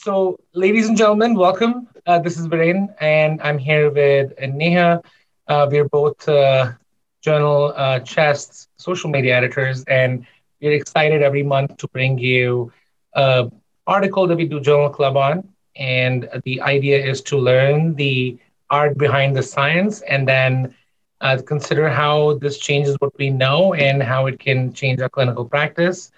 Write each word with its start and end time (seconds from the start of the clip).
so, 0.00 0.38
ladies 0.54 0.88
and 0.88 0.96
gentlemen, 0.96 1.34
welcome. 1.34 1.86
Uh, 2.06 2.18
this 2.18 2.38
is 2.38 2.48
Viren, 2.48 2.88
and 3.00 3.38
I'm 3.42 3.58
here 3.58 3.90
with 3.90 4.32
Neha. 4.40 5.02
Uh, 5.46 5.68
we're 5.70 5.88
both 5.88 6.26
uh, 6.26 6.72
journal 7.20 7.74
uh, 7.76 8.00
chests 8.00 8.68
social 8.78 9.10
media 9.10 9.36
editors, 9.36 9.84
and 9.84 10.24
we're 10.62 10.72
excited 10.72 11.20
every 11.22 11.42
month 11.42 11.76
to 11.76 11.88
bring 11.88 12.18
you 12.18 12.72
an 13.14 13.50
article 13.86 14.26
that 14.26 14.36
we 14.36 14.46
do 14.46 14.58
Journal 14.58 14.88
Club 14.88 15.18
on. 15.18 15.46
And 15.76 16.28
the 16.44 16.62
idea 16.62 17.04
is 17.04 17.20
to 17.22 17.36
learn 17.36 17.94
the 17.94 18.38
art 18.70 18.96
behind 18.96 19.36
the 19.36 19.42
science 19.42 20.00
and 20.02 20.26
then 20.26 20.74
uh, 21.20 21.38
consider 21.46 21.90
how 21.90 22.38
this 22.38 22.58
changes 22.58 22.96
what 23.00 23.16
we 23.18 23.28
know 23.28 23.74
and 23.74 24.02
how 24.02 24.26
it 24.26 24.38
can 24.38 24.72
change 24.72 25.00
our 25.00 25.10
clinical 25.10 25.44
practice. 25.44 26.10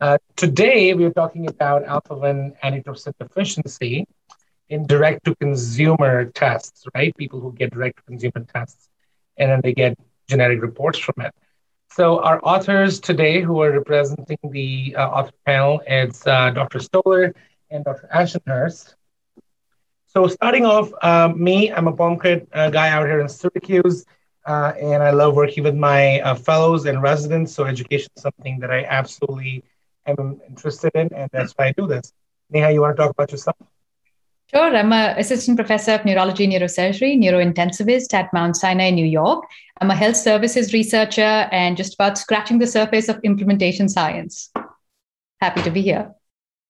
Uh, 0.00 0.16
today, 0.34 0.94
we're 0.94 1.12
talking 1.12 1.46
about 1.46 1.84
alpha 1.84 2.14
1 2.14 2.54
antitrypsin 2.64 3.12
deficiency 3.20 4.06
in 4.70 4.86
direct 4.86 5.22
to 5.26 5.34
consumer 5.36 6.24
tests, 6.24 6.86
right? 6.94 7.14
People 7.18 7.38
who 7.38 7.52
get 7.52 7.70
direct 7.70 7.98
to 7.98 8.02
consumer 8.04 8.46
tests 8.54 8.88
and 9.36 9.50
then 9.50 9.60
they 9.62 9.74
get 9.74 9.98
genetic 10.26 10.62
reports 10.62 10.98
from 10.98 11.16
it. 11.18 11.34
So, 11.90 12.20
our 12.20 12.40
authors 12.42 12.98
today 12.98 13.42
who 13.42 13.60
are 13.60 13.72
representing 13.72 14.38
the 14.42 14.96
uh, 14.96 15.06
author 15.06 15.36
panel 15.44 15.82
is 15.86 16.26
uh, 16.26 16.48
Dr. 16.48 16.78
Stoller 16.78 17.34
and 17.70 17.84
Dr. 17.84 18.08
Ashenhurst. 18.14 18.94
So, 20.06 20.28
starting 20.28 20.64
off, 20.64 20.90
uh, 21.02 21.28
me, 21.36 21.70
I'm 21.70 21.88
a 21.88 21.92
PulmCrit 21.92 22.46
uh, 22.54 22.70
guy 22.70 22.88
out 22.88 23.06
here 23.06 23.20
in 23.20 23.28
Syracuse. 23.28 24.06
and 24.46 25.02
I 25.02 25.10
love 25.10 25.34
working 25.34 25.62
with 25.62 25.74
my 25.74 26.22
fellows 26.42 26.86
and 26.86 27.02
residents. 27.02 27.52
So, 27.52 27.64
education 27.64 28.08
is 28.16 28.22
something 28.22 28.60
that 28.60 28.70
I 28.70 28.84
absolutely 28.84 29.62
am 30.18 30.40
interested 30.48 30.92
in, 30.94 31.12
and 31.14 31.30
that's 31.32 31.52
why 31.52 31.66
I 31.66 31.72
do 31.72 31.86
this. 31.86 32.12
Neha, 32.50 32.72
you 32.72 32.80
want 32.80 32.96
to 32.96 33.02
talk 33.02 33.10
about 33.12 33.30
yourself? 33.30 33.56
Sure. 34.52 34.76
I'm 34.76 34.92
an 34.92 35.16
assistant 35.16 35.56
professor 35.56 35.92
of 35.92 36.04
neurology 36.04 36.48
neurosurgery, 36.48 37.16
neurointensivist 37.16 38.12
at 38.14 38.32
Mount 38.32 38.56
Sinai, 38.56 38.90
New 38.90 39.06
York. 39.06 39.44
I'm 39.80 39.92
a 39.92 39.94
health 39.94 40.16
services 40.16 40.72
researcher 40.72 41.48
and 41.52 41.76
just 41.76 41.94
about 41.94 42.18
scratching 42.18 42.58
the 42.58 42.66
surface 42.66 43.08
of 43.08 43.20
implementation 43.22 43.88
science. 43.88 44.50
Happy 45.40 45.62
to 45.62 45.70
be 45.70 45.82
here. 45.82 46.12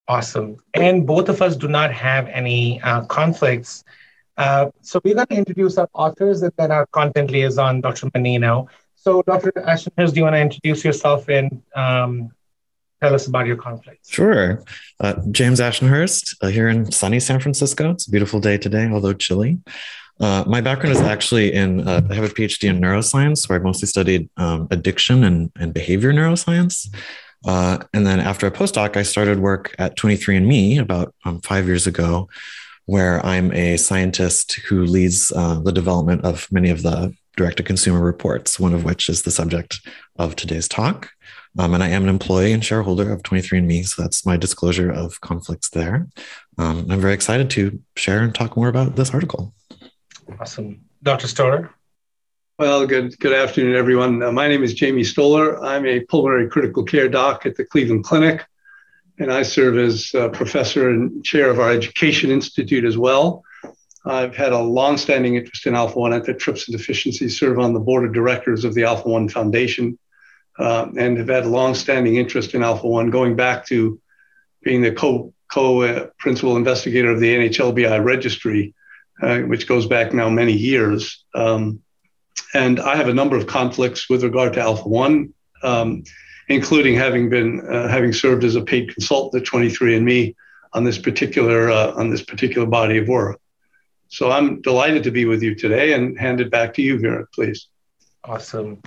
Awesome. 0.09 0.59
And 0.75 1.07
both 1.07 1.31
of 1.31 1.41
us 1.41 1.57
do 1.57 1.69
not 1.69 1.91
have 1.93 2.29
any 2.29 2.83
uh, 2.83 3.07
conflicts. 3.07 3.83
Uh, 4.37 4.71
so 4.83 5.01
we're 5.03 5.15
going 5.15 5.29
to 5.29 5.37
introduce 5.37 5.79
our 5.79 5.89
authors 5.95 6.43
and 6.43 6.53
then 6.59 6.71
our 6.71 6.85
content 6.87 7.31
liaison, 7.31 7.81
Dr. 7.81 8.09
Mannino. 8.11 8.69
So, 8.95 9.23
Dr. 9.23 9.53
Ashenhurst, 9.53 10.13
do 10.13 10.17
you 10.17 10.25
want 10.25 10.35
to 10.35 10.41
introduce 10.41 10.85
yourself 10.85 11.31
and 11.31 11.63
um, 11.75 12.31
tell 13.01 13.15
us 13.15 13.27
about 13.27 13.47
your 13.47 13.57
conflict. 13.57 14.09
Sure. 14.09 14.63
Uh, 15.01 15.15
James 15.31 15.61
Ashenhurst 15.61 16.37
uh, 16.43 16.49
here 16.49 16.69
in 16.69 16.91
sunny 16.93 17.21
San 17.21 17.41
Francisco. 17.41 17.91
It's 17.91 18.07
a 18.07 18.11
beautiful 18.11 18.41
day 18.41 18.59
today, 18.59 18.89
although 18.89 19.15
chilly. 19.15 19.59
Uh, 20.21 20.45
my 20.47 20.61
background 20.61 20.95
is 20.95 21.01
actually 21.01 21.53
in, 21.53 21.89
uh, 21.89 22.03
I 22.11 22.15
have 22.15 22.25
a 22.25 22.29
PhD 22.29 22.69
in 22.69 22.79
neuroscience, 22.79 23.49
where 23.49 23.59
I 23.59 23.63
mostly 23.63 23.89
studied 23.89 24.29
um, 24.37 24.69
addiction 24.71 25.25
and, 25.25 25.51
and 25.59 25.73
behavior 25.73 26.13
neuroscience. 26.13 26.95
Uh, 27.47 27.79
and 27.95 28.07
then 28.07 28.21
after 28.21 28.47
a 28.47 28.51
postdoc, 28.51 28.99
I 28.99 29.03
started 29.03 29.39
work 29.39 29.75
at 29.79 29.97
23andMe 29.97 30.79
about 30.79 31.15
um, 31.25 31.41
five 31.41 31.67
years 31.67 31.87
ago, 31.87 32.29
where 32.85 33.25
I'm 33.25 33.51
a 33.53 33.79
scientist 33.79 34.57
who 34.69 34.85
leads 34.85 35.33
uh, 35.33 35.61
the 35.61 35.73
development 35.73 36.23
of 36.27 36.47
many 36.53 36.69
of 36.69 36.83
the 36.83 37.15
direct 37.37 37.57
to 37.57 37.63
consumer 37.63 38.01
reports, 38.01 38.61
one 38.61 38.75
of 38.75 38.85
which 38.85 39.09
is 39.09 39.23
the 39.23 39.31
subject 39.31 39.81
of 40.19 40.37
today's 40.37 40.69
talk. 40.69 41.11
Um, 41.59 41.75
and 41.75 41.83
I 41.83 41.89
am 41.89 42.05
an 42.05 42.09
employee 42.09 42.53
and 42.53 42.65
shareholder 42.65 43.13
of 43.13 43.23
23andMe. 43.23 43.87
So 43.87 44.03
that's 44.03 44.25
my 44.25 44.37
disclosure 44.37 44.91
of 44.91 45.21
conflicts 45.21 45.71
there. 45.71 46.09
Um, 46.59 46.87
I'm 46.91 47.01
very 47.01 47.15
excited 47.15 47.51
to 47.51 47.81
share 47.97 48.23
and 48.23 48.35
talk 48.35 48.57
more 48.57 48.69
about 48.69 48.97
this 48.97 49.13
article. 49.13 49.53
Awesome. 50.39 50.83
Dr. 51.03 51.27
Stoller? 51.27 51.71
Well, 52.59 52.87
good, 52.87 53.19
good 53.19 53.33
afternoon, 53.33 53.75
everyone. 53.75 54.23
Uh, 54.23 54.31
my 54.31 54.47
name 54.47 54.63
is 54.63 54.75
Jamie 54.75 55.03
Stoller. 55.03 55.63
I'm 55.65 55.87
a 55.87 56.01
pulmonary 56.01 56.49
critical 56.49 56.85
care 56.85 57.09
doc 57.09 57.47
at 57.47 57.57
the 57.57 57.65
Cleveland 57.65 58.05
Clinic, 58.05 58.45
and 59.19 59.33
I 59.33 59.43
serve 59.43 59.79
as 59.79 60.11
professor 60.33 60.91
and 60.91 61.25
chair 61.25 61.49
of 61.49 61.59
our 61.59 61.71
Education 61.71 62.31
Institute 62.31 62.85
as 62.85 62.99
well. 62.99 63.43
I've 64.05 64.37
had 64.37 64.53
a 64.53 64.59
longstanding 64.59 65.37
interest 65.37 65.67
in 65.67 65.75
alpha 65.75 65.99
1 65.99 66.13
antitrypsin 66.13 66.73
deficiency, 66.73 67.29
serve 67.29 67.59
on 67.59 67.73
the 67.73 67.81
board 67.81 68.05
of 68.05 68.13
directors 68.13 68.65
of 68.65 68.75
the 68.75 68.85
Alpha 68.85 69.09
1 69.09 69.29
Foundation, 69.29 69.99
uh, 70.61 70.91
and 70.99 71.17
have 71.17 71.29
had 71.29 71.45
a 71.45 71.49
long-standing 71.49 72.17
interest 72.17 72.55
in 72.55 72.63
Alpha 72.63 72.87
One, 72.87 73.11
going 73.11 73.35
back 73.35 73.67
to 73.67 73.99
being 74.63 74.83
the 74.83 74.93
co 74.93 75.33
co 75.51 75.83
uh, 75.83 76.07
principal 76.19 76.57
investigator 76.57 77.11
of 77.11 77.19
the 77.19 77.35
NHLBI 77.35 78.05
registry, 78.05 78.75
uh, 79.23 79.39
which 79.41 79.67
goes 79.67 79.87
back 79.87 80.13
now 80.13 80.29
many 80.29 80.53
years. 80.53 81.25
Um, 81.35 81.81
and 82.53 82.79
I 82.79 82.97
have 82.97 83.09
a 83.09 83.15
number 83.15 83.37
of 83.37 83.47
conflicts 83.47 84.11
with 84.11 84.23
regard 84.23 84.53
to 84.55 84.61
Alpha 84.61 84.89
One, 84.89 85.33
um, 85.63 86.05
including 86.49 86.95
having 86.95 87.31
been 87.31 87.67
uh, 87.67 87.89
having 87.89 88.13
served 88.13 88.45
as 88.45 88.55
a 88.55 88.63
paid 88.63 88.93
consultant 88.93 89.43
at 89.43 89.49
23andMe 89.49 90.35
on 90.75 90.85
this 90.85 90.99
particular 90.99 91.71
uh, 91.71 91.93
on 91.95 92.11
this 92.11 92.23
particular 92.23 92.67
body 92.67 92.99
of 92.99 93.09
work. 93.09 93.41
So 94.09 94.31
I'm 94.31 94.61
delighted 94.61 95.05
to 95.05 95.11
be 95.11 95.25
with 95.25 95.43
you 95.43 95.55
today, 95.55 95.95
and 95.95 96.19
hand 96.19 96.41
it 96.41 96.51
back 96.51 96.75
to 96.75 96.83
you, 96.83 96.99
Vera, 96.99 97.27
please. 97.33 97.69
Awesome. 98.25 98.83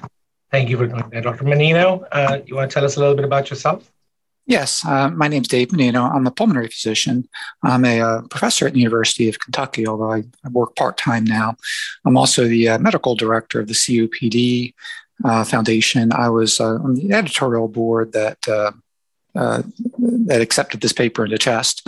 Thank 0.54 0.70
you 0.70 0.78
for 0.78 0.86
doing 0.86 1.10
that. 1.10 1.24
Dr. 1.24 1.46
Mannino, 1.46 2.08
uh, 2.12 2.42
you 2.46 2.56
want 2.56 2.70
to 2.70 2.74
tell 2.76 2.86
us 2.86 2.96
a 2.96 3.00
little 3.00 3.16
bit 3.16 3.26
about 3.26 3.50
yourself? 3.50 3.92
Yes, 4.46 4.86
uh, 4.86 5.10
my 5.10 5.28
name 5.28 5.42
is 5.42 5.48
Dave 5.48 5.70
Mannino. 5.70 6.14
I'm 6.14 6.28
a 6.28 6.32
pulmonary 6.32 6.68
physician. 6.68 7.28
I'm 7.64 7.84
a 7.84 8.02
uh, 8.02 8.22
professor 8.30 8.68
at 8.68 8.74
the 8.74 8.80
University 8.80 9.28
of 9.28 9.40
Kentucky, 9.40 9.88
although 9.88 10.12
I, 10.12 10.26
I 10.46 10.50
work 10.50 10.76
part 10.76 10.96
time 10.96 11.24
now. 11.24 11.56
I'm 12.06 12.18
also 12.18 12.48
the 12.48 12.70
uh, 12.70 12.78
medical 12.78 13.16
director 13.16 13.62
of 13.62 13.68
the 13.68 13.74
COPD 13.74 14.76
uh, 15.26 15.44
Foundation. 15.44 16.14
I 16.14 16.30
was 16.30 16.60
uh, 16.60 16.76
on 16.76 16.94
the 16.94 17.14
editorial 17.14 17.68
board 17.68 18.14
that 18.14 18.38
that 19.34 20.42
accepted 20.42 20.82
this 20.82 20.94
paper 20.94 21.26
in 21.26 21.32
the 21.32 21.40
chest, 21.40 21.88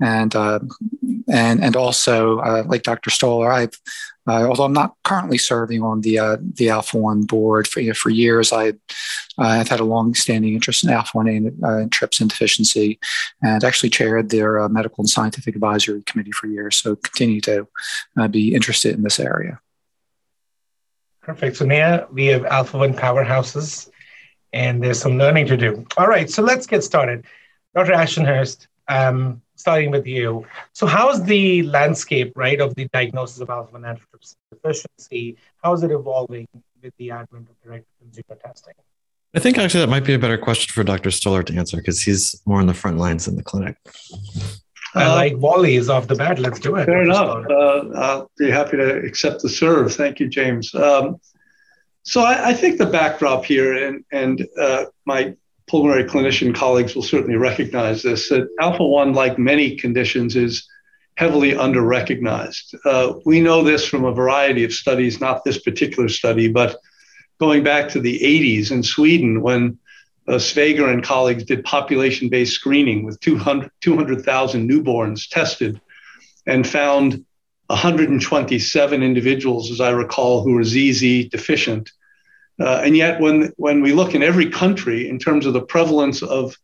and 0.00 0.34
and 0.34 1.64
and 1.64 1.76
also 1.76 2.36
like 2.66 2.82
Dr. 2.82 3.10
Stoller, 3.10 3.50
I've 3.50 3.78
uh, 4.28 4.46
although 4.48 4.64
I'm 4.64 4.72
not 4.72 4.96
currently 5.04 5.38
serving 5.38 5.82
on 5.82 6.00
the 6.00 6.18
uh, 6.18 6.36
the 6.40 6.70
Alpha 6.70 6.98
One 6.98 7.22
board 7.22 7.68
for 7.68 7.80
you 7.80 7.88
know, 7.88 7.94
for 7.94 8.10
years, 8.10 8.52
I 8.52 8.72
I've 9.38 9.68
had 9.68 9.80
a 9.80 9.84
long-standing 9.84 10.54
interest 10.54 10.82
in 10.82 10.90
Alpha 10.90 11.16
One 11.16 11.28
and 11.28 11.64
uh, 11.64 11.86
trypsin 11.88 12.28
deficiency, 12.28 12.98
and 13.42 13.62
actually 13.62 13.90
chaired 13.90 14.30
their 14.30 14.60
uh, 14.60 14.68
medical 14.68 15.02
and 15.02 15.08
scientific 15.08 15.54
advisory 15.54 16.02
committee 16.02 16.32
for 16.32 16.48
years. 16.48 16.76
So 16.76 16.96
continue 16.96 17.40
to 17.42 17.68
uh, 18.18 18.26
be 18.26 18.54
interested 18.54 18.96
in 18.96 19.02
this 19.02 19.20
area. 19.20 19.60
Perfect. 21.22 21.56
So 21.56 21.64
now 21.64 22.08
we 22.10 22.26
have 22.26 22.44
Alpha 22.46 22.78
One 22.78 22.94
powerhouses, 22.94 23.90
and 24.52 24.82
there's 24.82 25.00
some 25.00 25.18
learning 25.18 25.46
to 25.46 25.56
do. 25.56 25.86
All 25.96 26.08
right, 26.08 26.28
so 26.28 26.42
let's 26.42 26.66
get 26.66 26.82
started. 26.82 27.24
Dr. 27.76 27.92
Ashenhurst, 27.92 28.66
um, 28.88 29.42
starting 29.56 29.90
with 29.90 30.06
you. 30.06 30.46
So, 30.72 30.86
how's 30.86 31.22
the 31.24 31.62
landscape, 31.64 32.32
right, 32.36 32.60
of 32.60 32.74
the 32.74 32.88
diagnosis 32.92 33.40
of 33.40 33.50
alpha 33.50 33.72
1 33.72 33.82
antitrypsin 33.82 34.34
deficiency? 34.52 35.36
How 35.62 35.72
is 35.72 35.82
it 35.82 35.90
evolving 35.90 36.46
with 36.82 36.94
the 36.98 37.10
advent 37.10 37.48
of 37.50 37.60
direct 37.62 37.86
consumer 38.00 38.40
testing? 38.44 38.74
I 39.34 39.38
think 39.38 39.58
actually 39.58 39.80
that 39.80 39.90
might 39.90 40.04
be 40.04 40.14
a 40.14 40.18
better 40.18 40.38
question 40.38 40.72
for 40.72 40.82
Dr. 40.82 41.10
Stoller 41.10 41.42
to 41.42 41.54
answer 41.56 41.76
because 41.76 42.00
he's 42.00 42.40
more 42.46 42.60
on 42.60 42.66
the 42.66 42.74
front 42.74 42.96
lines 42.96 43.28
in 43.28 43.36
the 43.36 43.42
clinic. 43.42 43.76
I 44.94 45.04
uh, 45.04 45.14
like 45.14 45.36
volleys 45.36 45.90
off 45.90 46.06
the 46.06 46.14
bat. 46.14 46.38
Let's 46.38 46.58
do 46.58 46.76
it. 46.76 46.86
Fair 46.86 47.02
enough. 47.02 47.44
Uh, 47.50 47.90
I'll 47.96 48.30
be 48.38 48.50
happy 48.50 48.78
to 48.78 48.96
accept 49.00 49.42
the 49.42 49.48
serve. 49.50 49.92
Thank 49.94 50.20
you, 50.20 50.28
James. 50.28 50.74
Um, 50.74 51.20
so 52.02 52.22
I, 52.22 52.48
I, 52.48 52.54
think 52.54 52.78
the 52.78 52.86
backdrop 52.86 53.44
here, 53.44 53.86
and 53.86 54.04
and 54.10 54.46
uh, 54.58 54.86
my 55.04 55.34
pulmonary 55.68 56.04
clinician 56.04 56.54
colleagues 56.54 56.94
will 56.94 57.02
certainly 57.02 57.36
recognize 57.36 58.02
this 58.02 58.28
that 58.28 58.48
alpha 58.60 58.84
1, 58.84 59.12
like 59.12 59.38
many 59.38 59.76
conditions, 59.76 60.36
is 60.36 60.66
heavily 61.16 61.56
under 61.56 61.82
recognized. 61.82 62.74
Uh, 62.84 63.14
we 63.24 63.40
know 63.40 63.62
this 63.62 63.86
from 63.86 64.04
a 64.04 64.12
variety 64.12 64.64
of 64.64 64.72
studies, 64.72 65.20
not 65.20 65.44
this 65.44 65.58
particular 65.58 66.08
study, 66.08 66.48
but 66.48 66.76
going 67.40 67.62
back 67.62 67.88
to 67.88 68.00
the 68.00 68.18
80s 68.20 68.70
in 68.70 68.82
Sweden 68.82 69.40
when 69.42 69.78
uh, 70.28 70.32
Sveger 70.32 70.92
and 70.92 71.02
colleagues 71.02 71.44
did 71.44 71.64
population 71.64 72.28
based 72.28 72.52
screening 72.52 73.04
with 73.04 73.18
200,000 73.20 73.70
200, 73.80 74.24
newborns 74.24 75.28
tested 75.28 75.80
and 76.46 76.66
found 76.66 77.24
127 77.68 79.02
individuals, 79.02 79.70
as 79.70 79.80
I 79.80 79.90
recall, 79.90 80.42
who 80.42 80.52
were 80.52 80.64
ZZ 80.64 81.28
deficient. 81.28 81.90
Uh, 82.58 82.80
and 82.84 82.96
yet, 82.96 83.20
when, 83.20 83.52
when 83.56 83.82
we 83.82 83.92
look 83.92 84.14
in 84.14 84.22
every 84.22 84.48
country 84.50 85.08
in 85.08 85.18
terms 85.18 85.46
of 85.46 85.52
the 85.52 85.60
prevalence 85.60 86.22
of 86.22 86.56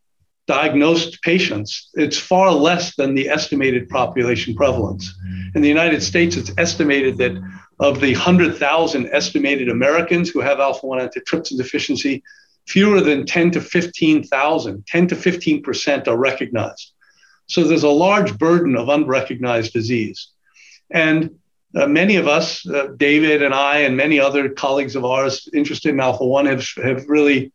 diagnosed 0.47 1.21
patients, 1.23 1.91
it's 1.95 2.19
far 2.19 2.51
less 2.51 2.97
than 2.97 3.15
the 3.15 3.29
estimated 3.29 3.89
population 3.89 4.55
prevalence. 4.55 5.15
In 5.55 5.63
the 5.63 5.69
United 5.69 6.03
States, 6.03 6.37
it's 6.37 6.51
estimated 6.59 7.19
that 7.19 7.33
of 7.79 8.01
the 8.01 8.13
100,000 8.13 9.09
estimated 9.13 9.69
Americans 9.69 10.31
who 10.31 10.41
have 10.41 10.61
alpha 10.61 10.87
1 10.87 11.01
antitrypsin 11.01 11.57
deficiency, 11.57 12.23
fewer 12.67 13.01
than 13.01 13.27
10 13.27 13.51
to 13.53 13.61
15,000, 13.61 14.87
10 14.87 15.07
to 15.09 15.17
15% 15.17 16.09
are 16.09 16.17
recognized. 16.17 16.93
So 17.47 17.65
there's 17.65 17.83
a 17.83 17.89
large 17.89 18.39
burden 18.39 18.77
of 18.77 18.89
unrecognized 18.89 19.73
disease. 19.73 20.29
And 20.91 21.39
uh, 21.75 21.87
many 21.87 22.17
of 22.17 22.29
us, 22.29 22.67
uh, 22.69 22.89
David 22.97 23.43
and 23.43 23.55
I, 23.55 23.79
and 23.79 23.97
many 23.97 24.21
other 24.21 24.51
colleagues 24.51 24.97
of 24.97 25.05
ours 25.05 25.49
interested 25.55 25.91
in 25.91 26.01
Alpha 26.01 26.25
1 26.25 26.47
have, 26.47 26.67
have 26.83 27.09
really, 27.09 27.53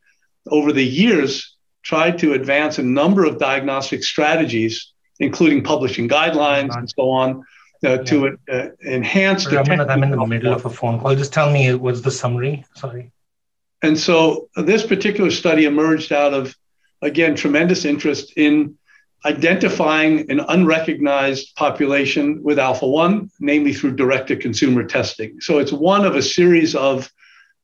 over 0.50 0.72
the 0.72 0.84
years, 0.84 1.56
tried 1.84 2.18
to 2.20 2.34
advance 2.34 2.80
a 2.80 2.84
number 2.84 3.26
of 3.26 3.38
diagnostic 3.38 4.04
strategies, 4.04 4.92
including 5.20 5.64
publishing 5.64 6.10
guidelines 6.10 6.76
and 6.76 6.90
so 6.90 7.10
on, 7.10 7.44
uh, 7.86 7.90
yeah. 7.90 7.98
to 7.98 8.38
uh, 8.52 8.68
enhance 8.86 9.46
the. 9.46 9.60
I'm 9.60 10.04
in 10.04 10.12
the 10.12 10.26
middle 10.26 10.54
of 10.54 10.66
a 10.66 10.70
phone 10.70 11.00
call. 11.00 11.16
Just 11.16 11.34
tell 11.34 11.52
me 11.52 11.74
what's 11.76 12.02
the 12.02 12.12
summary. 12.12 12.66
Sorry. 12.76 13.12
And 13.84 13.98
so 13.98 14.50
this 14.56 14.86
particular 14.86 15.30
study 15.30 15.66
emerged 15.66 16.12
out 16.12 16.34
of, 16.34 16.56
again, 17.04 17.36
tremendous 17.36 17.86
interest 17.86 18.34
in 18.36 18.78
identifying 19.26 20.30
an 20.32 20.40
unrecognized 20.40 21.56
population 21.56 22.42
with 22.44 22.60
alpha 22.60 22.88
1, 22.88 23.32
namely 23.40 23.74
through 23.74 23.96
direct 23.96 24.28
to 24.28 24.36
consumer 24.36 24.84
testing. 24.84 25.40
So 25.42 25.60
it's 25.60 25.72
one 25.72 26.06
of 26.06 26.16
a 26.16 26.22
series 26.22 26.76
of 26.76 27.12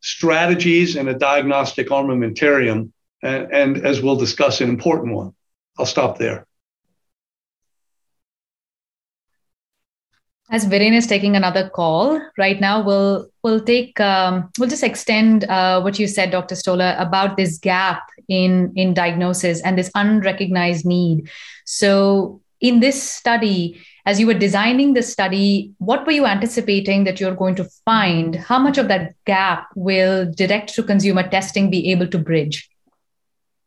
strategies 0.01 0.95
and 0.95 1.07
a 1.07 1.13
diagnostic 1.13 1.87
armamentarium, 1.89 2.91
and, 3.21 3.51
and 3.51 3.85
as 3.85 4.01
we'll 4.01 4.17
discuss, 4.17 4.61
an 4.61 4.69
important 4.69 5.13
one. 5.13 5.33
I'll 5.77 5.85
stop 5.85 6.17
there. 6.17 6.45
As 10.53 10.67
Viren 10.67 10.93
is 10.93 11.07
taking 11.07 11.35
another 11.35 11.67
call 11.67 12.21
right 12.37 12.61
now, 12.61 12.79
we'll 12.79 13.27
we'll 13.41 13.59
take 13.59 13.99
um, 13.99 14.51
we'll 14.59 14.69
just 14.69 14.83
extend 14.83 15.45
uh, 15.45 15.81
what 15.81 15.97
you 15.97 16.07
said, 16.07 16.29
Dr. 16.29 16.53
Stoller, 16.53 16.95
about 16.99 17.37
this 17.37 17.57
gap 17.57 18.03
in 18.27 18.71
in 18.75 18.93
diagnosis 18.93 19.63
and 19.63 19.75
this 19.75 19.89
unrecognized 19.95 20.85
need. 20.85 21.27
So, 21.65 22.39
in 22.61 22.81
this 22.81 23.01
study, 23.01 23.81
as 24.05 24.19
you 24.19 24.27
were 24.27 24.35
designing 24.35 24.93
the 24.93 25.01
study, 25.01 25.71
what 25.79 26.05
were 26.05 26.11
you 26.11 26.27
anticipating 26.27 27.03
that 27.05 27.19
you're 27.19 27.33
going 27.33 27.55
to 27.55 27.67
find? 27.83 28.35
How 28.35 28.59
much 28.59 28.77
of 28.77 28.89
that 28.89 29.15
gap 29.25 29.69
will 29.73 30.31
direct 30.31 30.75
to 30.75 30.83
consumer 30.83 31.27
testing 31.27 31.71
be 31.71 31.91
able 31.91 32.05
to 32.09 32.19
bridge? 32.19 32.69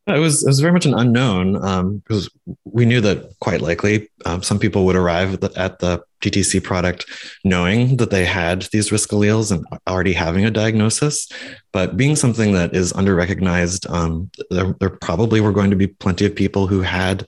It 0.08 0.20
was 0.20 0.44
it 0.44 0.46
was 0.46 0.60
very 0.60 0.72
much 0.72 0.86
an 0.86 0.94
unknown 0.94 1.56
um, 1.64 1.98
because 1.98 2.30
we 2.64 2.84
knew 2.84 3.00
that 3.00 3.34
quite 3.40 3.60
likely 3.60 4.08
um, 4.24 4.40
some 4.40 4.60
people 4.60 4.86
would 4.86 4.94
arrive 4.94 5.34
at 5.34 5.40
the, 5.40 5.60
at 5.60 5.80
the 5.80 6.00
DTC 6.20 6.62
product 6.62 7.06
knowing 7.44 7.96
that 7.96 8.10
they 8.10 8.24
had 8.24 8.62
these 8.72 8.92
risk 8.92 9.10
alleles 9.10 9.50
and 9.50 9.66
already 9.88 10.12
having 10.12 10.44
a 10.44 10.50
diagnosis, 10.50 11.28
but 11.72 11.96
being 11.96 12.14
something 12.14 12.52
that 12.52 12.74
is 12.74 12.92
under 12.92 13.14
recognized, 13.14 13.86
um, 13.88 14.30
there, 14.50 14.74
there, 14.78 14.90
probably 14.90 15.40
were 15.40 15.52
going 15.52 15.70
to 15.70 15.76
be 15.76 15.88
plenty 15.88 16.24
of 16.24 16.34
people 16.34 16.66
who 16.66 16.80
had 16.82 17.26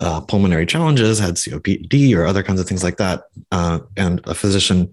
uh, 0.00 0.20
pulmonary 0.20 0.66
challenges, 0.66 1.18
had 1.18 1.36
COPD 1.36 2.14
or 2.16 2.26
other 2.26 2.42
kinds 2.42 2.60
of 2.60 2.66
things 2.66 2.84
like 2.84 2.96
that, 2.98 3.24
uh, 3.52 3.78
and 3.96 4.20
a 4.26 4.34
physician 4.34 4.92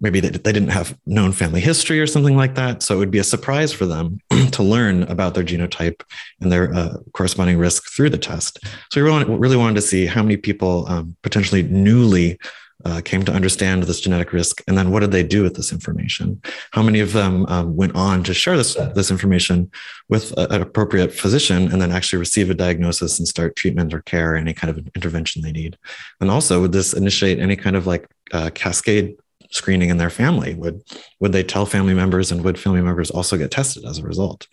maybe 0.00 0.20
they, 0.20 0.30
they 0.30 0.52
didn't 0.52 0.70
have 0.70 0.96
known 1.06 1.32
family 1.32 1.60
history 1.60 2.00
or 2.00 2.06
something 2.06 2.36
like 2.36 2.54
that. 2.54 2.82
So 2.82 2.94
it 2.94 2.98
would 2.98 3.10
be 3.10 3.18
a 3.18 3.24
surprise 3.24 3.72
for 3.72 3.86
them 3.86 4.18
to 4.52 4.62
learn 4.62 5.04
about 5.04 5.34
their 5.34 5.44
genotype 5.44 6.02
and 6.40 6.50
their 6.50 6.74
uh, 6.74 6.96
corresponding 7.12 7.58
risk 7.58 7.90
through 7.94 8.10
the 8.10 8.18
test. 8.18 8.58
So 8.90 9.02
we 9.02 9.08
really, 9.08 9.24
really 9.24 9.56
wanted 9.56 9.76
to 9.76 9.82
see 9.82 10.06
how 10.06 10.22
many 10.22 10.36
people 10.36 10.86
um, 10.88 11.16
potentially 11.22 11.62
newly 11.62 12.38
uh, 12.84 13.00
came 13.02 13.24
to 13.24 13.32
understand 13.32 13.82
this 13.84 14.00
genetic 14.00 14.32
risk, 14.32 14.62
and 14.68 14.76
then 14.76 14.90
what 14.90 15.00
did 15.00 15.10
they 15.10 15.22
do 15.22 15.42
with 15.42 15.54
this 15.54 15.72
information? 15.72 16.40
How 16.72 16.82
many 16.82 17.00
of 17.00 17.12
them 17.12 17.46
um, 17.46 17.76
went 17.76 17.94
on 17.94 18.22
to 18.24 18.34
share 18.34 18.56
this 18.56 18.74
this 18.94 19.10
information 19.10 19.70
with 20.08 20.32
a, 20.32 20.52
an 20.52 20.60
appropriate 20.60 21.12
physician, 21.12 21.70
and 21.72 21.80
then 21.80 21.92
actually 21.92 22.18
receive 22.18 22.50
a 22.50 22.54
diagnosis 22.54 23.18
and 23.18 23.26
start 23.26 23.56
treatment 23.56 23.94
or 23.94 24.02
care, 24.02 24.34
or 24.34 24.36
any 24.36 24.52
kind 24.52 24.76
of 24.76 24.86
intervention 24.94 25.40
they 25.40 25.52
need? 25.52 25.78
And 26.20 26.30
also, 26.30 26.60
would 26.60 26.72
this 26.72 26.92
initiate 26.92 27.38
any 27.38 27.56
kind 27.56 27.76
of 27.76 27.86
like 27.86 28.06
uh, 28.32 28.50
cascade 28.54 29.16
screening 29.54 29.88
in 29.88 29.96
their 29.96 30.10
family? 30.10 30.54
Would 30.54 30.82
would 31.20 31.32
they 31.32 31.42
tell 31.42 31.64
family 31.64 31.94
members, 31.94 32.30
and 32.30 32.44
would 32.44 32.58
family 32.58 32.82
members 32.82 33.10
also 33.10 33.36
get 33.36 33.50
tested 33.50 33.84
as 33.84 33.98
a 33.98 34.02
result? 34.02 34.46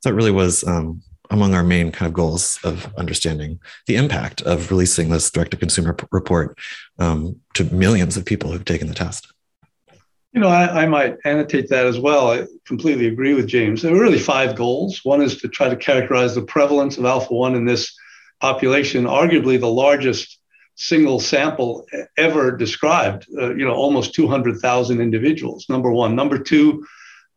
So 0.00 0.10
that 0.10 0.14
really 0.14 0.30
was 0.30 0.64
um, 0.64 1.02
among 1.30 1.54
our 1.54 1.64
main 1.64 1.92
kind 1.92 2.08
of 2.08 2.14
goals 2.14 2.58
of 2.64 2.92
understanding 2.96 3.58
the 3.86 3.96
impact 3.96 4.40
of 4.42 4.70
releasing 4.70 5.10
this 5.10 5.30
direct 5.30 5.50
to 5.50 5.56
consumer 5.56 5.92
p- 5.92 6.06
report 6.10 6.58
um, 6.98 7.36
to 7.54 7.64
millions 7.64 8.16
of 8.16 8.24
people 8.24 8.50
who've 8.50 8.64
taken 8.64 8.88
the 8.88 8.94
test. 8.94 9.32
You 10.32 10.40
know, 10.40 10.48
I, 10.48 10.84
I, 10.84 10.86
might 10.86 11.16
annotate 11.24 11.68
that 11.70 11.86
as 11.86 11.98
well. 11.98 12.30
I 12.30 12.46
completely 12.66 13.06
agree 13.06 13.34
with 13.34 13.46
James. 13.46 13.82
There 13.82 13.92
were 13.92 14.00
really 14.00 14.18
five 14.18 14.54
goals. 14.54 15.00
One 15.02 15.22
is 15.22 15.38
to 15.38 15.48
try 15.48 15.68
to 15.68 15.76
characterize 15.76 16.34
the 16.34 16.42
prevalence 16.42 16.98
of 16.98 17.06
alpha 17.06 17.34
1 17.34 17.54
in 17.54 17.64
this 17.64 17.94
population, 18.40 19.04
arguably 19.04 19.58
the 19.58 19.70
largest 19.70 20.37
single 20.78 21.18
sample 21.18 21.84
ever 22.16 22.56
described, 22.56 23.26
uh, 23.36 23.52
you 23.54 23.64
know, 23.64 23.74
almost 23.74 24.14
200,000 24.14 25.00
individuals, 25.00 25.66
number 25.68 25.90
one. 25.90 26.14
Number 26.14 26.38
two, 26.38 26.86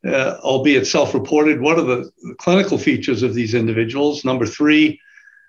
uh, 0.08 0.38
albeit 0.44 0.86
self 0.86 1.16
reported, 1.16 1.60
what 1.60 1.80
are 1.80 1.84
the, 1.84 2.12
clinical 2.38 2.78
features 2.78 3.24
of 3.24 3.34
these 3.34 3.56
individuals? 3.56 4.24
Number 4.24 4.46
three, 4.46 5.02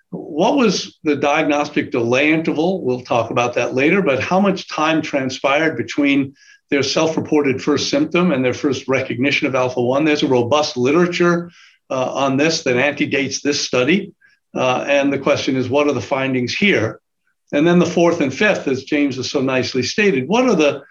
what 0.08 0.56
was 0.56 0.98
the 1.04 1.16
diagnostic 1.16 1.90
delay 1.90 2.32
interval? 2.32 2.82
We'll 2.82 3.02
talk 3.02 3.30
about 3.30 3.54
that 3.54 3.74
later, 3.74 4.00
but 4.00 4.22
how 4.22 4.40
much 4.40 4.68
time 4.68 5.02
transpired 5.02 5.76
between 5.76 6.34
their 6.70 6.82
self 6.82 7.18
reported 7.18 7.62
first 7.62 7.90
symptom 7.90 8.32
and 8.32 8.42
their 8.42 8.54
first 8.54 8.88
recognition 8.88 9.46
of 9.46 9.54
alpha 9.54 9.82
1? 9.82 10.06
There's 10.06 10.22
a 10.22 10.28
robust 10.28 10.78
literature 10.78 11.50
uh, 11.90 12.12
on 12.14 12.38
this 12.38 12.62
that 12.62 12.78
antedates 12.78 13.42
this 13.42 13.60
study. 13.60 14.14
Uh, 14.54 14.84
and 14.88 15.12
the 15.12 15.18
question 15.18 15.56
is, 15.56 15.68
what 15.68 15.88
are 15.88 15.92
the 15.92 16.00
findings 16.00 16.54
here? 16.54 17.01
And 17.52 17.66
then 17.66 17.78
the 17.78 17.86
fourth 17.86 18.20
and 18.20 18.32
fifth, 18.32 18.66
as 18.66 18.84
James 18.84 19.16
has 19.16 19.30
so 19.30 19.40
nicely 19.40 19.82
stated, 19.82 20.28
what 20.28 20.46
are 20.46 20.54
the 20.54 20.82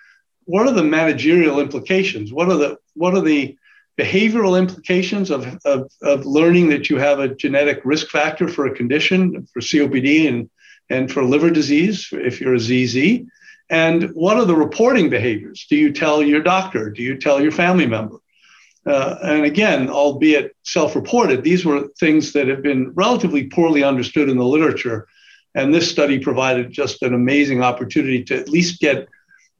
what 0.45 0.67
are 0.67 0.73
the 0.73 0.83
managerial 0.83 1.59
implications? 1.59 2.31
What 2.33 2.49
are 2.49 2.57
the 2.57 2.77
what 2.95 3.13
are 3.15 3.21
the 3.21 3.57
behavioral 3.99 4.57
implications 4.57 5.29
of, 5.29 5.59
of, 5.65 5.91
of 6.01 6.25
learning 6.25 6.69
that 6.69 6.89
you 6.89 6.97
have 6.97 7.19
a 7.19 7.35
genetic 7.35 7.81
risk 7.83 8.07
factor 8.07 8.47
for 8.47 8.65
a 8.65 8.75
condition, 8.75 9.47
for 9.53 9.59
COPD 9.59 10.27
and, 10.27 10.49
and 10.89 11.11
for 11.11 11.23
liver 11.23 11.51
disease, 11.51 12.07
if 12.11 12.41
you're 12.41 12.55
a 12.55 12.59
ZZ? 12.59 13.25
And 13.69 14.09
what 14.13 14.37
are 14.37 14.45
the 14.45 14.55
reporting 14.55 15.09
behaviors? 15.09 15.65
Do 15.69 15.75
you 15.75 15.93
tell 15.93 16.23
your 16.23 16.41
doctor? 16.41 16.89
Do 16.89 17.03
you 17.03 17.17
tell 17.17 17.41
your 17.41 17.51
family 17.51 17.85
member? 17.85 18.17
Uh, 18.85 19.17
and 19.21 19.45
again, 19.45 19.89
albeit 19.89 20.55
self 20.63 20.95
reported, 20.95 21.43
these 21.43 21.63
were 21.63 21.87
things 21.99 22.33
that 22.33 22.47
have 22.47 22.63
been 22.63 22.91
relatively 22.93 23.47
poorly 23.47 23.83
understood 23.83 24.29
in 24.29 24.37
the 24.37 24.45
literature 24.45 25.07
and 25.53 25.73
this 25.73 25.89
study 25.89 26.19
provided 26.19 26.71
just 26.71 27.01
an 27.01 27.13
amazing 27.13 27.63
opportunity 27.63 28.23
to 28.25 28.39
at 28.39 28.49
least 28.49 28.79
get, 28.79 29.07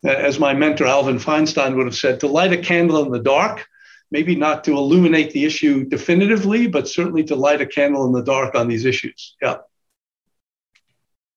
uh, 0.06 0.10
as 0.10 0.39
my 0.39 0.54
mentor 0.54 0.86
Alvin 0.86 1.18
Feinstein 1.18 1.75
would 1.75 1.86
have 1.86 1.96
said, 1.96 2.20
to 2.22 2.27
light 2.27 2.54
a 2.54 2.58
candle 2.58 3.04
in 3.04 3.12
the 3.12 3.20
dark. 3.20 3.66
Maybe 4.10 4.36
not 4.36 4.66
to 4.66 4.74
illuminate 4.74 5.32
the 5.32 5.46
issue 5.46 5.86
definitively, 5.86 6.68
but 6.68 6.88
certainly 6.88 7.24
to 7.25 7.36
light 7.36 7.62
a 7.62 7.66
candle 7.66 8.06
in 8.06 8.12
the 8.12 8.24
dark 8.24 8.56
on 8.56 8.68
these 8.68 8.84
issues. 8.84 9.36
Yeah. 9.42 9.58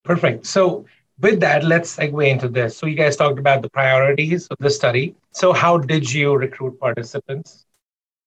Perfect. 0.04 0.46
So, 0.46 0.84
with 1.20 1.38
that, 1.40 1.62
let's 1.62 1.96
segue 1.96 2.28
into 2.28 2.48
this. 2.48 2.76
So, 2.76 2.86
you 2.86 2.96
guys 2.96 3.16
talked 3.16 3.38
about 3.38 3.62
the 3.62 3.70
priorities 3.70 4.48
of 4.48 4.56
the 4.58 4.70
study. 4.70 5.14
So, 5.30 5.52
how 5.52 5.78
did 5.78 6.12
you 6.12 6.34
recruit 6.34 6.80
participants 6.80 7.64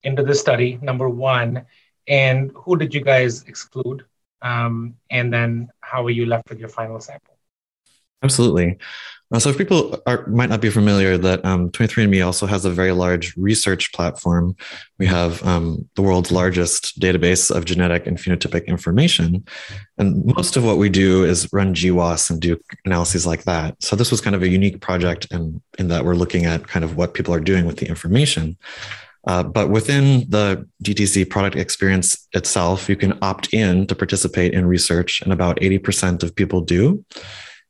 into 0.03 0.23
the 0.23 0.33
study? 0.33 0.79
Number 0.81 1.09
one, 1.09 1.65
and 2.07 2.51
who 2.55 2.77
did 2.77 2.93
you 2.93 3.01
guys 3.01 3.43
exclude? 3.43 4.05
Um, 4.41 4.95
and 5.09 5.33
then 5.33 5.69
how 5.81 6.05
are 6.05 6.11
you 6.11 6.25
left 6.25 6.49
with 6.49 6.59
your 6.59 6.69
final 6.69 6.99
sample? 6.99 7.37
Absolutely. 8.23 8.77
Uh, 9.31 9.39
so, 9.39 9.49
if 9.49 9.57
people 9.57 10.01
are, 10.05 10.25
might 10.27 10.49
not 10.49 10.61
be 10.61 10.69
familiar, 10.69 11.17
that 11.17 11.43
um, 11.43 11.69
23andMe 11.71 12.25
also 12.25 12.45
has 12.45 12.63
a 12.63 12.69
very 12.69 12.93
large 12.93 13.35
research 13.35 13.91
platform. 13.91 14.55
We 14.99 15.05
have 15.05 15.45
um, 15.45 15.87
the 15.95 16.01
world's 16.01 16.31
largest 16.31 16.97
database 16.99 17.53
of 17.53 17.65
genetic 17.65 18.07
and 18.07 18.17
phenotypic 18.17 18.67
information. 18.67 19.45
And 19.97 20.25
most 20.33 20.55
of 20.55 20.63
what 20.63 20.77
we 20.77 20.87
do 20.87 21.25
is 21.25 21.51
run 21.51 21.75
GWAS 21.75 22.29
and 22.29 22.39
do 22.39 22.57
analyses 22.85 23.27
like 23.27 23.43
that. 23.43 23.83
So, 23.83 23.97
this 23.97 24.11
was 24.11 24.21
kind 24.21 24.35
of 24.35 24.43
a 24.43 24.47
unique 24.47 24.79
project 24.79 25.27
in, 25.29 25.61
in 25.77 25.89
that 25.89 26.05
we're 26.05 26.15
looking 26.15 26.45
at 26.45 26.67
kind 26.67 26.85
of 26.85 26.95
what 26.95 27.13
people 27.13 27.33
are 27.33 27.41
doing 27.41 27.65
with 27.65 27.77
the 27.77 27.87
information. 27.87 28.57
Uh, 29.27 29.43
but 29.43 29.69
within 29.69 30.25
the 30.29 30.65
DTC 30.83 31.29
product 31.29 31.57
experience 31.57 32.27
itself, 32.33 32.87
you 32.87 32.95
can 32.95 33.17
opt 33.21 33.53
in 33.53 33.85
to 33.87 33.93
participate 33.93 34.53
in 34.53 34.65
research, 34.65 35.21
and 35.21 35.33
about 35.33 35.59
80% 35.59 36.23
of 36.23 36.33
people 36.33 36.61
do. 36.61 37.03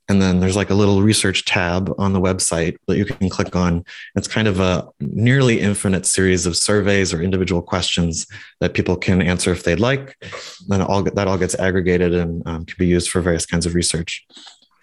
And 0.10 0.22
then 0.22 0.40
there's 0.40 0.56
like 0.56 0.70
a 0.70 0.76
little 0.76 1.02
research 1.02 1.44
tab 1.44 1.94
on 1.98 2.14
the 2.14 2.22
website 2.22 2.78
that 2.88 2.98
you 2.98 3.04
can 3.04 3.28
click 3.28 3.56
on. 3.56 3.84
It's 4.16 4.28
kind 4.28 4.48
of 4.48 4.60
a 4.60 4.88
nearly 5.02 5.60
infinite 5.60 6.06
series 6.06 6.46
of 6.46 6.56
surveys 6.56 7.14
or 7.14 7.22
individual 7.22 7.62
questions 7.62 8.26
that 8.62 8.74
people 8.74 8.96
can 8.96 9.22
answer 9.22 9.52
if 9.52 9.64
they'd 9.64 9.82
like. 9.82 10.16
Then 10.68 10.82
all 10.82 11.04
that 11.04 11.28
all 11.28 11.38
gets 11.38 11.56
aggregated 11.56 12.14
and 12.14 12.42
um, 12.48 12.66
can 12.66 12.76
be 12.80 12.88
used 12.88 13.10
for 13.10 13.20
various 13.20 13.46
kinds 13.46 13.66
of 13.66 13.76
research. 13.76 14.26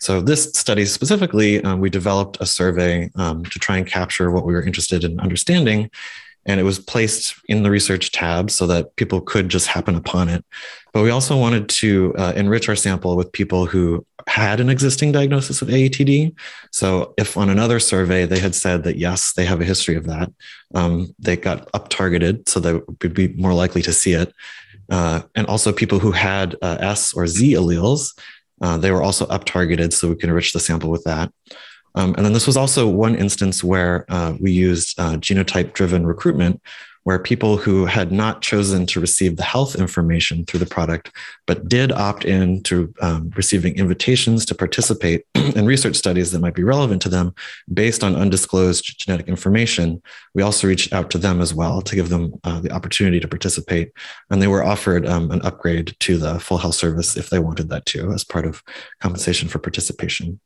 So 0.00 0.20
this 0.20 0.52
study 0.52 0.84
specifically, 0.84 1.64
um, 1.64 1.80
we 1.80 1.88
developed 1.88 2.36
a 2.40 2.46
survey 2.46 3.10
um, 3.14 3.44
to 3.44 3.58
try 3.58 3.78
and 3.78 3.86
capture 3.86 4.30
what 4.30 4.44
we 4.44 4.52
were 4.52 4.62
interested 4.62 5.04
in 5.04 5.18
understanding 5.20 5.90
and 6.46 6.60
it 6.60 6.64
was 6.64 6.78
placed 6.78 7.34
in 7.48 7.62
the 7.62 7.70
research 7.70 8.12
tab 8.12 8.50
so 8.50 8.66
that 8.66 8.94
people 8.96 9.20
could 9.20 9.48
just 9.48 9.66
happen 9.66 9.94
upon 9.94 10.28
it. 10.28 10.44
But 10.92 11.02
we 11.02 11.10
also 11.10 11.36
wanted 11.36 11.68
to 11.70 12.14
uh, 12.16 12.32
enrich 12.36 12.68
our 12.68 12.76
sample 12.76 13.16
with 13.16 13.32
people 13.32 13.66
who 13.66 14.06
had 14.26 14.60
an 14.60 14.68
existing 14.68 15.12
diagnosis 15.12 15.62
of 15.62 15.68
AATD. 15.68 16.34
So 16.70 17.14
if 17.18 17.36
on 17.36 17.50
another 17.50 17.80
survey 17.80 18.26
they 18.26 18.38
had 18.38 18.54
said 18.54 18.84
that 18.84 18.96
yes, 18.96 19.32
they 19.32 19.44
have 19.44 19.60
a 19.60 19.64
history 19.64 19.96
of 19.96 20.06
that, 20.06 20.32
um, 20.74 21.14
they 21.18 21.36
got 21.36 21.68
up 21.74 21.88
targeted 21.88 22.48
so 22.48 22.60
they 22.60 22.74
would 22.74 23.14
be 23.14 23.28
more 23.28 23.54
likely 23.54 23.82
to 23.82 23.92
see 23.92 24.12
it. 24.12 24.32
Uh, 24.90 25.22
and 25.34 25.46
also 25.46 25.72
people 25.72 25.98
who 25.98 26.12
had 26.12 26.56
uh, 26.62 26.76
S 26.80 27.14
or 27.14 27.26
Z 27.26 27.54
alleles, 27.54 28.18
uh, 28.60 28.76
they 28.78 28.90
were 28.90 29.02
also 29.02 29.26
up 29.26 29.44
targeted, 29.44 29.92
so 29.92 30.08
we 30.08 30.16
can 30.16 30.28
enrich 30.28 30.52
the 30.52 30.60
sample 30.60 30.90
with 30.90 31.04
that. 31.04 31.32
Um, 31.94 32.14
and 32.16 32.24
then 32.24 32.32
this 32.32 32.46
was 32.46 32.56
also 32.56 32.88
one 32.88 33.14
instance 33.14 33.62
where 33.62 34.04
uh, 34.08 34.34
we 34.40 34.52
used 34.52 34.98
uh, 34.98 35.16
genotype 35.16 35.72
driven 35.72 36.06
recruitment, 36.06 36.60
where 37.04 37.18
people 37.18 37.58
who 37.58 37.84
had 37.84 38.10
not 38.10 38.40
chosen 38.40 38.86
to 38.86 38.98
receive 38.98 39.36
the 39.36 39.42
health 39.42 39.76
information 39.76 40.44
through 40.44 40.60
the 40.60 40.66
product, 40.66 41.12
but 41.46 41.68
did 41.68 41.92
opt 41.92 42.24
in 42.24 42.62
to 42.62 42.92
um, 43.02 43.30
receiving 43.36 43.76
invitations 43.76 44.46
to 44.46 44.54
participate 44.54 45.26
in 45.34 45.66
research 45.66 45.96
studies 45.96 46.32
that 46.32 46.40
might 46.40 46.54
be 46.54 46.64
relevant 46.64 47.02
to 47.02 47.10
them 47.10 47.34
based 47.72 48.02
on 48.02 48.16
undisclosed 48.16 48.98
genetic 48.98 49.28
information, 49.28 50.02
we 50.34 50.42
also 50.42 50.66
reached 50.66 50.94
out 50.94 51.10
to 51.10 51.18
them 51.18 51.42
as 51.42 51.52
well 51.52 51.82
to 51.82 51.94
give 51.94 52.08
them 52.08 52.32
uh, 52.42 52.58
the 52.60 52.72
opportunity 52.72 53.20
to 53.20 53.28
participate. 53.28 53.92
And 54.30 54.40
they 54.40 54.48
were 54.48 54.64
offered 54.64 55.06
um, 55.06 55.30
an 55.30 55.42
upgrade 55.42 55.94
to 56.00 56.16
the 56.16 56.40
full 56.40 56.58
health 56.58 56.74
service 56.74 57.18
if 57.18 57.28
they 57.28 57.38
wanted 57.38 57.68
that 57.68 57.84
too, 57.84 58.12
as 58.12 58.24
part 58.24 58.46
of 58.46 58.62
compensation 59.00 59.48
for 59.48 59.58
participation. 59.58 60.40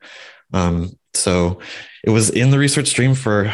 Um, 0.52 0.98
so 1.14 1.60
it 2.04 2.10
was 2.10 2.30
in 2.30 2.50
the 2.50 2.58
research 2.58 2.88
stream 2.88 3.14
for 3.14 3.52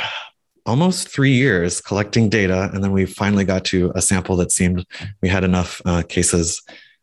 almost 0.67 1.09
three 1.09 1.33
years 1.33 1.81
collecting 1.81 2.29
data. 2.29 2.71
And 2.73 2.83
then 2.83 2.93
we 2.93 3.07
finally 3.07 3.45
got 3.45 3.65
to 3.67 3.93
a 3.95 4.03
sample 4.03 4.37
that 4.37 4.53
seemed 4.53 4.87
we 5.21 5.29
had 5.29 5.45
enough 5.45 5.81
uh, 5.85 6.03
cases 6.09 6.63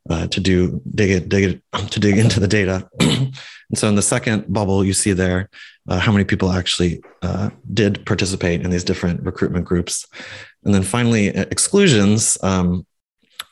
uh, 0.10 0.28
to 0.28 0.40
do 0.40 0.82
dig 0.96 1.12
it, 1.12 1.30
dig 1.30 1.44
it, 1.44 1.62
to 1.92 2.00
dig 2.00 2.18
into 2.18 2.40
the 2.40 2.48
data. 2.48 2.90
and 3.00 3.34
so 3.76 3.88
in 3.88 3.96
the 3.96 4.02
second 4.02 4.52
bubble, 4.52 4.84
you 4.84 4.94
see 4.94 5.14
there 5.14 5.50
uh, 5.90 6.00
how 6.00 6.12
many 6.12 6.24
people 6.24 6.52
actually 6.52 7.02
uh, 7.22 7.50
did 7.74 8.06
participate 8.06 8.62
in 8.62 8.72
these 8.72 8.84
different 8.84 9.22
recruitment 9.24 9.66
groups. 9.66 10.08
And 10.64 10.74
then 10.74 10.84
finally, 10.84 11.28
exclusions. 11.28 12.38
Um, 12.44 12.86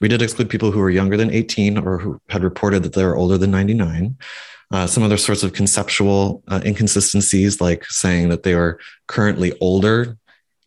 we 0.01 0.07
did 0.07 0.21
exclude 0.21 0.49
people 0.49 0.71
who 0.71 0.79
were 0.79 0.89
younger 0.89 1.17
than 1.17 1.31
18 1.31 1.77
or 1.77 1.97
who 1.97 2.21
had 2.29 2.43
reported 2.43 2.83
that 2.83 2.93
they 2.93 3.03
were 3.03 3.17
older 3.17 3.37
than 3.37 3.51
99. 3.51 4.15
Uh, 4.71 4.85
some 4.85 5.01
other 5.03 5.17
sorts 5.17 5.41
of 5.41 5.53
conceptual 5.53 6.43
uh, 6.47 6.61
inconsistencies, 6.63 7.59
like 7.59 7.85
saying 7.85 8.29
that 8.29 8.43
they 8.43 8.53
are 8.53 8.79
currently 9.07 9.51
older 9.59 10.15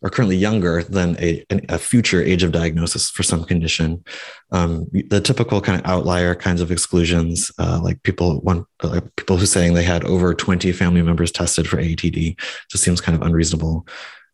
or 0.03 0.09
currently 0.09 0.35
younger 0.35 0.83
than 0.83 1.15
a, 1.19 1.45
a 1.69 1.77
future 1.77 2.21
age 2.21 2.43
of 2.43 2.51
diagnosis 2.51 3.09
for 3.09 3.23
some 3.23 3.45
condition. 3.45 4.03
Um, 4.51 4.85
the 4.91 5.21
typical 5.21 5.61
kind 5.61 5.79
of 5.79 5.89
outlier 5.89 6.35
kinds 6.35 6.59
of 6.59 6.71
exclusions, 6.71 7.49
uh, 7.57 7.79
like 7.81 8.03
people 8.03 8.41
one 8.41 8.65
uh, 8.81 8.99
people 9.15 9.37
who 9.37 9.45
saying 9.45 9.73
they 9.73 9.83
had 9.83 10.03
over 10.03 10.33
20 10.33 10.71
family 10.73 11.01
members 11.01 11.31
tested 11.31 11.67
for 11.67 11.77
AATD, 11.77 12.37
just 12.69 12.83
seems 12.83 12.99
kind 12.99 13.15
of 13.15 13.25
unreasonable. 13.25 13.87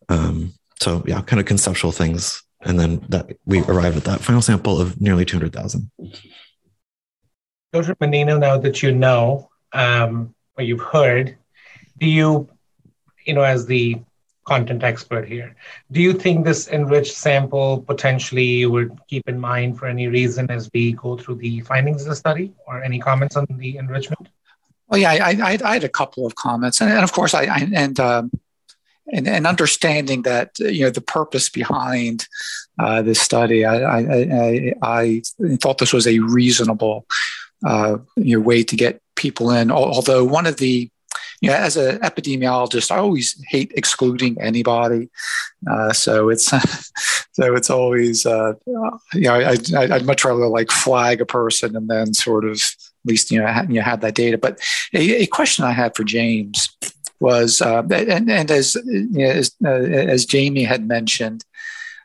Um, 0.10 0.54
so 0.82 1.04
yeah, 1.06 1.22
kind 1.22 1.40
of 1.40 1.46
conceptual 1.46 1.92
things. 1.92 2.42
And 2.62 2.80
then 2.80 3.06
that 3.10 3.38
we 3.46 3.62
arrived 3.62 3.96
at 3.96 4.04
that 4.06 4.22
final 4.22 4.42
sample 4.42 4.82
of 4.82 5.00
nearly 5.00 5.24
200,000. 5.24 5.92
Dr. 7.72 7.96
Mannino, 7.96 8.40
now 8.40 8.58
that 8.58 8.82
you 8.82 8.92
know 8.92 9.49
um, 9.74 10.34
or 10.58 10.64
you've 10.64 10.82
heard, 10.82 11.38
do 11.98 12.08
you, 12.08 12.50
you 13.26 13.34
know, 13.34 13.42
as 13.42 13.66
the 13.66 14.00
content 14.46 14.84
expert 14.84 15.28
here, 15.28 15.56
do 15.92 16.02
you 16.02 16.14
think 16.14 16.44
this 16.44 16.68
enriched 16.70 17.16
sample 17.16 17.82
potentially 17.82 18.44
you 18.44 18.72
would 18.72 18.98
keep 19.08 19.28
in 19.30 19.40
mind 19.40 19.78
for 19.78 19.86
any 19.86 20.08
reason 20.08 20.50
as 20.50 20.70
we 20.74 20.94
go 20.94 21.16
through 21.16 21.36
the 21.36 21.60
findings 21.62 22.02
of 22.02 22.10
the 22.10 22.16
study, 22.16 22.52
or 22.68 22.84
any 22.84 23.00
comments 23.00 23.36
on 23.36 23.46
the 23.50 23.78
enrichment? 23.78 24.28
Well, 24.88 25.00
yeah, 25.00 25.12
I, 25.12 25.38
I, 25.52 25.58
I 25.64 25.74
had 25.74 25.84
a 25.84 25.90
couple 25.90 26.26
of 26.26 26.36
comments, 26.36 26.82
and, 26.82 26.90
and 26.92 27.04
of 27.04 27.12
course, 27.12 27.34
I, 27.36 27.44
I 27.44 27.70
and, 27.76 28.00
um, 28.00 28.32
and 29.12 29.28
and 29.28 29.46
understanding 29.46 30.24
that 30.24 30.58
you 30.60 30.84
know 30.86 30.90
the 30.90 31.02
purpose 31.02 31.50
behind 31.50 32.28
uh, 32.80 33.02
this 33.02 33.20
study, 33.20 33.66
I, 33.66 33.78
I, 33.78 34.00
I, 34.02 34.74
I 34.82 35.22
thought 35.62 35.78
this 35.78 35.94
was 35.94 36.08
a 36.08 36.20
reasonable 36.20 37.06
uh, 37.66 37.98
you 38.16 38.38
know, 38.38 38.44
way 38.44 38.64
to 38.64 38.76
get 38.76 39.02
people 39.20 39.52
in. 39.52 39.70
Although 39.70 40.24
one 40.24 40.48
of 40.48 40.58
the 40.58 40.90
you 41.42 41.50
know, 41.50 41.56
as 41.56 41.78
an 41.78 42.00
epidemiologist, 42.00 42.92
I 42.92 42.98
always 42.98 43.42
hate 43.48 43.72
excluding 43.76 44.40
anybody. 44.42 45.10
Uh, 45.70 45.94
so 45.94 46.30
it's 46.30 46.46
so 47.34 47.56
it's 47.56 47.70
always 47.70 48.26
uh, 48.26 48.54
you 49.14 49.22
know 49.22 49.34
I, 49.34 49.58
would 49.88 50.06
much 50.06 50.26
rather 50.26 50.48
like 50.48 50.72
flag 50.72 51.22
a 51.22 51.26
person 51.26 51.76
and 51.76 51.88
then 51.88 52.14
sort 52.14 52.46
of 52.46 52.56
at 52.56 53.06
least 53.06 53.32
you 53.32 53.40
know 53.40 53.48
ha- 53.48 53.68
you 53.70 53.82
have 53.82 54.02
that 54.02 54.16
data. 54.16 54.38
But 54.38 54.60
a, 54.94 55.24
a, 55.24 55.26
question 55.28 55.64
I 55.64 55.72
had 55.72 55.96
for 55.96 56.04
James 56.04 56.70
was 57.20 57.62
uh, 57.62 57.84
and, 57.92 58.30
and 58.30 58.52
as 58.52 58.76
you 58.86 59.08
know, 59.10 59.26
as, 59.26 59.56
uh, 59.64 59.70
as 59.70 60.26
Jamie 60.26 60.64
had 60.64 60.88
mentioned, 60.88 61.46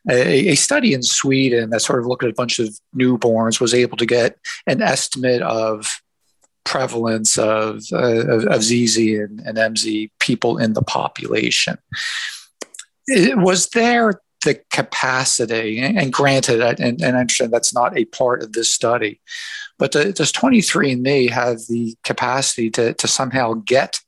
a, 0.09 0.55
study 0.55 0.93
in 0.93 1.03
Sweden 1.03 1.71
that 1.71 1.81
sort 1.81 1.99
of 1.99 2.07
looked 2.07 2.25
at 2.25 2.31
a 2.31 2.35
bunch 2.35 2.59
of 2.59 2.69
newborns 2.97 3.61
was 3.61 3.75
able 3.75 3.97
to 3.97 4.07
get 4.07 4.39
an 4.67 4.83
estimate 4.83 5.43
of 5.43 6.01
prevalence 6.65 7.39
of, 7.39 7.83
uh, 7.93 8.27
of, 8.27 8.45
of, 8.47 8.63
ZZ 8.63 8.97
and, 8.99 9.41
and 9.41 9.59
MZ 9.59 10.11
people 10.21 10.59
in 10.59 10.73
the 10.73 10.83
population. 10.83 11.79
It, 13.07 13.39
was 13.39 13.69
there 13.71 14.21
the 14.45 14.61
capacity, 14.71 15.79
and 15.79 16.13
granted, 16.13 16.61
and, 16.61 17.01
and 17.01 17.17
I 17.17 17.21
understand 17.21 17.53
that's 17.53 17.75
not 17.75 17.97
a 17.97 18.05
part 18.07 18.43
of 18.43 18.53
this 18.53 18.71
study, 18.71 19.21
but 19.79 19.93
does 19.93 20.33
23andMe 20.33 21.31
have 21.31 21.59
the 21.69 21.97
capacity 22.05 22.71
to, 22.71 22.95
to 22.95 23.09
somehow 23.09 23.55
get 23.55 24.01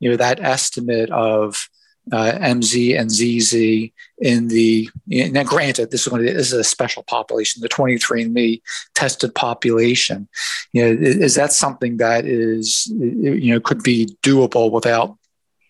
you 0.00 0.10
know, 0.10 0.16
that 0.16 0.40
estimate 0.40 1.10
of 1.10 1.68
uh, 2.12 2.32
MZ 2.32 2.98
and 2.98 3.10
ZZ 3.10 3.90
in 4.18 4.48
the 4.48 4.90
now 5.06 5.42
granted 5.42 5.90
this 5.90 6.06
is, 6.06 6.12
this 6.12 6.46
is 6.48 6.52
a 6.52 6.64
special 6.64 7.02
population 7.02 7.62
the 7.62 7.68
23andme 7.68 8.60
tested 8.94 9.34
population. 9.34 10.28
You 10.72 10.82
know 10.82 11.00
is 11.00 11.34
that 11.36 11.52
something 11.52 11.96
that 11.98 12.26
is 12.26 12.86
you 12.86 13.52
know 13.52 13.60
could 13.60 13.82
be 13.82 14.16
doable 14.22 14.70
without 14.70 15.16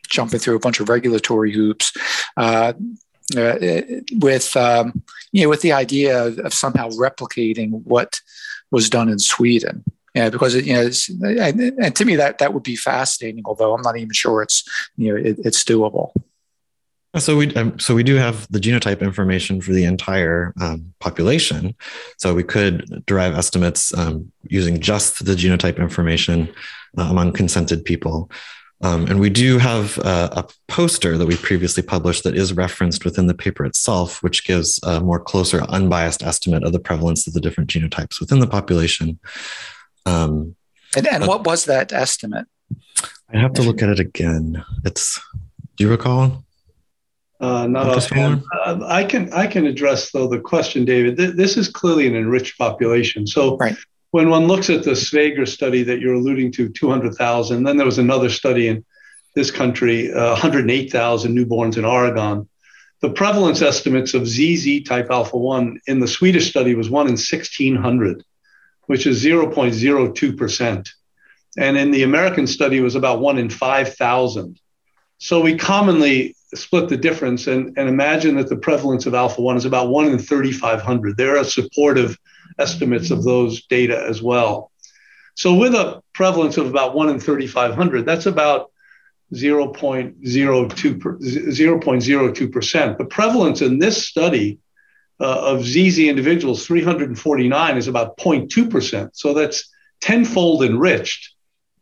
jumping 0.08 0.40
through 0.40 0.56
a 0.56 0.60
bunch 0.60 0.80
of 0.80 0.88
regulatory 0.88 1.52
hoops 1.52 1.92
uh, 2.36 2.72
uh, 3.36 3.80
with 4.12 4.56
um, 4.56 5.02
you 5.32 5.44
know 5.44 5.48
with 5.48 5.62
the 5.62 5.72
idea 5.72 6.26
of, 6.26 6.52
somehow 6.52 6.88
replicating 6.90 7.82
what 7.84 8.20
was 8.70 8.90
done 8.90 9.08
in 9.08 9.18
Sweden 9.18 9.84
yeah, 10.14 10.30
because 10.30 10.54
it, 10.54 10.64
you 10.64 10.74
know, 10.74 10.90
and, 11.42 11.60
and, 11.60 11.96
to 11.96 12.04
me 12.04 12.16
that 12.16 12.38
that 12.38 12.54
would 12.54 12.62
be 12.62 12.76
fascinating. 12.76 13.42
Although 13.44 13.74
I'm 13.74 13.82
not 13.82 13.96
even 13.96 14.12
sure 14.12 14.42
it's 14.42 14.62
you 14.96 15.12
know 15.12 15.20
it, 15.20 15.38
it's 15.44 15.64
doable. 15.64 16.12
So 17.18 17.36
we 17.36 17.54
um, 17.54 17.78
so 17.78 17.94
we 17.94 18.02
do 18.02 18.16
have 18.16 18.46
the 18.50 18.60
genotype 18.60 19.00
information 19.00 19.60
for 19.60 19.72
the 19.72 19.84
entire 19.84 20.52
um, 20.60 20.94
population. 21.00 21.74
So 22.18 22.34
we 22.34 22.44
could 22.44 23.04
derive 23.06 23.34
estimates 23.34 23.96
um, 23.96 24.32
using 24.44 24.80
just 24.80 25.24
the 25.24 25.34
genotype 25.34 25.78
information 25.78 26.48
uh, 26.96 27.02
among 27.02 27.32
consented 27.32 27.84
people. 27.84 28.30
Um, 28.82 29.06
and 29.06 29.18
we 29.18 29.30
do 29.30 29.58
have 29.58 29.98
uh, 30.00 30.28
a 30.32 30.44
poster 30.68 31.16
that 31.16 31.26
we 31.26 31.36
previously 31.36 31.82
published 31.82 32.24
that 32.24 32.36
is 32.36 32.52
referenced 32.52 33.04
within 33.04 33.28
the 33.28 33.34
paper 33.34 33.64
itself, 33.64 34.22
which 34.22 34.44
gives 34.44 34.78
a 34.82 35.00
more 35.00 35.20
closer, 35.20 35.62
unbiased 35.62 36.22
estimate 36.22 36.64
of 36.64 36.72
the 36.72 36.80
prevalence 36.80 37.26
of 37.26 37.32
the 37.32 37.40
different 37.40 37.70
genotypes 37.70 38.20
within 38.20 38.40
the 38.40 38.46
population. 38.46 39.18
Um, 40.06 40.56
and, 40.96 41.06
and 41.06 41.26
what 41.26 41.44
was 41.44 41.64
that 41.64 41.92
estimate? 41.92 42.46
I 43.32 43.38
have 43.38 43.52
to 43.54 43.62
look 43.62 43.82
at 43.82 43.88
it 43.88 44.00
again. 44.00 44.64
It's. 44.84 45.20
Do 45.76 45.84
you 45.84 45.90
recall? 45.90 46.44
Uh, 47.40 47.66
not 47.66 47.88
offhand. 47.88 48.42
Uh, 48.64 48.78
I 48.84 49.04
can 49.04 49.32
I 49.32 49.46
can 49.46 49.66
address 49.66 50.12
though 50.12 50.28
the 50.28 50.40
question, 50.40 50.84
David. 50.84 51.16
Th- 51.16 51.34
this 51.34 51.56
is 51.56 51.68
clearly 51.68 52.06
an 52.06 52.14
enriched 52.14 52.56
population. 52.56 53.26
So 53.26 53.56
right. 53.56 53.76
when 54.12 54.30
one 54.30 54.46
looks 54.46 54.70
at 54.70 54.84
the 54.84 54.92
Sveger 54.92 55.46
study 55.46 55.82
that 55.82 56.00
you're 56.00 56.14
alluding 56.14 56.52
to, 56.52 56.68
200,000. 56.68 57.64
Then 57.64 57.76
there 57.76 57.86
was 57.86 57.98
another 57.98 58.30
study 58.30 58.68
in 58.68 58.84
this 59.34 59.50
country, 59.50 60.12
uh, 60.12 60.30
108,000 60.30 61.36
newborns 61.36 61.76
in 61.76 61.84
Oregon. 61.84 62.48
The 63.00 63.10
prevalence 63.10 63.60
estimates 63.60 64.14
of 64.14 64.26
ZZ 64.26 64.84
type 64.84 65.10
alpha 65.10 65.36
one 65.36 65.80
in 65.86 66.00
the 66.00 66.08
Swedish 66.08 66.48
study 66.48 66.74
was 66.74 66.88
one 66.88 67.06
in 67.06 67.14
1,600, 67.14 68.24
which 68.86 69.06
is 69.06 69.24
0.02 69.24 70.36
percent, 70.36 70.90
and 71.56 71.76
in 71.76 71.90
the 71.90 72.02
American 72.02 72.46
study 72.46 72.78
it 72.78 72.82
was 72.82 72.94
about 72.94 73.20
one 73.20 73.38
in 73.38 73.50
5,000. 73.50 74.58
So 75.18 75.40
we 75.40 75.56
commonly 75.56 76.34
split 76.54 76.88
the 76.88 76.96
difference 76.96 77.46
and, 77.46 77.76
and 77.76 77.88
imagine 77.88 78.36
that 78.36 78.48
the 78.48 78.56
prevalence 78.56 79.06
of 79.06 79.14
alpha 79.14 79.40
1 79.40 79.56
is 79.56 79.64
about 79.64 79.88
1 79.88 80.06
in 80.06 80.18
3,500. 80.18 81.16
There 81.16 81.38
are 81.38 81.44
supportive 81.44 82.18
estimates 82.58 83.10
of 83.10 83.24
those 83.24 83.64
data 83.66 84.04
as 84.08 84.22
well. 84.22 84.70
So, 85.36 85.52
with 85.54 85.74
a 85.74 86.00
prevalence 86.12 86.58
of 86.58 86.66
about 86.66 86.94
1 86.94 87.08
in 87.08 87.18
3,500, 87.18 88.06
that's 88.06 88.26
about 88.26 88.70
0.02, 89.32 90.14
0.02%. 90.14 92.98
The 92.98 93.04
prevalence 93.04 93.60
in 93.62 93.80
this 93.80 94.06
study 94.06 94.60
uh, 95.24 95.52
of 95.52 95.64
ZZ 95.64 96.00
individuals, 96.00 96.66
349, 96.66 97.78
is 97.78 97.88
about 97.88 98.18
0.2%. 98.18 99.08
So 99.14 99.32
that's 99.32 99.70
tenfold 100.02 100.62
enriched 100.62 101.34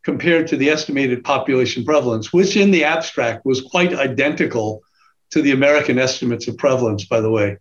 compared 0.05 0.47
to 0.47 0.57
the 0.57 0.71
estimated 0.71 1.25
population 1.25 1.85
prevalence, 1.85 2.33
which 2.33 2.57
in 2.57 2.71
the 2.71 2.85
abstract 2.85 3.45
was 3.45 3.61
quite 3.61 3.95
identical 3.95 4.83
to 5.31 5.43
the 5.43 5.51
American 5.51 5.99
estimates 5.99 6.47
of 6.47 6.57
prevalence, 6.57 7.05
by 7.07 7.21
the 7.21 7.31
way, 7.31 7.57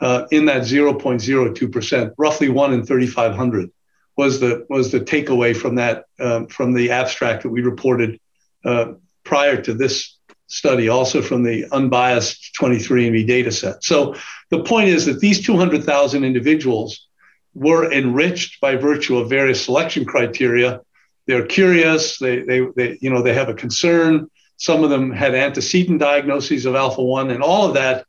uh, 0.00 0.26
in 0.30 0.44
that 0.44 0.62
0.02%, 0.62 2.12
roughly 2.16 2.48
one 2.48 2.72
in 2.72 2.86
3,500 2.86 3.70
was 4.16 4.38
the 4.38 4.64
was 4.70 4.92
the 4.92 5.00
takeaway 5.00 5.56
from 5.56 5.74
that 5.74 6.04
um, 6.20 6.46
from 6.46 6.72
the 6.72 6.92
abstract 6.92 7.42
that 7.42 7.48
we 7.48 7.62
reported 7.62 8.20
uh, 8.64 8.92
prior 9.24 9.60
to 9.60 9.74
this 9.74 10.13
study, 10.46 10.88
also 10.88 11.22
from 11.22 11.42
the 11.42 11.66
unbiased 11.72 12.54
23andMe 12.60 13.26
data 13.26 13.50
set. 13.50 13.82
So 13.82 14.14
the 14.50 14.62
point 14.62 14.88
is 14.88 15.06
that 15.06 15.20
these 15.20 15.44
200,000 15.44 16.24
individuals 16.24 17.08
were 17.54 17.90
enriched 17.92 18.60
by 18.60 18.76
virtue 18.76 19.18
of 19.18 19.30
various 19.30 19.64
selection 19.64 20.04
criteria. 20.04 20.80
They're 21.26 21.46
curious. 21.46 22.18
They, 22.18 22.42
they, 22.42 22.60
they, 22.76 22.98
you 23.00 23.10
know, 23.10 23.22
they 23.22 23.34
have 23.34 23.48
a 23.48 23.54
concern. 23.54 24.28
Some 24.56 24.84
of 24.84 24.90
them 24.90 25.10
had 25.10 25.34
antecedent 25.34 26.00
diagnoses 26.00 26.66
of 26.66 26.74
alpha 26.74 27.02
one, 27.02 27.30
and 27.30 27.42
all 27.42 27.66
of 27.66 27.74
that 27.74 28.06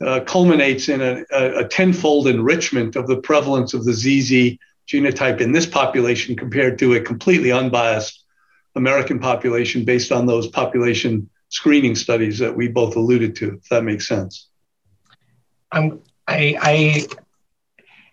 uh, 0.00 0.20
culminates 0.20 0.88
in 0.88 1.00
a, 1.00 1.24
a, 1.32 1.58
a, 1.60 1.68
tenfold 1.68 2.26
enrichment 2.26 2.96
of 2.96 3.06
the 3.06 3.16
prevalence 3.16 3.74
of 3.74 3.84
the 3.84 3.92
ZZ 3.92 4.58
genotype 4.88 5.40
in 5.40 5.52
this 5.52 5.66
population 5.66 6.34
compared 6.34 6.78
to 6.80 6.94
a 6.94 7.00
completely 7.00 7.52
unbiased 7.52 8.24
American 8.74 9.20
population 9.20 9.84
based 9.84 10.10
on 10.10 10.26
those 10.26 10.48
population 10.48 11.30
screening 11.54 11.94
studies 11.94 12.38
that 12.40 12.54
we 12.54 12.68
both 12.68 12.96
alluded 12.96 13.36
to, 13.36 13.54
if 13.54 13.68
that 13.68 13.84
makes 13.84 14.08
sense. 14.08 14.48
Um, 15.70 16.00
I, 16.26 16.56
I, 16.60 17.06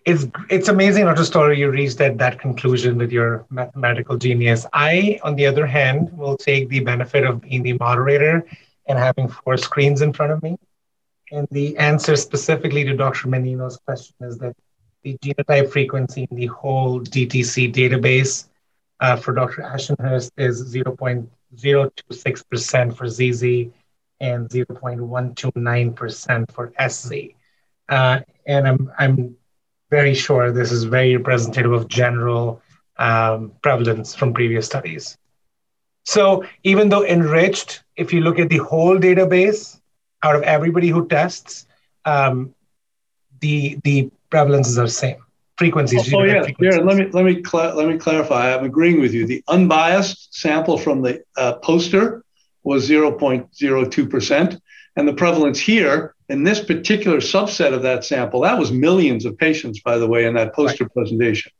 it's 0.05 0.25
it's 0.49 0.67
amazing, 0.67 1.05
Dr. 1.05 1.25
Stoller, 1.25 1.53
you 1.53 1.69
reached 1.69 2.01
at 2.01 2.17
that 2.17 2.39
conclusion 2.39 2.97
with 2.97 3.11
your 3.11 3.45
mathematical 3.49 4.17
genius. 4.17 4.65
I, 4.73 5.19
on 5.23 5.35
the 5.35 5.45
other 5.45 5.65
hand, 5.65 6.15
will 6.17 6.37
take 6.37 6.69
the 6.69 6.79
benefit 6.79 7.23
of 7.23 7.41
being 7.41 7.63
the 7.63 7.73
moderator 7.73 8.45
and 8.87 8.97
having 8.97 9.27
four 9.27 9.57
screens 9.57 10.01
in 10.01 10.13
front 10.13 10.31
of 10.31 10.41
me. 10.43 10.57
And 11.31 11.47
the 11.51 11.77
answer 11.77 12.15
specifically 12.15 12.83
to 12.83 12.95
Dr. 12.95 13.27
Mannino's 13.27 13.77
question 13.85 14.15
is 14.21 14.37
that 14.39 14.55
the 15.03 15.17
genotype 15.19 15.71
frequency 15.71 16.27
in 16.29 16.37
the 16.37 16.47
whole 16.47 16.99
DTC 16.99 17.73
database 17.73 18.49
uh, 18.99 19.15
for 19.15 19.33
Dr. 19.33 19.61
Ashenhurst 19.61 20.31
is 20.37 20.71
0.026% 21.55 22.95
for 22.95 23.07
ZZ 23.07 23.71
and 24.19 24.49
0.129% 24.49 26.51
for 26.51 26.73
SZ. 26.89 27.11
Uh, 27.89 28.19
and 28.45 28.67
I'm, 28.67 28.91
I'm 28.97 29.35
very 29.89 30.13
sure 30.13 30.51
this 30.51 30.71
is 30.71 30.83
very 30.83 31.17
representative 31.17 31.71
of 31.71 31.87
general 31.87 32.61
um, 32.97 33.51
prevalence 33.61 34.13
from 34.15 34.33
previous 34.33 34.65
studies. 34.65 35.17
So 36.05 36.43
even 36.63 36.89
though 36.89 37.05
enriched, 37.05 37.83
if 37.95 38.11
you 38.13 38.21
look 38.21 38.39
at 38.39 38.49
the 38.49 38.57
whole 38.57 38.97
database, 38.97 39.79
out 40.23 40.35
of 40.35 40.43
everybody 40.43 40.89
who 40.89 41.07
tests, 41.07 41.65
um, 42.05 42.53
the 43.39 43.77
the 43.83 44.09
prevalences 44.31 44.81
are 44.81 44.87
same. 44.87 45.23
Frequencies. 45.61 46.13
Oh, 46.13 46.21
oh 46.21 46.23
yeah, 46.23 46.43
frequencies. 46.43 46.79
yeah. 46.79 46.83
Let 46.83 46.97
me 46.97 47.09
let 47.11 47.23
me 47.23 47.43
cl- 47.43 47.75
let 47.75 47.87
me 47.87 47.97
clarify. 47.97 48.53
I'm 48.53 48.65
agreeing 48.65 48.99
with 48.99 49.13
you. 49.13 49.27
The 49.27 49.43
unbiased 49.47 50.33
sample 50.33 50.77
from 50.77 51.03
the 51.03 51.23
uh, 51.37 51.53
poster 51.53 52.23
was 52.63 52.89
0.02 52.89 54.09
percent, 54.09 54.59
and 54.95 55.07
the 55.07 55.13
prevalence 55.13 55.59
here 55.59 56.15
in 56.29 56.43
this 56.43 56.63
particular 56.63 57.17
subset 57.17 57.73
of 57.73 57.83
that 57.83 58.03
sample 58.03 58.41
that 58.41 58.57
was 58.57 58.71
millions 58.71 59.25
of 59.25 59.37
patients, 59.37 59.81
by 59.81 59.97
the 59.97 60.07
way, 60.07 60.25
in 60.25 60.33
that 60.33 60.55
poster 60.55 60.85
right. 60.85 60.93
presentation. 60.93 61.51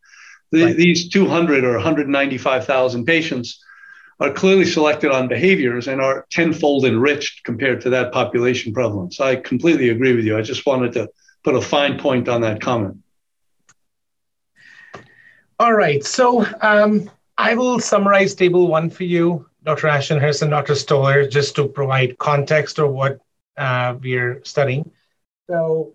The, 0.52 0.66
right. 0.66 0.76
These 0.76 1.10
200 1.10 1.64
or 1.64 1.74
195,000 1.74 3.06
patients 3.06 3.64
are 4.20 4.32
clearly 4.32 4.66
selected 4.66 5.12
on 5.12 5.28
behaviors 5.28 5.88
and 5.88 6.02
are 6.02 6.26
tenfold 6.30 6.86
enriched 6.86 7.44
compared 7.44 7.82
to 7.82 7.90
that 7.90 8.12
population 8.12 8.74
prevalence. 8.74 9.20
I 9.20 9.36
completely 9.36 9.90
agree 9.90 10.16
with 10.16 10.26
you. 10.26 10.38
I 10.38 10.42
just 10.42 10.66
wanted 10.66 10.94
to 10.94 11.10
put 11.44 11.56
a 11.56 11.62
fine 11.62 12.00
point 12.00 12.30
on 12.30 12.42
that 12.42 12.62
comment. 12.62 13.01
All 15.62 15.74
right. 15.74 16.04
So 16.04 16.44
um, 16.62 17.08
I 17.38 17.54
will 17.54 17.80
summarize 17.80 18.34
table 18.34 18.68
one 18.68 18.90
for 18.90 19.04
you, 19.04 19.46
Dr. 19.64 19.90
Ashenhurst 19.90 20.42
and 20.42 20.50
Dr. 20.50 20.74
Stoller, 20.74 21.28
just 21.28 21.56
to 21.58 21.68
provide 21.68 22.18
context 22.18 22.80
of 22.80 22.92
what 22.92 23.20
uh, 23.58 23.96
we're 24.02 24.44
studying. 24.44 24.90
So 25.48 25.94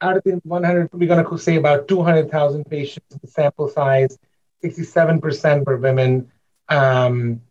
out 0.00 0.16
of 0.16 0.24
the 0.24 0.40
100, 0.42 0.90
we're 0.92 1.06
going 1.06 1.24
to 1.24 1.38
say 1.38 1.54
about 1.54 1.86
200,000 1.86 2.64
patients, 2.64 3.16
the 3.22 3.28
sample 3.28 3.68
size, 3.68 4.18
67% 4.64 5.64
were 5.66 5.76
women, 5.76 6.28
um, 6.68 7.42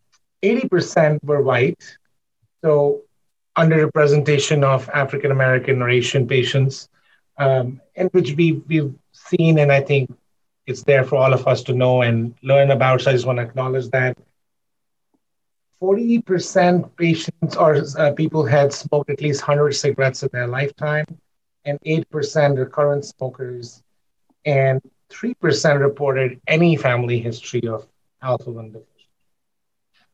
80% 0.43 1.23
were 1.23 1.41
white. 1.41 1.82
So 2.62 3.04
underrepresentation 3.58 4.65
of 4.65 4.89
African 4.89 5.32
American 5.32 5.82
or 5.82 5.89
Asian 5.89 6.28
patients 6.28 6.89
um, 7.38 7.80
and 7.95 8.10
which 8.12 8.34
we, 8.34 8.62
we've 8.67 8.93
seen, 9.13 9.60
and 9.60 9.71
I 9.71 9.80
think 9.80 10.12
it's 10.69 10.84
there 10.84 11.03
for 11.03 11.15
all 11.15 11.34
of 11.34 11.47
us 11.47 11.63
to 11.63 11.73
know 11.73 12.01
and 12.01 12.36
learn 12.43 12.71
about. 12.71 13.01
So 13.01 13.12
I 13.12 13.13
just 13.13 13.25
want 13.25 13.38
to 13.38 13.43
acknowledge 13.43 13.89
that. 13.89 14.17
40% 15.82 16.95
patients 16.97 17.55
or 17.55 17.84
uh, 17.97 18.12
people 18.13 18.45
had 18.45 18.73
smoked 18.73 19.10
at 19.10 19.21
least 19.21 19.41
100 19.41 19.73
cigarettes 19.73 20.23
in 20.23 20.29
their 20.34 20.47
lifetime, 20.47 21.05
and 21.65 21.79
8% 21.86 22.58
are 22.58 22.65
current 22.65 23.05
smokers, 23.05 23.82
and 24.45 24.82
3% 25.10 25.79
reported 25.79 26.39
any 26.47 26.75
family 26.75 27.19
history 27.19 27.67
of 27.67 27.88
alpha 28.21 28.51
1 28.51 28.71
deficiency. 28.71 29.08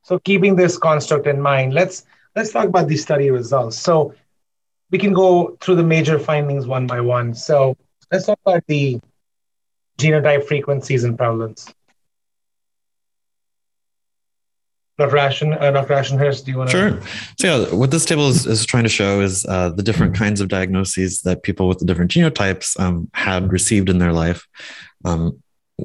So 0.03 0.19
keeping 0.19 0.55
this 0.55 0.77
construct 0.77 1.25
in 1.27 1.41
mind, 1.41 1.73
let's 1.73 2.05
let's 2.35 2.51
talk 2.51 2.65
about 2.67 2.87
the 2.87 2.97
study 2.97 3.31
results. 3.31 3.77
So 3.77 4.13
we 4.91 4.99
can 4.99 5.13
go 5.13 5.57
through 5.61 5.75
the 5.75 5.83
major 5.83 6.19
findings 6.19 6.67
one 6.67 6.85
by 6.85 7.01
one. 7.01 7.33
So 7.33 7.75
let's 8.11 8.25
talk 8.27 8.39
about 8.45 8.63
the 8.67 8.99
genotype 9.97 10.45
frequencies 10.45 11.03
and 11.03 11.17
prevalence. 11.17 11.73
Dr. 14.97 15.17
Ashen, 15.17 15.53
uh, 15.53 15.71
Dr. 15.71 15.93
Ashenhurst, 15.93 16.45
do 16.45 16.51
you 16.51 16.57
want 16.57 16.69
to? 16.69 16.77
Sure. 16.77 17.01
So 17.37 17.47
yeah, 17.47 17.75
what 17.75 17.91
this 17.91 18.05
table 18.05 18.29
is, 18.29 18.45
is 18.45 18.65
trying 18.65 18.83
to 18.83 18.89
show 18.89 19.19
is 19.19 19.45
uh, 19.45 19.69
the 19.69 19.83
different 19.83 20.15
kinds 20.15 20.39
of 20.39 20.47
diagnoses 20.47 21.21
that 21.21 21.43
people 21.43 21.67
with 21.67 21.79
the 21.79 21.85
different 21.85 22.11
genotypes 22.11 22.79
um, 22.79 23.09
had 23.13 23.51
received 23.51 23.89
in 23.89 23.97
their 23.97 24.13
life. 24.13 24.47
Um, 25.03 25.43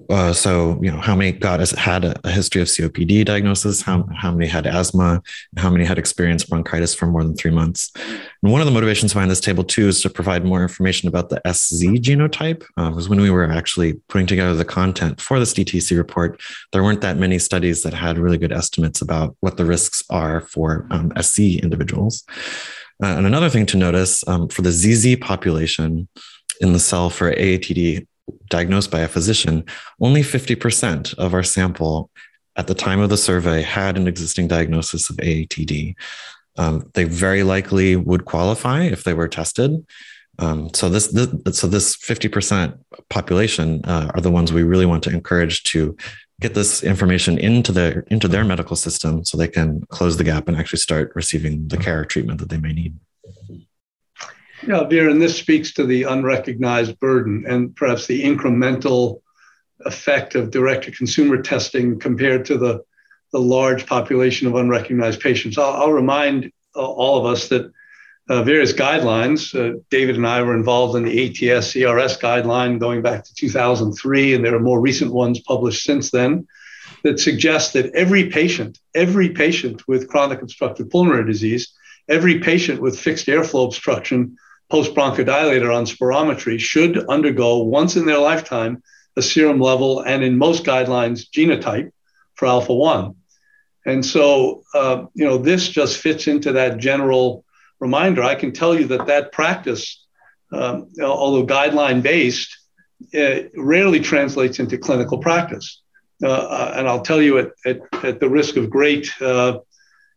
uh, 0.08 0.32
so 0.32 0.78
you 0.80 0.90
know 0.90 1.00
how 1.00 1.16
many 1.16 1.32
got 1.32 1.58
had 1.70 2.04
a, 2.04 2.30
history 2.30 2.62
of 2.62 2.68
COPD 2.68 3.24
diagnosis, 3.24 3.82
how, 3.82 4.06
how 4.16 4.30
many 4.30 4.46
had 4.46 4.66
asthma, 4.66 5.20
how 5.56 5.68
many 5.68 5.84
had 5.84 5.98
experienced 5.98 6.48
bronchitis 6.48 6.94
for 6.94 7.06
more 7.06 7.24
than 7.24 7.34
three 7.34 7.50
months. 7.50 7.90
And 7.96 8.52
one 8.52 8.60
of 8.60 8.66
the 8.66 8.72
motivations 8.72 9.12
behind 9.12 9.32
this 9.32 9.40
table 9.40 9.64
too 9.64 9.88
is 9.88 10.00
to 10.02 10.10
provide 10.10 10.44
more 10.44 10.62
information 10.62 11.08
about 11.08 11.28
the 11.28 11.40
SZ 11.44 11.82
genotype. 12.00 12.64
Uh, 12.76 12.92
was 12.94 13.08
when 13.08 13.20
we 13.20 13.30
were 13.30 13.50
actually 13.50 13.94
putting 14.08 14.28
together 14.28 14.54
the 14.54 14.64
content 14.64 15.20
for 15.20 15.40
this 15.40 15.54
DTC 15.54 15.96
report, 15.96 16.40
there 16.72 16.84
weren't 16.84 17.00
that 17.00 17.16
many 17.16 17.40
studies 17.40 17.82
that 17.82 17.94
had 17.94 18.16
really 18.16 18.38
good 18.38 18.52
estimates 18.52 19.02
about 19.02 19.36
what 19.40 19.56
the 19.56 19.64
risks 19.64 20.04
are 20.08 20.40
for 20.40 20.86
um, 20.90 21.12
SZ 21.20 21.56
individuals. 21.56 22.24
Uh, 23.02 23.06
and 23.06 23.26
another 23.26 23.50
thing 23.50 23.66
to 23.66 23.76
notice 23.76 24.26
um, 24.28 24.48
for 24.48 24.62
the 24.62 24.70
ZZ 24.70 25.16
population 25.16 26.06
in 26.60 26.72
the 26.72 26.78
cell 26.78 27.10
for 27.10 27.32
AATD 27.32 28.06
diagnosed 28.48 28.90
by 28.90 29.00
a 29.00 29.08
physician, 29.08 29.64
only 30.00 30.22
50% 30.22 31.14
of 31.18 31.34
our 31.34 31.42
sample 31.42 32.10
at 32.56 32.66
the 32.66 32.74
time 32.74 33.00
of 33.00 33.08
the 33.08 33.16
survey 33.16 33.62
had 33.62 33.96
an 33.96 34.08
existing 34.08 34.48
diagnosis 34.48 35.08
of 35.10 35.16
AATD. 35.16 35.94
Um, 36.56 36.90
they 36.94 37.04
very 37.04 37.42
likely 37.42 37.96
would 37.96 38.24
qualify 38.24 38.82
if 38.82 39.04
they 39.04 39.14
were 39.14 39.28
tested. 39.28 39.86
Um, 40.38 40.70
so 40.74 40.88
this, 40.88 41.08
this, 41.08 41.58
so 41.58 41.66
this 41.66 41.96
50% 41.96 42.78
population 43.08 43.82
uh, 43.84 44.10
are 44.14 44.20
the 44.20 44.30
ones 44.30 44.52
we 44.52 44.62
really 44.62 44.86
want 44.86 45.02
to 45.04 45.10
encourage 45.10 45.62
to 45.64 45.96
get 46.40 46.54
this 46.54 46.82
information 46.82 47.38
into 47.38 47.70
their 47.70 48.00
into 48.10 48.26
their 48.26 48.44
medical 48.44 48.74
system 48.74 49.24
so 49.24 49.36
they 49.36 49.46
can 49.46 49.82
close 49.88 50.16
the 50.16 50.24
gap 50.24 50.48
and 50.48 50.56
actually 50.56 50.78
start 50.78 51.12
receiving 51.14 51.68
the 51.68 51.76
care 51.76 52.04
treatment 52.04 52.40
that 52.40 52.48
they 52.48 52.56
may 52.56 52.72
need. 52.72 52.98
Yeah, 54.66 54.84
Vera, 54.84 55.10
and 55.10 55.22
this 55.22 55.38
speaks 55.38 55.72
to 55.74 55.86
the 55.86 56.04
unrecognized 56.04 56.98
burden 57.00 57.44
and 57.48 57.74
perhaps 57.74 58.06
the 58.06 58.22
incremental 58.22 59.22
effect 59.86 60.34
of 60.34 60.50
direct 60.50 60.84
to 60.84 60.90
consumer 60.90 61.40
testing 61.40 61.98
compared 61.98 62.44
to 62.46 62.58
the, 62.58 62.84
the 63.32 63.38
large 63.38 63.86
population 63.86 64.46
of 64.46 64.54
unrecognized 64.54 65.20
patients. 65.20 65.56
I'll, 65.56 65.72
I'll 65.72 65.92
remind 65.92 66.52
all 66.74 67.18
of 67.18 67.32
us 67.32 67.48
that 67.48 67.72
uh, 68.28 68.42
various 68.42 68.72
guidelines, 68.72 69.54
uh, 69.58 69.80
David 69.90 70.16
and 70.16 70.26
I 70.26 70.42
were 70.42 70.54
involved 70.54 70.94
in 70.94 71.04
the 71.04 71.26
ATS 71.26 71.74
ERS 71.74 72.18
guideline 72.18 72.78
going 72.78 73.02
back 73.02 73.24
to 73.24 73.34
2003, 73.34 74.34
and 74.34 74.44
there 74.44 74.54
are 74.54 74.60
more 74.60 74.80
recent 74.80 75.12
ones 75.12 75.40
published 75.40 75.82
since 75.84 76.10
then. 76.10 76.46
that 77.02 77.18
suggest 77.18 77.72
that 77.72 77.92
every 77.94 78.28
patient, 78.28 78.78
every 78.94 79.30
patient 79.30 79.88
with 79.88 80.06
chronic 80.06 80.42
obstructive 80.42 80.90
pulmonary 80.90 81.24
disease, 81.24 81.72
every 82.08 82.40
patient 82.40 82.80
with 82.80 82.98
fixed 82.98 83.26
airflow 83.26 83.64
obstruction 83.64 84.36
post 84.70 84.94
bronchodilator 84.94 85.74
on 85.74 85.84
spirometry 85.84 86.58
should 86.58 86.96
undergo 87.08 87.58
once 87.58 87.96
in 87.96 88.06
their 88.06 88.18
lifetime 88.18 88.82
a 89.16 89.22
serum 89.22 89.60
level 89.60 90.00
and 90.00 90.22
in 90.22 90.38
most 90.38 90.64
guidelines 90.64 91.28
genotype 91.28 91.90
for 92.34 92.46
alpha 92.46 92.72
1. 92.72 93.14
And 93.86 94.04
so, 94.04 94.62
uh, 94.74 95.06
you 95.14 95.24
know, 95.24 95.38
this 95.38 95.68
just 95.68 95.98
fits 95.98 96.26
into 96.26 96.52
that 96.52 96.78
general 96.78 97.44
reminder. 97.80 98.22
I 98.22 98.34
can 98.34 98.52
tell 98.52 98.78
you 98.78 98.86
that 98.88 99.06
that 99.06 99.32
practice, 99.32 100.06
um, 100.52 100.88
although 101.02 101.46
guideline 101.46 102.02
based, 102.02 102.56
uh, 103.18 103.48
rarely 103.56 104.00
translates 104.00 104.58
into 104.58 104.78
clinical 104.78 105.18
practice. 105.18 105.80
Uh, 106.22 106.28
uh, 106.28 106.74
and 106.76 106.86
I'll 106.86 107.00
tell 107.00 107.22
you 107.22 107.38
at, 107.38 107.52
at, 107.64 107.80
at 108.04 108.20
the 108.20 108.28
risk 108.28 108.56
of 108.56 108.68
great 108.68 109.10
uh, 109.22 109.60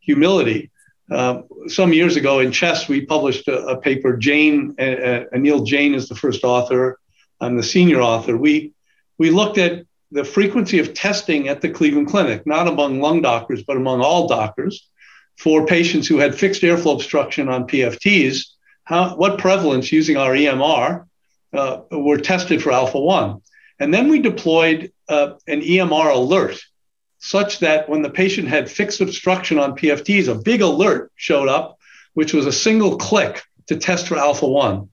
humility, 0.02 0.70
uh, 1.12 1.42
some 1.68 1.94
years 1.94 2.16
ago 2.16 2.40
in 2.40 2.52
Chest, 2.52 2.90
we 2.90 3.06
published 3.06 3.48
a, 3.48 3.66
a 3.68 3.82
paper. 3.82 4.18
Jain, 4.18 4.74
Anil 4.76 5.66
Jain 5.66 5.94
is 5.94 6.08
the 6.08 6.16
first 6.16 6.44
author. 6.44 7.00
I'm 7.42 7.58
the 7.58 7.64
senior 7.64 8.02
author. 8.02 8.38
We, 8.38 8.72
we 9.18 9.30
looked 9.30 9.58
at 9.58 9.86
the 10.12 10.24
frequency 10.24 10.80
of 10.80 10.94
testing 10.94 11.48
at 11.50 11.62
the 11.62 11.70
Cleveland 11.70 12.08
Clinic, 12.08 12.46
not 12.46 12.68
among 12.68 13.02
lung 13.02 13.22
doctors, 13.22 13.64
but 13.64 13.78
among 13.78 14.02
all 14.02 14.28
doctors, 14.28 14.88
for 15.38 15.66
patients 15.66 16.08
who 16.08 16.20
had 16.20 16.36
fixed 16.36 16.62
airflow 16.62 16.94
obstruction 16.94 17.50
on 17.50 17.68
PFTs, 17.68 18.46
how, 18.84 19.16
what 19.16 19.40
prevalence 19.40 19.92
using 19.92 20.18
our 20.18 20.34
EMR 20.34 21.06
uh, 21.54 21.82
were 21.92 22.18
tested 22.18 22.62
for 22.62 22.72
alpha 22.72 23.00
1. 23.00 23.42
And 23.80 23.94
then 23.94 24.10
we 24.10 24.20
deployed 24.20 24.92
uh, 25.10 25.34
an 25.48 25.62
EMR 25.62 26.14
alert 26.14 26.62
such 27.24 27.60
that 27.60 27.88
when 27.88 28.02
the 28.02 28.10
patient 28.10 28.50
had 28.50 28.70
fixed 28.70 29.00
obstruction 29.00 29.58
on 29.58 29.78
PFTs, 29.78 30.28
a 30.28 30.36
big 30.36 30.62
alert 30.62 31.10
showed 31.16 31.48
up, 31.48 31.80
which 32.16 32.34
was 32.34 32.46
a 32.46 32.52
single 32.52 32.98
click 32.98 33.42
to 33.68 33.78
test 33.78 34.08
for 34.08 34.18
alpha 34.18 34.46
1. 34.46 34.90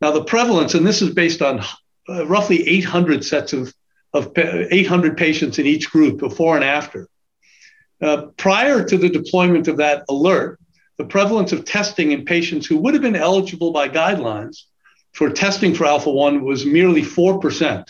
Now, 0.00 0.12
the 0.12 0.22
prevalence, 0.22 0.74
and 0.74 0.86
this 0.86 1.02
is 1.02 1.12
based 1.12 1.42
on 1.42 1.60
uh, 2.08 2.24
roughly 2.26 2.66
800 2.68 3.24
sets 3.24 3.52
of 3.52 3.74
of 4.12 4.32
800 4.36 5.16
patients 5.16 5.58
in 5.60 5.66
each 5.66 5.90
group 5.90 6.18
before 6.18 6.56
and 6.56 6.64
after. 6.64 7.08
Uh, 8.02 8.26
prior 8.36 8.84
to 8.84 8.96
the 8.96 9.08
deployment 9.08 9.68
of 9.68 9.76
that 9.76 10.04
alert, 10.08 10.58
the 10.98 11.04
prevalence 11.04 11.52
of 11.52 11.64
testing 11.64 12.10
in 12.10 12.24
patients 12.24 12.66
who 12.66 12.78
would 12.78 12.94
have 12.94 13.02
been 13.02 13.14
eligible 13.14 13.72
by 13.72 13.88
guidelines 13.88 14.62
for 15.12 15.30
testing 15.30 15.74
for 15.74 15.84
alpha 15.84 16.10
1 16.10 16.44
was 16.44 16.66
merely 16.66 17.02
4%. 17.02 17.88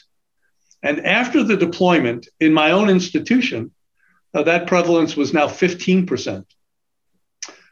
And 0.82 1.04
after 1.06 1.42
the 1.42 1.56
deployment 1.56 2.28
in 2.38 2.52
my 2.52 2.70
own 2.70 2.88
institution, 2.88 3.72
uh, 4.32 4.42
that 4.44 4.66
prevalence 4.66 5.16
was 5.16 5.34
now 5.34 5.46
15%. 5.46 6.44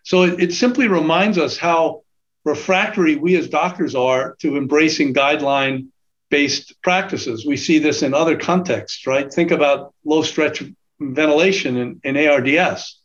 So 0.03 0.23
it, 0.23 0.43
it 0.43 0.53
simply 0.53 0.89
reminds 0.89 1.39
us 1.39 1.57
how 1.57 2.03
refractory 2.45 3.17
we 3.17 3.37
as 3.37 3.49
doctors 3.49 3.95
are 3.95 4.37
to 4.41 4.57
embracing 4.57 5.15
guideline 5.15 5.89
based 6.31 6.81
practices. 6.83 7.47
We 7.47 7.57
see 7.57 7.79
this 7.79 8.03
in 8.03 8.15
other 8.15 8.37
contexts, 8.37 9.07
right? 9.07 9.33
Think 9.33 9.51
about 9.51 9.95
low 10.05 10.23
stretch 10.23 10.63
ventilation 11.01 11.77
in, 11.77 12.01
in 12.05 12.17
ARDS. 12.17 13.01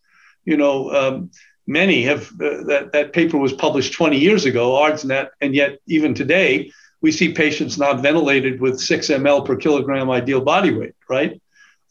You 0.46 0.58
know, 0.58 0.92
um, 0.92 1.32
many 1.66 2.04
have 2.04 2.28
uh, 2.34 2.64
that 2.68 2.90
that 2.94 3.14
paper 3.14 3.38
was 3.38 3.54
published 3.54 3.94
20 3.94 4.18
years 4.18 4.46
ago, 4.46 4.72
ARDSNet, 4.72 5.30
and 5.40 5.56
yet 5.56 5.80
even 5.88 6.14
today 6.14 6.72
we 7.04 7.12
see 7.12 7.34
patients 7.34 7.78
not 7.78 8.02
ventilated 8.02 8.60
with 8.60 8.80
six 8.80 9.10
ml 9.10 9.46
per 9.46 9.56
kilogram 9.56 10.10
ideal 10.10 10.42
body 10.42 10.74
weight, 10.74 10.96
right? 11.08 11.40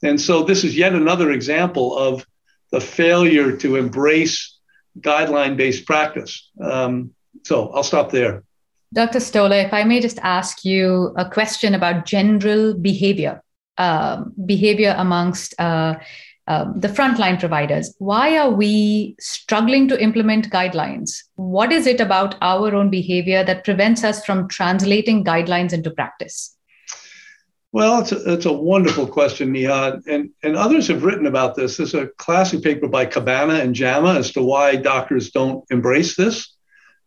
And 0.03 0.20
so 0.20 0.42
this 0.42 0.64
is 0.64 0.77
yet 0.77 0.94
another 0.94 1.31
example 1.31 1.96
of 1.96 2.27
the 2.72 2.81
failure 2.81 3.57
to 3.59 3.77
embrace 3.77 4.59
guideline 4.98 5.57
based 5.57 5.87
practice. 5.87 6.51
Um, 6.61 7.12
so 7.44 7.68
I'll 7.72 7.85
stop 7.85 8.11
there. 8.11 8.42
Dr. 8.92 9.20
Stoller, 9.20 9.57
if 9.57 9.72
I 9.72 9.85
may 9.85 10.01
just 10.01 10.18
ask 10.18 10.64
you 10.64 11.14
a 11.16 11.29
question 11.29 11.75
about 11.75 12.05
general 12.05 12.75
behavior, 12.75 13.42
uh, 13.79 14.25
behavior 14.44 14.94
amongst 14.98 15.55
uh, 15.59 15.94
uh, 16.48 16.66
the 16.74 16.88
frontline 16.88 17.38
providers. 17.38 17.94
Why 17.98 18.37
are 18.37 18.50
we 18.50 19.14
struggling 19.20 19.87
to 19.88 20.02
implement 20.02 20.50
guidelines? 20.50 21.11
What 21.37 21.72
is 21.72 21.87
it 21.87 22.00
about 22.00 22.35
our 22.42 22.74
own 22.74 22.90
behavior 22.90 23.44
that 23.44 23.64
prevents 23.64 24.02
us 24.02 24.24
from 24.24 24.48
translating 24.48 25.24
guidelines 25.24 25.72
into 25.72 25.90
practice? 25.90 26.57
Well, 27.70 28.00
it's 28.00 28.12
a, 28.12 28.33
it's 28.33 28.44
a 28.44 28.52
wonderful 28.52 29.07
question, 29.07 29.50
Neha. 29.52 30.02
And, 30.07 30.31
and 30.42 30.57
others 30.57 30.88
have 30.88 31.05
written 31.05 31.26
about 31.26 31.55
this. 31.55 31.78
There's 31.78 31.94
a 31.94 32.09
classic 32.18 32.62
paper 32.62 32.87
by 32.87 33.07
Cabana 33.07 33.55
and 33.55 33.74
JAMA 33.74 34.14
as 34.14 34.31
to 34.33 34.42
why 34.42 34.76
doctors 34.76 35.31
don't 35.31 35.64
embrace 35.70 36.14
this. 36.14 36.55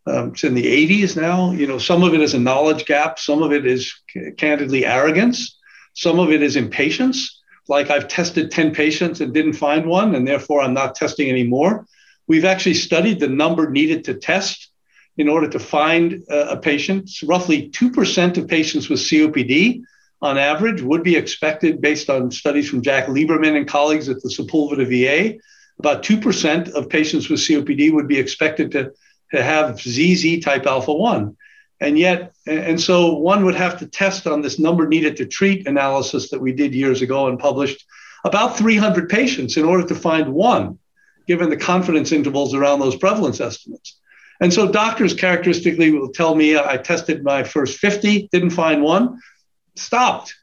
Um, 0.06 0.30
it's 0.30 0.44
in 0.44 0.54
the 0.54 0.64
80s 0.64 1.16
now. 1.16 1.52
You 1.52 1.66
know, 1.66 1.78
some 1.78 2.02
of 2.02 2.14
it 2.14 2.20
is 2.20 2.34
a 2.34 2.38
knowledge 2.38 2.84
gap, 2.86 3.18
some 3.18 3.42
of 3.42 3.52
it 3.52 3.66
is 3.66 3.92
c- 4.10 4.30
candidly 4.36 4.86
arrogance, 4.86 5.58
some 5.94 6.18
of 6.18 6.30
it 6.30 6.42
is 6.42 6.56
impatience. 6.56 7.42
Like 7.68 7.90
I've 7.90 8.08
tested 8.08 8.50
10 8.50 8.74
patients 8.74 9.20
and 9.20 9.34
didn't 9.34 9.54
find 9.54 9.86
one, 9.86 10.14
and 10.14 10.26
therefore 10.26 10.60
I'm 10.60 10.74
not 10.74 10.94
testing 10.94 11.28
anymore. 11.28 11.86
We've 12.28 12.44
actually 12.44 12.74
studied 12.74 13.20
the 13.20 13.28
number 13.28 13.70
needed 13.70 14.04
to 14.04 14.14
test 14.14 14.70
in 15.16 15.28
order 15.28 15.48
to 15.48 15.58
find 15.58 16.22
uh, 16.30 16.46
a 16.50 16.56
patient. 16.56 17.10
Roughly 17.24 17.70
2% 17.70 18.36
of 18.36 18.48
patients 18.48 18.88
with 18.88 19.00
COPD 19.00 19.82
on 20.22 20.38
average 20.38 20.82
would 20.82 21.02
be 21.02 21.16
expected 21.16 21.80
based 21.80 22.10
on 22.10 22.30
studies 22.30 22.68
from 22.68 22.82
Jack 22.82 23.06
Lieberman 23.06 23.56
and 23.56 23.68
colleagues 23.68 24.08
at 24.08 24.20
the 24.22 24.28
Sepulveda 24.28 24.86
VA. 24.86 25.38
About 25.78 26.02
2% 26.02 26.72
of 26.72 26.88
patients 26.88 27.28
with 27.28 27.40
COPD 27.40 27.92
would 27.92 28.08
be 28.08 28.18
expected 28.18 28.70
to 28.72 28.92
to 29.32 29.42
have 29.42 29.80
ZZ 29.80 30.40
type 30.40 30.66
alpha 30.66 30.92
1. 30.92 31.36
And 31.80 31.98
yet, 31.98 32.34
and 32.46 32.80
so 32.80 33.16
one 33.16 33.44
would 33.44 33.54
have 33.54 33.78
to 33.80 33.86
test 33.86 34.26
on 34.26 34.40
this 34.40 34.58
number 34.58 34.88
needed 34.88 35.16
to 35.18 35.26
treat 35.26 35.66
analysis 35.66 36.30
that 36.30 36.40
we 36.40 36.52
did 36.52 36.74
years 36.74 37.02
ago 37.02 37.28
and 37.28 37.38
published 37.38 37.84
about 38.24 38.56
300 38.56 39.08
patients 39.08 39.56
in 39.56 39.64
order 39.64 39.86
to 39.86 39.94
find 39.94 40.32
one, 40.32 40.78
given 41.26 41.50
the 41.50 41.56
confidence 41.56 42.12
intervals 42.12 42.54
around 42.54 42.80
those 42.80 42.96
prevalence 42.96 43.40
estimates. 43.40 43.98
And 44.40 44.52
so 44.52 44.70
doctors 44.70 45.14
characteristically 45.14 45.92
will 45.92 46.10
tell 46.10 46.34
me 46.34 46.58
I 46.58 46.76
tested 46.76 47.22
my 47.22 47.42
first 47.42 47.78
50, 47.78 48.28
didn't 48.32 48.50
find 48.50 48.82
one, 48.82 49.20
stopped, 49.74 50.34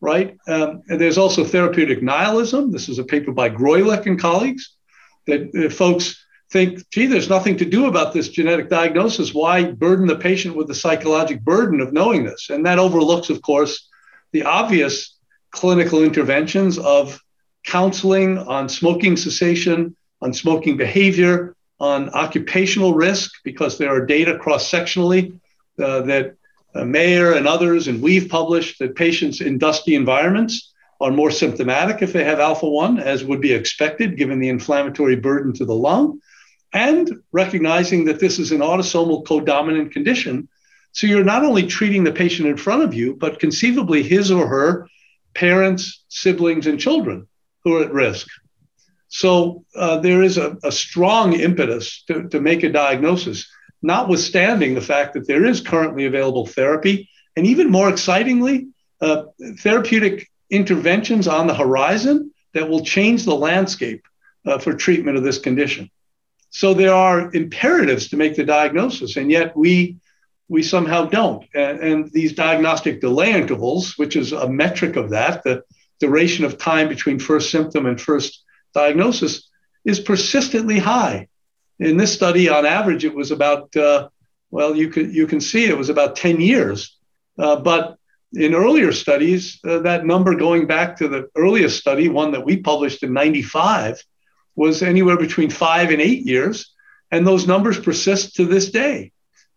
right? 0.00 0.36
Um, 0.48 0.82
and 0.88 1.00
there's 1.00 1.18
also 1.18 1.44
therapeutic 1.44 2.02
nihilism. 2.02 2.70
This 2.72 2.88
is 2.88 2.98
a 2.98 3.04
paper 3.04 3.32
by 3.32 3.50
Greulich 3.50 4.06
and 4.06 4.18
colleagues 4.18 4.74
that 5.26 5.54
uh, 5.54 5.72
folks 5.72 6.25
think, 6.50 6.88
gee, 6.90 7.06
there's 7.06 7.28
nothing 7.28 7.56
to 7.58 7.64
do 7.64 7.86
about 7.86 8.12
this 8.12 8.28
genetic 8.28 8.68
diagnosis. 8.68 9.34
Why 9.34 9.64
burden 9.64 10.06
the 10.06 10.16
patient 10.16 10.56
with 10.56 10.68
the 10.68 10.74
psychological 10.74 11.42
burden 11.42 11.80
of 11.80 11.92
knowing 11.92 12.24
this? 12.24 12.50
And 12.50 12.64
that 12.66 12.78
overlooks, 12.78 13.30
of 13.30 13.42
course, 13.42 13.88
the 14.32 14.44
obvious 14.44 15.16
clinical 15.50 16.02
interventions 16.02 16.78
of 16.78 17.20
counseling 17.64 18.38
on 18.38 18.68
smoking 18.68 19.16
cessation, 19.16 19.96
on 20.22 20.32
smoking 20.32 20.76
behavior, 20.76 21.56
on 21.80 22.10
occupational 22.10 22.94
risk, 22.94 23.32
because 23.44 23.76
there 23.76 23.90
are 23.90 24.06
data 24.06 24.38
cross 24.38 24.70
sectionally 24.70 25.38
uh, 25.82 26.02
that 26.02 26.36
uh, 26.74 26.84
Mayer 26.84 27.32
and 27.32 27.48
others, 27.48 27.88
and 27.88 28.00
we've 28.00 28.28
published 28.28 28.78
that 28.78 28.94
patients 28.94 29.40
in 29.40 29.58
dusty 29.58 29.94
environments 29.94 30.72
are 31.00 31.10
more 31.10 31.30
symptomatic 31.30 32.02
if 32.02 32.12
they 32.12 32.24
have 32.24 32.40
alpha 32.40 32.68
1, 32.68 32.98
as 32.98 33.24
would 33.24 33.40
be 33.40 33.52
expected 33.52 34.16
given 34.16 34.38
the 34.38 34.48
inflammatory 34.48 35.16
burden 35.16 35.52
to 35.54 35.64
the 35.64 35.74
lung 35.74 36.20
and 36.76 37.10
recognizing 37.32 38.04
that 38.04 38.20
this 38.20 38.38
is 38.38 38.52
an 38.52 38.60
autosomal 38.60 39.24
codominant 39.24 39.92
condition. 39.92 40.46
So 40.92 41.06
you're 41.06 41.24
not 41.24 41.42
only 41.42 41.66
treating 41.66 42.04
the 42.04 42.12
patient 42.12 42.48
in 42.48 42.58
front 42.58 42.82
of 42.82 42.92
you, 42.92 43.16
but 43.16 43.40
conceivably 43.40 44.02
his 44.02 44.30
or 44.30 44.46
her 44.46 44.86
parents, 45.32 46.04
siblings, 46.08 46.66
and 46.66 46.78
children 46.78 47.26
who 47.64 47.76
are 47.76 47.84
at 47.84 47.92
risk. 47.92 48.26
So 49.08 49.64
uh, 49.74 50.00
there 50.00 50.22
is 50.22 50.36
a, 50.36 50.58
a 50.62 50.70
strong 50.70 51.32
impetus 51.32 52.04
to, 52.08 52.28
to 52.28 52.40
make 52.40 52.62
a 52.62 52.68
diagnosis, 52.68 53.48
notwithstanding 53.80 54.74
the 54.74 54.88
fact 54.92 55.14
that 55.14 55.26
there 55.26 55.46
is 55.46 55.62
currently 55.62 56.04
available 56.04 56.46
therapy. 56.46 57.08
And 57.36 57.46
even 57.46 57.70
more 57.70 57.88
excitingly, 57.88 58.68
uh, 59.00 59.24
therapeutic 59.60 60.28
interventions 60.50 61.26
on 61.26 61.46
the 61.46 61.54
horizon 61.54 62.32
that 62.52 62.68
will 62.68 62.84
change 62.84 63.24
the 63.24 63.34
landscape 63.34 64.02
uh, 64.44 64.58
for 64.58 64.74
treatment 64.74 65.16
of 65.16 65.24
this 65.24 65.38
condition. 65.38 65.90
So 66.50 66.74
there 66.74 66.94
are 66.94 67.30
imperatives 67.34 68.08
to 68.08 68.16
make 68.16 68.36
the 68.36 68.44
diagnosis, 68.44 69.16
and 69.16 69.30
yet 69.30 69.56
we 69.56 69.96
we 70.48 70.62
somehow 70.62 71.06
don't. 71.06 71.44
And, 71.54 71.80
and, 71.80 72.12
these 72.12 72.32
diagnostic 72.32 73.00
delay 73.00 73.32
intervals, 73.32 73.98
which 73.98 74.14
is 74.14 74.30
a 74.30 74.48
metric 74.48 74.94
of 74.94 75.10
that, 75.10 75.42
the 75.42 75.64
duration 75.98 76.44
of 76.44 76.56
time 76.56 76.88
between 76.88 77.18
first 77.18 77.50
symptom 77.50 77.84
and 77.84 78.00
first 78.00 78.44
diagnosis, 78.72 79.48
is 79.84 79.98
persistently 79.98 80.78
high. 80.78 81.26
In 81.80 81.96
this 81.96 82.14
study, 82.14 82.48
on 82.48 82.64
average, 82.64 83.04
it 83.04 83.12
was 83.12 83.32
about 83.32 83.74
uh, 83.76 84.08
well, 84.50 84.74
you 84.74 84.88
can 84.88 85.12
you 85.12 85.26
can 85.26 85.40
see 85.40 85.66
it 85.66 85.76
was 85.76 85.88
about 85.88 86.16
10 86.16 86.40
years. 86.40 86.96
Uh, 87.38 87.56
but 87.56 87.98
in 88.32 88.54
earlier 88.54 88.92
studies, 88.92 89.58
uh, 89.64 89.80
that 89.80 90.06
number 90.06 90.34
going 90.34 90.66
back 90.66 90.96
to 90.96 91.08
the 91.08 91.28
earliest 91.36 91.78
study, 91.78 92.08
one 92.08 92.32
that 92.32 92.44
we 92.44 92.56
published 92.56 93.02
in 93.02 93.12
95, 93.12 94.02
was 94.56 94.82
anywhere 94.82 95.16
between 95.16 95.50
five 95.50 95.90
and 95.90 96.00
eight 96.00 96.26
years. 96.26 96.72
And 97.10 97.26
those 97.26 97.46
numbers 97.46 97.78
persist 97.78 98.36
to 98.36 98.46
this 98.46 98.70
day. 98.70 99.12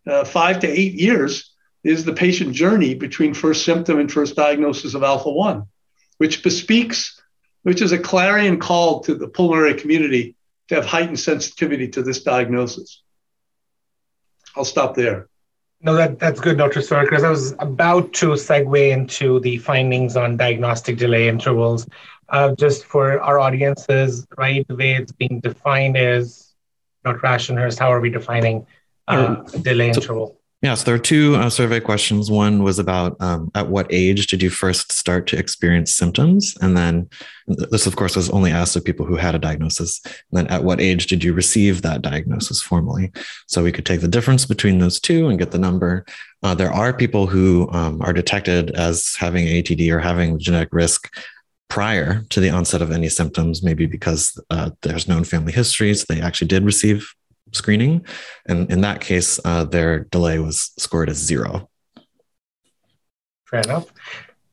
Uh, 0.06 0.24
five 0.24 0.60
to 0.60 0.68
eight 0.68 0.94
years 0.94 1.52
is 1.82 2.04
the 2.04 2.12
patient 2.12 2.54
journey 2.54 2.94
between 2.94 3.34
first 3.34 3.64
symptom 3.64 3.98
and 3.98 4.12
first 4.12 4.36
diagnosis 4.36 4.94
of 4.94 5.02
alpha 5.02 5.30
1, 5.30 5.64
which 6.18 6.42
bespeaks, 6.42 7.20
which 7.62 7.82
is 7.82 7.92
a 7.92 7.98
clarion 7.98 8.58
call 8.58 9.00
to 9.00 9.14
the 9.14 9.28
pulmonary 9.28 9.74
community 9.74 10.36
to 10.68 10.74
have 10.76 10.86
heightened 10.86 11.18
sensitivity 11.18 11.88
to 11.88 12.02
this 12.02 12.22
diagnosis. 12.22 13.02
I'll 14.56 14.64
stop 14.64 14.94
there. 14.94 15.28
No, 15.82 15.94
that, 15.94 16.18
that's 16.18 16.40
good, 16.40 16.58
Dr. 16.58 16.80
Because 16.80 17.24
I 17.24 17.30
was 17.30 17.54
about 17.58 18.12
to 18.14 18.28
segue 18.28 18.90
into 18.90 19.40
the 19.40 19.56
findings 19.56 20.14
on 20.16 20.36
diagnostic 20.36 20.98
delay 20.98 21.28
intervals. 21.28 21.86
Uh, 22.30 22.54
just 22.54 22.84
for 22.84 23.20
our 23.20 23.38
audiences, 23.38 24.26
right, 24.38 24.66
the 24.68 24.76
way 24.76 24.92
it's 24.94 25.12
being 25.12 25.40
defined 25.40 25.96
is, 25.96 26.54
Dr. 27.04 27.26
Ashenhurst, 27.26 27.78
how 27.78 27.92
are 27.92 28.00
we 28.00 28.10
defining 28.10 28.66
uh, 29.08 29.36
delay 29.62 29.92
so, 29.92 30.00
interval? 30.00 30.40
Yeah, 30.62 30.74
so 30.74 30.84
there 30.84 30.94
are 30.94 30.98
two 30.98 31.36
uh, 31.36 31.48
survey 31.48 31.80
questions. 31.80 32.30
One 32.30 32.62
was 32.62 32.78
about 32.78 33.16
um, 33.20 33.50
at 33.54 33.68
what 33.68 33.86
age 33.88 34.26
did 34.26 34.42
you 34.42 34.50
first 34.50 34.92
start 34.92 35.26
to 35.28 35.38
experience 35.38 35.92
symptoms? 35.92 36.54
And 36.60 36.76
then 36.76 37.08
this, 37.48 37.86
of 37.86 37.96
course, 37.96 38.14
was 38.14 38.28
only 38.28 38.52
asked 38.52 38.76
of 38.76 38.84
people 38.84 39.06
who 39.06 39.16
had 39.16 39.34
a 39.34 39.38
diagnosis. 39.38 40.02
And 40.04 40.14
then 40.32 40.46
at 40.48 40.62
what 40.62 40.78
age 40.78 41.06
did 41.06 41.24
you 41.24 41.32
receive 41.32 41.80
that 41.80 42.02
diagnosis 42.02 42.60
formally? 42.60 43.10
So 43.48 43.64
we 43.64 43.72
could 43.72 43.86
take 43.86 44.02
the 44.02 44.08
difference 44.08 44.44
between 44.44 44.78
those 44.78 45.00
two 45.00 45.28
and 45.28 45.38
get 45.38 45.50
the 45.50 45.58
number. 45.58 46.04
Uh, 46.42 46.54
there 46.54 46.72
are 46.72 46.92
people 46.92 47.26
who 47.26 47.68
um, 47.72 48.02
are 48.02 48.12
detected 48.12 48.70
as 48.72 49.16
having 49.18 49.46
ATD 49.46 49.90
or 49.90 49.98
having 49.98 50.38
genetic 50.38 50.68
risk 50.72 51.10
prior 51.70 52.22
to 52.28 52.40
the 52.40 52.50
onset 52.50 52.82
of 52.82 52.90
any 52.90 53.08
symptoms, 53.08 53.62
maybe 53.62 53.86
because 53.86 54.38
uh, 54.50 54.70
there's 54.82 55.08
known 55.08 55.24
family 55.24 55.52
histories. 55.52 56.04
They 56.04 56.20
actually 56.20 56.48
did 56.48 56.64
receive 56.64 57.14
screening. 57.52 58.04
And 58.46 58.70
in 58.70 58.82
that 58.82 59.00
case, 59.00 59.40
uh, 59.44 59.64
their 59.64 60.00
delay 60.00 60.38
was 60.40 60.72
scored 60.78 61.08
as 61.08 61.16
zero. 61.16 61.70
Fair 63.46 63.60
enough. 63.60 63.86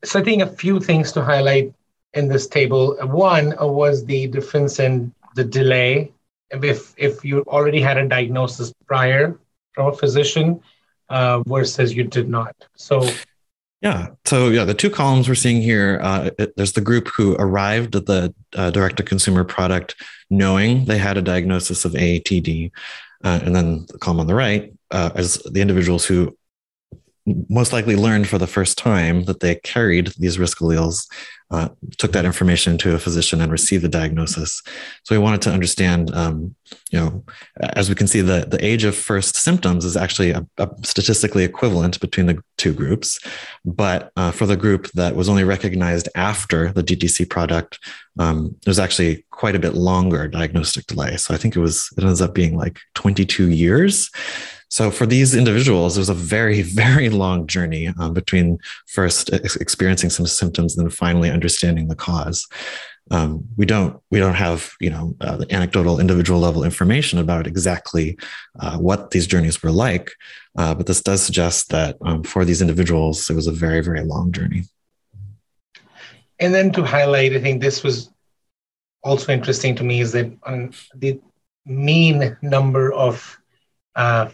So 0.06 0.19
I 0.19 0.23
think 0.23 0.41
a 0.43 0.47
few 0.47 0.80
things 0.80 1.12
to 1.13 1.23
highlight 1.23 1.73
in 2.13 2.27
this 2.27 2.47
table. 2.47 2.95
One 3.01 3.53
was 3.60 4.06
the 4.06 4.27
difference 4.27 4.80
in 4.80 5.13
the 5.36 5.43
delay. 5.43 6.12
If, 6.51 6.93
if 6.97 7.25
you 7.25 7.43
already 7.47 7.82
had 7.82 7.97
a 7.97 8.08
diagnosis 8.08 8.71
prior 8.86 9.38
from 9.73 9.88
a 9.88 9.93
physician 9.93 10.62
uh, 11.10 11.41
versus 11.47 11.95
you 11.95 12.03
did 12.03 12.30
not. 12.30 12.56
So 12.75 13.10
yeah. 13.81 14.07
So 14.25 14.49
yeah, 14.49 14.65
the 14.65 14.73
two 14.73 14.89
columns 14.89 15.27
we're 15.27 15.35
seeing 15.35 15.61
here, 15.61 15.99
uh, 16.01 16.31
it, 16.39 16.55
there's 16.55 16.73
the 16.73 16.81
group 16.81 17.07
who 17.09 17.35
arrived 17.35 17.95
at 17.95 18.05
the 18.05 18.33
uh, 18.55 18.71
direct-to-consumer 18.71 19.43
product 19.43 19.95
knowing 20.29 20.85
they 20.85 20.97
had 20.97 21.17
a 21.17 21.21
diagnosis 21.21 21.85
of 21.85 21.93
AATD, 21.93 22.71
uh, 23.23 23.39
and 23.43 23.55
then 23.55 23.85
the 23.87 23.97
column 23.97 24.19
on 24.19 24.27
the 24.27 24.35
right 24.35 24.73
uh, 24.91 25.11
as 25.15 25.35
the 25.51 25.61
individuals 25.61 26.05
who 26.05 26.37
most 27.49 27.73
likely 27.73 27.95
learned 27.95 28.27
for 28.27 28.37
the 28.37 28.47
first 28.47 28.77
time 28.77 29.25
that 29.25 29.41
they 29.41 29.55
carried 29.55 30.07
these 30.17 30.39
risk 30.39 30.59
alleles, 30.59 31.07
uh, 31.49 31.69
took 31.97 32.11
that 32.11 32.25
information 32.25 32.77
to 32.77 32.93
a 32.93 32.99
physician 32.99 33.39
and 33.39 33.51
received 33.51 33.83
the 33.83 33.89
diagnosis. 33.89 34.61
So 35.03 35.15
we 35.15 35.19
wanted 35.19 35.41
to 35.43 35.51
understand, 35.51 36.13
um, 36.13 36.55
you 36.91 36.99
know, 36.99 37.23
as 37.61 37.87
we 37.87 37.95
can 37.95 38.07
see, 38.07 38.21
the, 38.21 38.45
the 38.49 38.63
age 38.63 38.83
of 38.83 38.95
first 38.95 39.37
symptoms 39.37 39.85
is 39.85 39.95
actually 39.95 40.31
a, 40.31 40.45
a 40.57 40.69
statistically 40.83 41.43
equivalent 41.43 41.99
between 42.01 42.25
the 42.25 42.41
two 42.57 42.73
groups. 42.73 43.19
But 43.63 44.11
uh, 44.17 44.31
for 44.31 44.45
the 44.45 44.57
group 44.57 44.89
that 44.91 45.15
was 45.15 45.29
only 45.29 45.45
recognized 45.45 46.09
after 46.15 46.71
the 46.73 46.83
DTC 46.83 47.29
product, 47.29 47.79
um, 48.19 48.55
there's 48.65 48.79
actually 48.79 49.25
quite 49.31 49.55
a 49.55 49.59
bit 49.59 49.73
longer 49.73 50.27
diagnostic 50.27 50.85
delay. 50.87 51.15
So 51.15 51.33
I 51.33 51.37
think 51.37 51.55
it 51.55 51.59
was, 51.59 51.89
it 51.97 52.03
ends 52.03 52.21
up 52.21 52.33
being 52.33 52.57
like 52.57 52.79
22 52.95 53.51
years. 53.51 54.09
So 54.69 54.91
for 54.91 55.06
these 55.06 55.34
individuals, 55.36 55.97
it 55.97 56.01
was 56.01 56.10
a 56.10 56.13
very, 56.13 56.62
very 56.84 57.10
long 57.10 57.47
journey 57.47 57.93
um, 57.99 58.13
between 58.13 58.60
first 58.88 59.34
ex- 59.34 59.56
experiencing 59.56 60.10
some 60.10 60.27
symptoms 60.27 60.77
and 60.77 60.86
then 60.86 60.91
finally 60.91 61.30
understanding 61.30 61.88
the 61.88 61.95
cause. 61.95 62.47
Um, 63.10 63.47
we 63.56 63.65
don't 63.65 64.01
we 64.12 64.19
don't 64.19 64.34
have 64.34 64.73
you 64.82 64.89
know 64.89 65.15
uh, 65.21 65.45
anecdotal 65.49 66.01
individual 66.01 66.41
level 66.41 66.65
information 66.65 67.19
about 67.19 67.47
exactly 67.47 68.17
uh, 68.60 68.77
what 68.77 69.12
these 69.12 69.27
journeys 69.27 69.63
were 69.63 69.71
like, 69.71 70.12
uh, 70.58 70.75
but 70.75 70.88
this 70.88 71.01
does 71.01 71.21
suggest 71.21 71.69
that 71.69 71.95
um, 72.01 72.21
for 72.23 72.43
these 72.43 72.62
individuals, 72.62 73.30
it 73.30 73.34
was 73.34 73.47
a 73.47 73.53
very 73.53 73.80
very 73.80 74.03
long 74.03 74.34
journey. 74.34 74.63
And 76.39 76.53
then 76.53 76.71
to 76.73 76.84
highlight, 76.84 77.32
I 77.34 77.39
think 77.39 77.62
this 77.62 77.82
was 77.82 78.12
also 79.03 79.32
interesting 79.32 79.73
to 79.75 79.86
me 79.86 80.01
is 80.01 80.12
that 80.12 80.30
on 80.43 80.73
the 80.93 81.19
mean 81.65 82.38
number 82.41 82.91
of 82.91 83.39
uh, 83.95 84.30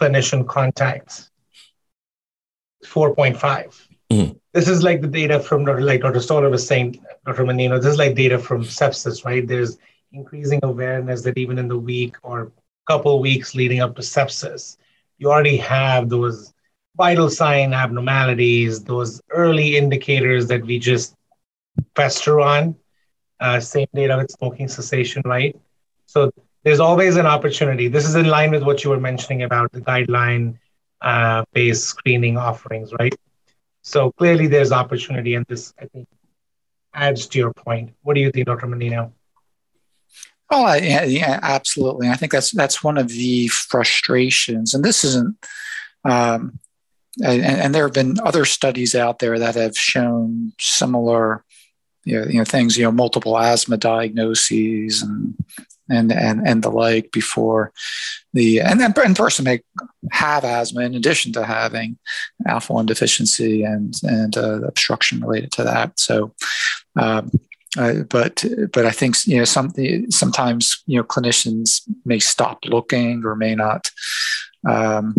clinician 0.00 0.46
contacts 0.46 1.30
4.5 2.84 3.38
mm-hmm. 4.10 4.36
this 4.52 4.68
is 4.68 4.82
like 4.82 5.00
the 5.00 5.08
data 5.08 5.40
from 5.40 5.64
like 5.64 6.00
dr 6.00 6.20
stoller 6.20 6.48
was 6.50 6.66
saying 6.66 7.00
dr 7.26 7.44
mannino 7.44 7.76
this 7.80 7.92
is 7.92 7.98
like 7.98 8.14
data 8.14 8.38
from 8.38 8.62
sepsis 8.62 9.24
right? 9.24 9.46
There's 9.46 9.78
increasing 10.12 10.60
awareness 10.62 11.22
that 11.22 11.36
even 11.36 11.58
in 11.58 11.68
the 11.68 11.78
week 11.78 12.16
or 12.22 12.52
couple 12.86 13.20
weeks 13.20 13.54
leading 13.54 13.80
up 13.80 13.94
to 13.96 14.02
sepsis 14.02 14.78
you 15.18 15.30
already 15.30 15.58
have 15.58 16.08
those 16.08 16.54
vital 16.96 17.28
sign 17.28 17.74
abnormalities 17.74 18.82
those 18.84 19.20
early 19.30 19.76
indicators 19.76 20.46
that 20.46 20.64
we 20.64 20.78
just 20.78 21.14
fester 21.94 22.40
on. 22.40 22.74
Uh, 23.40 23.60
same 23.60 23.86
data 23.94 24.16
with 24.16 24.30
smoking 24.32 24.66
cessation 24.66 25.22
right? 25.24 25.54
So 26.06 26.32
there's 26.68 26.80
always 26.80 27.16
an 27.16 27.24
opportunity. 27.24 27.88
This 27.88 28.06
is 28.06 28.14
in 28.14 28.26
line 28.26 28.50
with 28.50 28.62
what 28.62 28.84
you 28.84 28.90
were 28.90 29.00
mentioning 29.00 29.42
about 29.42 29.72
the 29.72 29.80
guideline 29.80 30.58
uh, 31.00 31.42
based 31.54 31.84
screening 31.84 32.36
offerings, 32.36 32.92
right? 33.00 33.14
So 33.80 34.12
clearly 34.12 34.48
there's 34.48 34.70
opportunity, 34.70 35.34
and 35.34 35.46
this, 35.46 35.72
I 35.80 35.86
think, 35.86 36.06
adds 36.92 37.26
to 37.28 37.38
your 37.38 37.54
point. 37.54 37.94
What 38.02 38.16
do 38.16 38.20
you 38.20 38.30
think, 38.30 38.44
Dr. 38.44 38.66
Mannino? 38.66 39.12
Oh, 40.50 40.74
yeah, 40.74 41.04
yeah, 41.04 41.40
absolutely. 41.42 42.10
I 42.10 42.16
think 42.16 42.32
that's 42.32 42.50
that's 42.50 42.84
one 42.84 42.98
of 42.98 43.08
the 43.08 43.48
frustrations, 43.48 44.74
and 44.74 44.84
this 44.84 45.04
isn't. 45.04 45.36
Um, 46.04 46.58
and, 47.24 47.42
and, 47.42 47.74
there 47.74 47.84
have 47.84 47.94
been 47.94 48.20
other 48.20 48.44
studies 48.44 48.94
out 48.94 49.20
there 49.20 49.38
that 49.38 49.54
have 49.54 49.76
shown 49.76 50.52
similar, 50.60 51.44
you 52.04 52.20
know, 52.20 52.26
you 52.26 52.38
know 52.38 52.44
things, 52.44 52.76
you 52.76 52.84
know, 52.84 52.92
multiple 52.92 53.38
asthma 53.38 53.78
diagnoses 53.78 55.02
and 55.02 55.34
and 55.90 56.12
and 56.12 56.46
and 56.46 56.62
the 56.62 56.70
like 56.70 57.10
before 57.12 57.72
the 58.32 58.60
and 58.60 58.80
then 58.80 58.92
and 58.96 59.16
person 59.16 59.44
may 59.44 59.60
have 60.10 60.44
asthma 60.44 60.82
in 60.82 60.94
addition 60.94 61.32
to 61.32 61.44
having 61.44 61.98
alpha 62.46 62.72
one 62.72 62.86
deficiency 62.86 63.62
and 63.62 63.94
and 64.02 64.36
uh, 64.36 64.62
obstruction 64.62 65.20
related 65.20 65.52
to 65.52 65.64
that. 65.64 65.98
So. 65.98 66.34
Um, 66.96 67.30
uh, 67.76 68.02
but 68.08 68.42
but 68.72 68.86
I 68.86 68.90
think 68.90 69.14
you 69.26 69.36
know 69.36 69.44
some 69.44 69.70
sometimes 70.08 70.82
you 70.86 70.96
know 70.96 71.04
clinicians 71.04 71.82
may 72.06 72.18
stop 72.18 72.64
looking 72.64 73.22
or 73.26 73.36
may 73.36 73.54
not 73.54 73.90
um, 74.66 75.14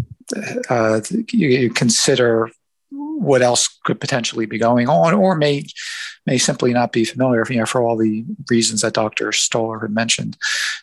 uh, 0.70 1.02
you 1.32 1.70
consider 1.70 2.50
what 2.92 3.42
else 3.42 3.68
could 3.86 4.00
potentially 4.00 4.46
be 4.46 4.58
going 4.58 4.90
on, 4.90 5.14
or 5.14 5.36
may 5.36 5.66
may 6.26 6.38
simply 6.38 6.74
not 6.74 6.92
be 6.92 7.06
familiar, 7.06 7.46
you 7.50 7.58
know, 7.58 7.66
for 7.66 7.82
all 7.82 7.98
the 7.98 8.26
reasons 8.50 8.82
that 8.82 8.94
Dr. 8.94 9.32
Stoller 9.32 9.80
had 9.80 9.92
mentioned. 9.92 10.38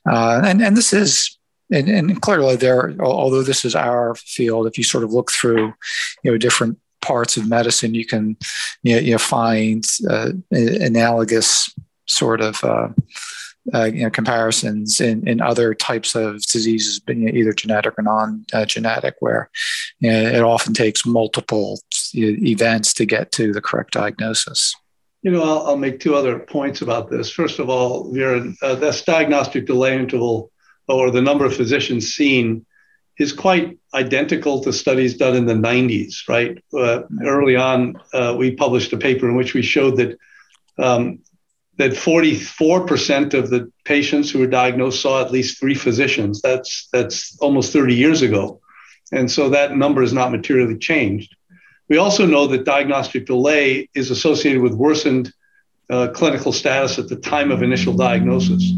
Uh, 0.09 0.40
and 0.45 0.62
and 0.62 0.77
this 0.77 0.92
is 0.92 1.38
and, 1.73 1.88
and 1.88 2.23
clearly 2.23 2.57
there, 2.57 2.95
although 3.01 3.42
this 3.42 3.64
is 3.64 3.75
our 3.75 4.14
field, 4.14 4.66
if 4.66 4.79
you 4.79 4.85
sort 4.85 5.05
of 5.05 5.12
look 5.12 5.33
through, 5.33 5.75
you 6.23 6.31
know, 6.31 6.38
different 6.38 6.79
parts 7.03 7.37
of 7.37 7.49
medicine, 7.49 7.95
you 7.95 8.07
can 8.07 8.37
you 8.83 8.95
know, 8.95 9.01
you 9.01 9.19
find 9.19 9.85
uh, 10.09 10.31
analogous 10.53 11.73
sort 12.07 12.40
of 12.40 12.62
uh, 12.62 12.88
uh, 13.75 13.85
you 13.85 14.05
know, 14.05 14.11
comparisons 14.11 15.01
in, 15.01 15.27
in 15.27 15.40
other 15.40 15.75
types 15.75 16.14
of 16.14 16.40
diseases, 16.47 17.01
either 17.09 17.53
genetic 17.53 17.95
or 17.99 18.03
non-genetic, 18.03 19.16
where 19.21 19.51
you 19.99 20.11
know, 20.11 20.21
it 20.21 20.42
often 20.42 20.73
takes 20.73 21.05
multiple 21.05 21.81
events 22.14 22.92
to 22.95 23.07
get 23.07 23.33
to 23.33 23.53
the 23.53 23.61
correct 23.61 23.92
diagnosis. 23.92 24.75
You 25.23 25.33
know, 25.33 25.42
I'll, 25.42 25.66
I'll 25.69 25.77
make 25.77 26.01
two 26.01 26.14
other 26.14 26.38
points 26.38 26.83
about 26.83 27.11
this. 27.11 27.31
First 27.31 27.59
of 27.59 27.69
all, 27.69 28.12
Vera, 28.12 28.53
uh, 28.62 28.75
this 28.77 29.03
diagnostic 29.03 29.66
delay 29.66 29.99
interval 29.99 30.51
or 30.88 31.11
the 31.11 31.23
number 31.23 31.45
of 31.45 31.57
physicians 31.57 32.14
seen 32.14 32.64
is 33.19 33.33
quite 33.33 33.79
identical 33.95 34.61
to 34.61 34.73
studies 34.73 35.16
done 35.16 35.35
in 35.35 35.47
the 35.47 35.55
90s, 35.55 36.29
right? 36.29 36.62
Uh, 36.73 37.03
early 37.25 37.57
on, 37.57 37.97
uh, 38.12 38.35
we 38.38 38.51
published 38.51 38.92
a 38.92 38.99
paper 38.99 39.29
in 39.29 39.37
which 39.37 39.55
we 39.55 39.62
showed 39.62 39.97
that 39.97 40.19
um, 40.79 41.21
that 41.79 41.92
44% 41.92 43.35
of 43.35 43.51
the 43.51 43.71
patients 43.85 44.31
who 44.31 44.38
were 44.38 44.47
diagnosed 44.47 45.01
saw 45.01 45.23
at 45.23 45.31
least 45.31 45.59
three 45.59 45.75
physicians. 45.75 46.40
That's 46.40 46.88
that's 46.92 47.38
almost 47.40 47.73
30 47.73 47.95
years 47.95 48.23
ago, 48.23 48.61
and 49.12 49.31
so 49.31 49.49
that 49.51 49.77
number 49.77 50.03
has 50.03 50.12
not 50.12 50.33
materially 50.33 50.79
changed. 50.79 51.36
We 51.88 51.99
also 51.99 52.27
know 52.27 52.46
that 52.49 52.64
diagnostic 52.64 53.27
delay 53.27 53.88
is 53.94 54.11
associated 54.11 54.62
with 54.62 54.75
worsened 54.75 55.33
uh, 55.88 56.09
clinical 56.09 56.53
status 56.53 56.99
at 56.99 57.09
the 57.09 57.16
time 57.16 57.51
of 57.53 57.62
initial 57.62 57.94
diagnosis. 57.94 58.72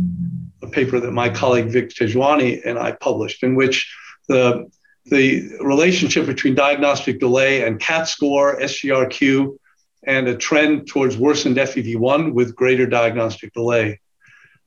A 0.63 0.67
paper 0.67 1.01
that 1.01 1.13
my 1.13 1.31
colleague 1.31 1.69
Vic 1.69 1.91
Tejwani 1.91 2.61
and 2.67 2.79
I 2.79 2.93
published, 2.93 3.43
in 3.43 3.55
which 3.55 3.91
the 4.29 4.71
the 5.07 5.49
relationship 5.61 6.27
between 6.27 6.55
diagnostic 6.55 7.19
delay 7.19 7.67
and 7.67 7.81
CAT 7.81 8.09
score, 8.09 8.61
SGRQ, 8.61 9.57
and 10.05 10.29
a 10.29 10.37
trend 10.37 10.87
towards 10.87 11.17
worsened 11.17 11.57
FEV1 11.57 12.33
with 12.33 12.55
greater 12.55 12.87
diagnostic 12.87 13.53
delay. 13.53 14.01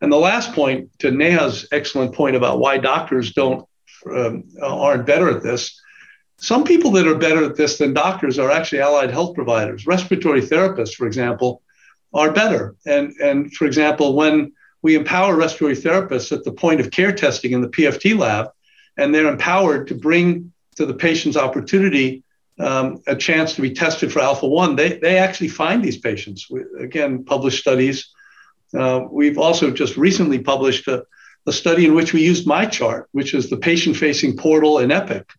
And 0.01 0.11
the 0.11 0.17
last 0.17 0.53
point 0.53 0.89
to 0.99 1.11
Neha's 1.11 1.67
excellent 1.71 2.15
point 2.15 2.35
about 2.35 2.59
why 2.59 2.77
doctors 2.79 3.33
don't 3.33 3.67
um, 4.11 4.45
aren't 4.61 5.05
better 5.05 5.29
at 5.29 5.43
this. 5.43 5.79
Some 6.41 6.63
people 6.63 6.89
that 6.91 7.07
are 7.07 7.17
better 7.17 7.45
at 7.45 7.55
this 7.55 7.77
than 7.77 7.93
doctors 7.93 8.39
are 8.39 8.49
actually 8.49 8.81
allied 8.81 9.11
health 9.11 9.35
providers. 9.35 9.85
Respiratory 9.85 10.41
therapists, 10.41 10.95
for 10.95 11.05
example, 11.05 11.61
are 12.15 12.31
better. 12.31 12.75
And, 12.85 13.13
and 13.21 13.53
for 13.53 13.65
example, 13.65 14.15
when 14.15 14.51
we 14.81 14.95
empower 14.95 15.35
respiratory 15.35 15.75
therapists 15.75 16.31
at 16.31 16.43
the 16.43 16.51
point 16.51 16.79
of 16.79 16.89
care 16.89 17.11
testing 17.11 17.51
in 17.51 17.61
the 17.61 17.69
PFT 17.69 18.17
lab, 18.17 18.47
and 18.97 19.13
they're 19.13 19.27
empowered 19.27 19.87
to 19.87 19.95
bring 19.95 20.51
to 20.77 20.87
the 20.87 20.95
patient's 20.95 21.37
opportunity 21.37 22.23
um, 22.59 23.03
a 23.05 23.15
chance 23.15 23.53
to 23.55 23.61
be 23.61 23.71
tested 23.71 24.11
for 24.11 24.19
alpha 24.19 24.47
1, 24.47 24.75
they, 24.75 24.97
they 24.97 25.17
actually 25.19 25.47
find 25.47 25.83
these 25.83 25.97
patients. 25.97 26.49
We, 26.49 26.63
again, 26.79 27.23
published 27.23 27.59
studies. 27.59 28.09
Uh, 28.75 29.01
we've 29.11 29.37
also 29.37 29.69
just 29.69 29.95
recently 29.95 30.39
published 30.39 30.87
a, 30.87 31.05
a 31.45 31.51
study 31.51 31.85
in 31.85 31.93
which 31.93 32.13
we 32.13 32.23
used 32.23 32.47
MyChart, 32.47 33.05
which 33.11 33.35
is 33.35 33.49
the 33.49 33.57
patient 33.57 33.95
facing 33.95 34.37
portal 34.37 34.79
in 34.79 34.91
Epic, 34.91 35.31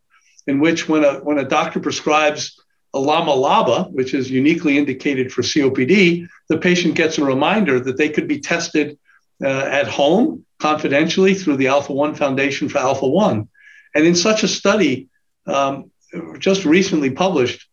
in 0.46 0.60
which 0.60 0.88
when 0.88 1.04
a, 1.04 1.14
when 1.20 1.38
a 1.38 1.44
doctor 1.44 1.80
prescribes 1.80 2.58
a 2.94 2.98
LAMA 2.98 3.32
LABA, 3.32 3.90
which 3.92 4.14
is 4.14 4.30
uniquely 4.30 4.76
indicated 4.76 5.32
for 5.32 5.42
COPD, 5.42 6.26
the 6.48 6.58
patient 6.58 6.94
gets 6.94 7.18
a 7.18 7.24
reminder 7.24 7.80
that 7.80 7.96
they 7.96 8.08
could 8.08 8.28
be 8.28 8.40
tested 8.40 8.98
uh, 9.42 9.46
at 9.46 9.88
home 9.88 10.44
confidentially 10.60 11.34
through 11.34 11.56
the 11.56 11.68
Alpha 11.68 11.92
1 11.92 12.14
Foundation 12.14 12.68
for 12.68 12.78
Alpha 12.78 13.08
1. 13.08 13.48
And 13.94 14.06
in 14.06 14.14
such 14.14 14.42
a 14.42 14.48
study, 14.48 15.08
um, 15.46 15.90
just 16.38 16.64
recently 16.64 17.10
published, 17.10 17.66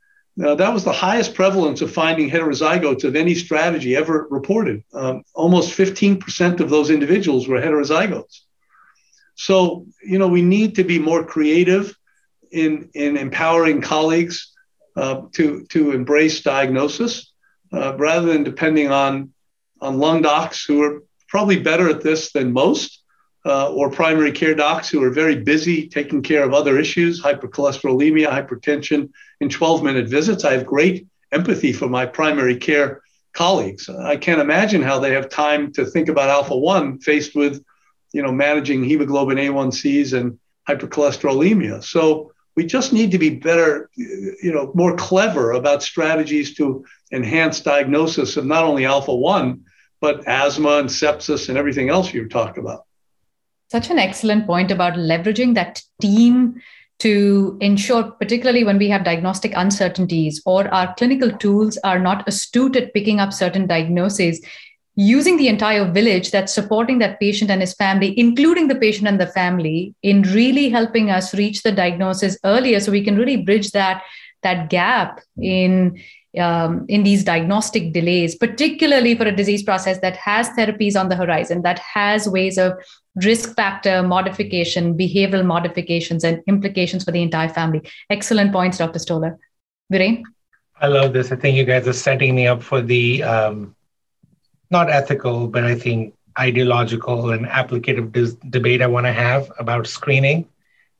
uh, 0.43 0.55
that 0.55 0.73
was 0.73 0.85
the 0.85 0.93
highest 0.93 1.33
prevalence 1.33 1.81
of 1.81 1.91
finding 1.91 2.29
heterozygotes 2.29 3.03
of 3.03 3.15
any 3.15 3.35
strategy 3.35 3.95
ever 3.95 4.27
reported. 4.29 4.83
Um, 4.93 5.23
almost 5.33 5.77
15% 5.77 6.61
of 6.61 6.69
those 6.69 6.89
individuals 6.89 7.47
were 7.47 7.61
heterozygotes. 7.61 8.39
So, 9.35 9.85
you 10.01 10.17
know, 10.17 10.27
we 10.27 10.41
need 10.41 10.75
to 10.75 10.83
be 10.83 10.97
more 10.97 11.25
creative 11.25 11.95
in, 12.51 12.89
in 12.93 13.17
empowering 13.17 13.81
colleagues 13.81 14.53
uh, 14.95 15.23
to, 15.33 15.65
to 15.67 15.91
embrace 15.91 16.41
diagnosis 16.41 17.31
uh, 17.71 17.95
rather 17.97 18.27
than 18.27 18.43
depending 18.43 18.91
on, 18.91 19.31
on 19.81 19.99
lung 19.99 20.21
docs 20.21 20.65
who 20.65 20.81
are 20.83 21.03
probably 21.27 21.59
better 21.59 21.89
at 21.89 22.01
this 22.01 22.31
than 22.31 22.51
most, 22.51 23.03
uh, 23.45 23.71
or 23.71 23.89
primary 23.89 24.31
care 24.31 24.55
docs 24.55 24.89
who 24.89 25.01
are 25.03 25.11
very 25.11 25.35
busy 25.35 25.87
taking 25.87 26.21
care 26.21 26.43
of 26.43 26.53
other 26.53 26.77
issues, 26.77 27.21
hypercholesterolemia, 27.21 28.27
hypertension, 28.27 29.09
in 29.39 29.49
12 29.49 29.83
minute 29.83 30.07
visits. 30.07 30.43
I 30.43 30.53
have 30.53 30.65
great 30.65 31.07
empathy 31.31 31.71
for 31.71 31.87
my 31.87 32.05
primary 32.05 32.57
care 32.57 33.01
colleagues. 33.33 33.87
I 33.89 34.17
can't 34.17 34.41
imagine 34.41 34.81
how 34.81 34.99
they 34.99 35.13
have 35.13 35.29
time 35.29 35.71
to 35.73 35.85
think 35.85 36.09
about 36.09 36.29
alpha 36.29 36.57
1 36.57 36.99
faced 36.99 37.35
with 37.35 37.63
you 38.11 38.21
know 38.21 38.31
managing 38.31 38.83
hemoglobin 38.83 39.37
A1Cs 39.37 40.13
and 40.13 40.39
hypercholesterolemia. 40.67 41.83
So 41.83 42.33
we 42.59 42.65
just 42.65 42.91
need 42.91 43.09
to 43.09 43.17
be 43.17 43.29
better, 43.29 43.89
you 43.95 44.51
know, 44.51 44.69
more 44.75 44.93
clever 44.97 45.53
about 45.53 45.81
strategies 45.81 46.53
to 46.55 46.83
enhance 47.13 47.61
diagnosis 47.61 48.35
of 48.35 48.45
not 48.45 48.65
only 48.65 48.83
alpha 48.85 49.15
1, 49.15 49.63
but 50.01 50.27
asthma 50.27 50.79
and 50.79 50.89
sepsis 50.89 51.47
and 51.47 51.57
everything 51.57 51.87
else 51.87 52.13
you've 52.13 52.29
talked 52.29 52.57
about. 52.57 52.81
Such 53.71 53.89
an 53.89 53.97
excellent 53.97 54.45
point 54.45 54.71
about 54.71 54.95
leveraging 54.95 55.55
that 55.55 55.81
team 56.01 56.61
to 56.99 57.57
ensure, 57.61 58.03
particularly 58.11 58.65
when 58.65 58.77
we 58.77 58.89
have 58.89 59.05
diagnostic 59.05 59.53
uncertainties 59.55 60.41
or 60.45 60.67
our 60.73 60.93
clinical 60.95 61.31
tools 61.31 61.77
are 61.85 61.97
not 61.97 62.27
astute 62.27 62.75
at 62.75 62.93
picking 62.93 63.21
up 63.21 63.31
certain 63.31 63.67
diagnoses, 63.67 64.45
using 64.99 65.37
the 65.37 65.47
entire 65.47 65.89
village 65.89 66.29
that's 66.29 66.53
supporting 66.53 66.99
that 66.99 67.21
patient 67.21 67.49
and 67.49 67.61
his 67.61 67.73
family, 67.73 68.13
including 68.19 68.67
the 68.67 68.75
patient 68.75 69.07
and 69.07 69.17
the 69.17 69.27
family, 69.27 69.95
in 70.03 70.23
really 70.23 70.67
helping 70.67 71.09
us 71.09 71.33
reach 71.33 71.63
the 71.63 71.71
diagnosis 71.71 72.37
earlier 72.43 72.81
so 72.81 72.91
we 72.91 73.01
can 73.01 73.15
really 73.15 73.37
bridge 73.37 73.71
that, 73.71 74.03
that 74.43 74.69
gap 74.69 75.21
in, 75.41 75.97
um, 76.37 76.85
in 76.89 77.03
these 77.03 77.23
diagnostic 77.23 77.93
delays, 77.93 78.35
particularly 78.35 79.15
for 79.15 79.23
a 79.23 79.33
disease 79.33 79.63
process 79.63 80.01
that 80.01 80.17
has 80.17 80.49
therapies 80.49 80.99
on 80.99 81.07
the 81.07 81.15
horizon, 81.15 81.61
that 81.61 81.79
has 81.79 82.27
ways 82.27 82.57
of 82.57 82.73
risk 83.23 83.55
factor 83.55 84.03
modification, 84.03 84.97
behavioral 84.97 85.45
modifications, 85.45 86.25
and 86.25 86.43
implications 86.45 87.05
for 87.05 87.11
the 87.11 87.21
entire 87.21 87.47
family. 87.47 87.81
Excellent 88.09 88.51
points, 88.51 88.79
Dr. 88.79 88.99
Stoller. 88.99 89.39
Viren? 89.93 90.23
I 90.81 90.87
love 90.87 91.13
this. 91.13 91.31
I 91.31 91.37
think 91.37 91.55
you 91.55 91.63
guys 91.63 91.87
are 91.87 91.93
setting 91.93 92.35
me 92.35 92.47
up 92.47 92.61
for 92.61 92.81
the 92.81 93.23
um, 93.23 93.75
not 94.71 94.89
ethical, 94.89 95.47
but 95.47 95.63
I 95.63 95.75
think 95.75 96.13
ideological 96.37 97.31
and 97.31 97.45
applicative 97.45 98.11
dis- 98.11 98.35
debate 98.49 98.81
I 98.81 98.87
want 98.87 99.05
to 99.05 99.13
have 99.13 99.51
about 99.59 99.87
screening 99.87 100.47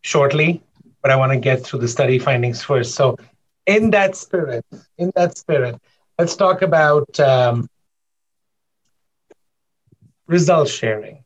shortly. 0.01 0.61
But 1.01 1.11
I 1.11 1.15
want 1.15 1.31
to 1.31 1.39
get 1.39 1.63
through 1.63 1.79
the 1.79 1.87
study 1.87 2.19
findings 2.19 2.61
first. 2.61 2.95
So, 2.95 3.15
in 3.65 3.91
that 3.91 4.15
spirit, 4.17 4.65
in 4.97 5.11
that 5.15 5.37
spirit, 5.37 5.79
let's 6.17 6.35
talk 6.35 6.61
about 6.61 7.17
um, 7.19 7.69
result 10.27 10.67
sharing. 10.67 11.23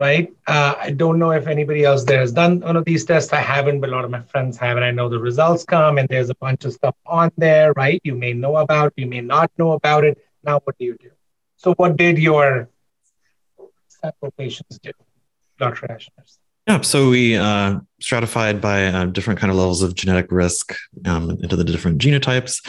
Right? 0.00 0.32
Uh, 0.48 0.74
I 0.76 0.90
don't 0.90 1.20
know 1.20 1.30
if 1.30 1.46
anybody 1.46 1.84
else 1.84 2.02
there 2.02 2.18
has 2.18 2.32
done 2.32 2.58
one 2.58 2.76
of 2.76 2.84
these 2.84 3.04
tests. 3.04 3.32
I 3.32 3.40
haven't, 3.40 3.80
but 3.80 3.90
a 3.90 3.92
lot 3.92 4.04
of 4.04 4.10
my 4.10 4.22
friends 4.22 4.58
have, 4.58 4.76
and 4.76 4.84
I 4.84 4.90
know 4.90 5.08
the 5.08 5.20
results 5.20 5.64
come, 5.64 5.98
and 5.98 6.08
there's 6.08 6.28
a 6.28 6.34
bunch 6.34 6.64
of 6.64 6.72
stuff 6.72 6.96
on 7.06 7.30
there. 7.36 7.72
Right? 7.74 8.00
You 8.02 8.16
may 8.16 8.32
know 8.32 8.56
about, 8.56 8.92
you 8.96 9.06
may 9.06 9.20
not 9.20 9.52
know 9.56 9.72
about 9.72 10.02
it. 10.02 10.18
Now, 10.42 10.60
what 10.64 10.76
do 10.78 10.84
you 10.84 10.96
do? 10.98 11.10
So, 11.62 11.74
what 11.74 11.96
did 11.96 12.18
your 12.18 12.68
sample 13.86 14.32
patients 14.36 14.80
do, 14.82 14.90
Dr. 15.58 15.86
Ashenhurst? 15.86 16.38
Yeah, 16.66 16.80
so 16.80 17.10
we 17.10 17.36
uh, 17.36 17.78
stratified 18.00 18.60
by 18.60 18.86
uh, 18.86 19.06
different 19.06 19.38
kind 19.38 19.50
of 19.52 19.56
levels 19.56 19.80
of 19.80 19.94
genetic 19.94 20.32
risk 20.32 20.74
um, 21.06 21.30
into 21.30 21.54
the 21.54 21.62
different 21.62 22.00
genotypes, 22.00 22.60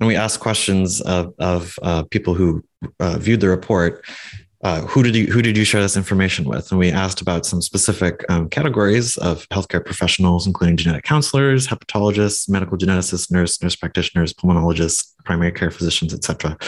and 0.00 0.06
we 0.06 0.16
asked 0.16 0.40
questions 0.40 1.02
of, 1.02 1.34
of 1.38 1.78
uh, 1.82 2.04
people 2.04 2.32
who 2.32 2.64
uh, 3.00 3.18
viewed 3.18 3.40
the 3.40 3.48
report. 3.48 4.04
Uh, 4.62 4.80
who 4.82 5.04
did 5.04 5.14
you 5.14 5.26
who 5.26 5.40
did 5.40 5.56
you 5.56 5.64
share 5.64 5.80
this 5.80 5.96
information 5.96 6.44
with? 6.44 6.70
And 6.70 6.78
we 6.78 6.90
asked 6.90 7.20
about 7.20 7.46
some 7.46 7.62
specific 7.62 8.24
um, 8.28 8.48
categories 8.48 9.16
of 9.18 9.48
healthcare 9.50 9.84
professionals, 9.84 10.46
including 10.46 10.76
genetic 10.76 11.04
counselors, 11.04 11.68
hepatologists, 11.68 12.48
medical 12.48 12.76
geneticists, 12.76 13.30
nurse 13.30 13.62
nurse 13.62 13.76
practitioners, 13.76 14.32
pulmonologists, 14.32 15.12
primary 15.24 15.52
care 15.52 15.70
physicians, 15.70 16.12
etc. 16.12 16.58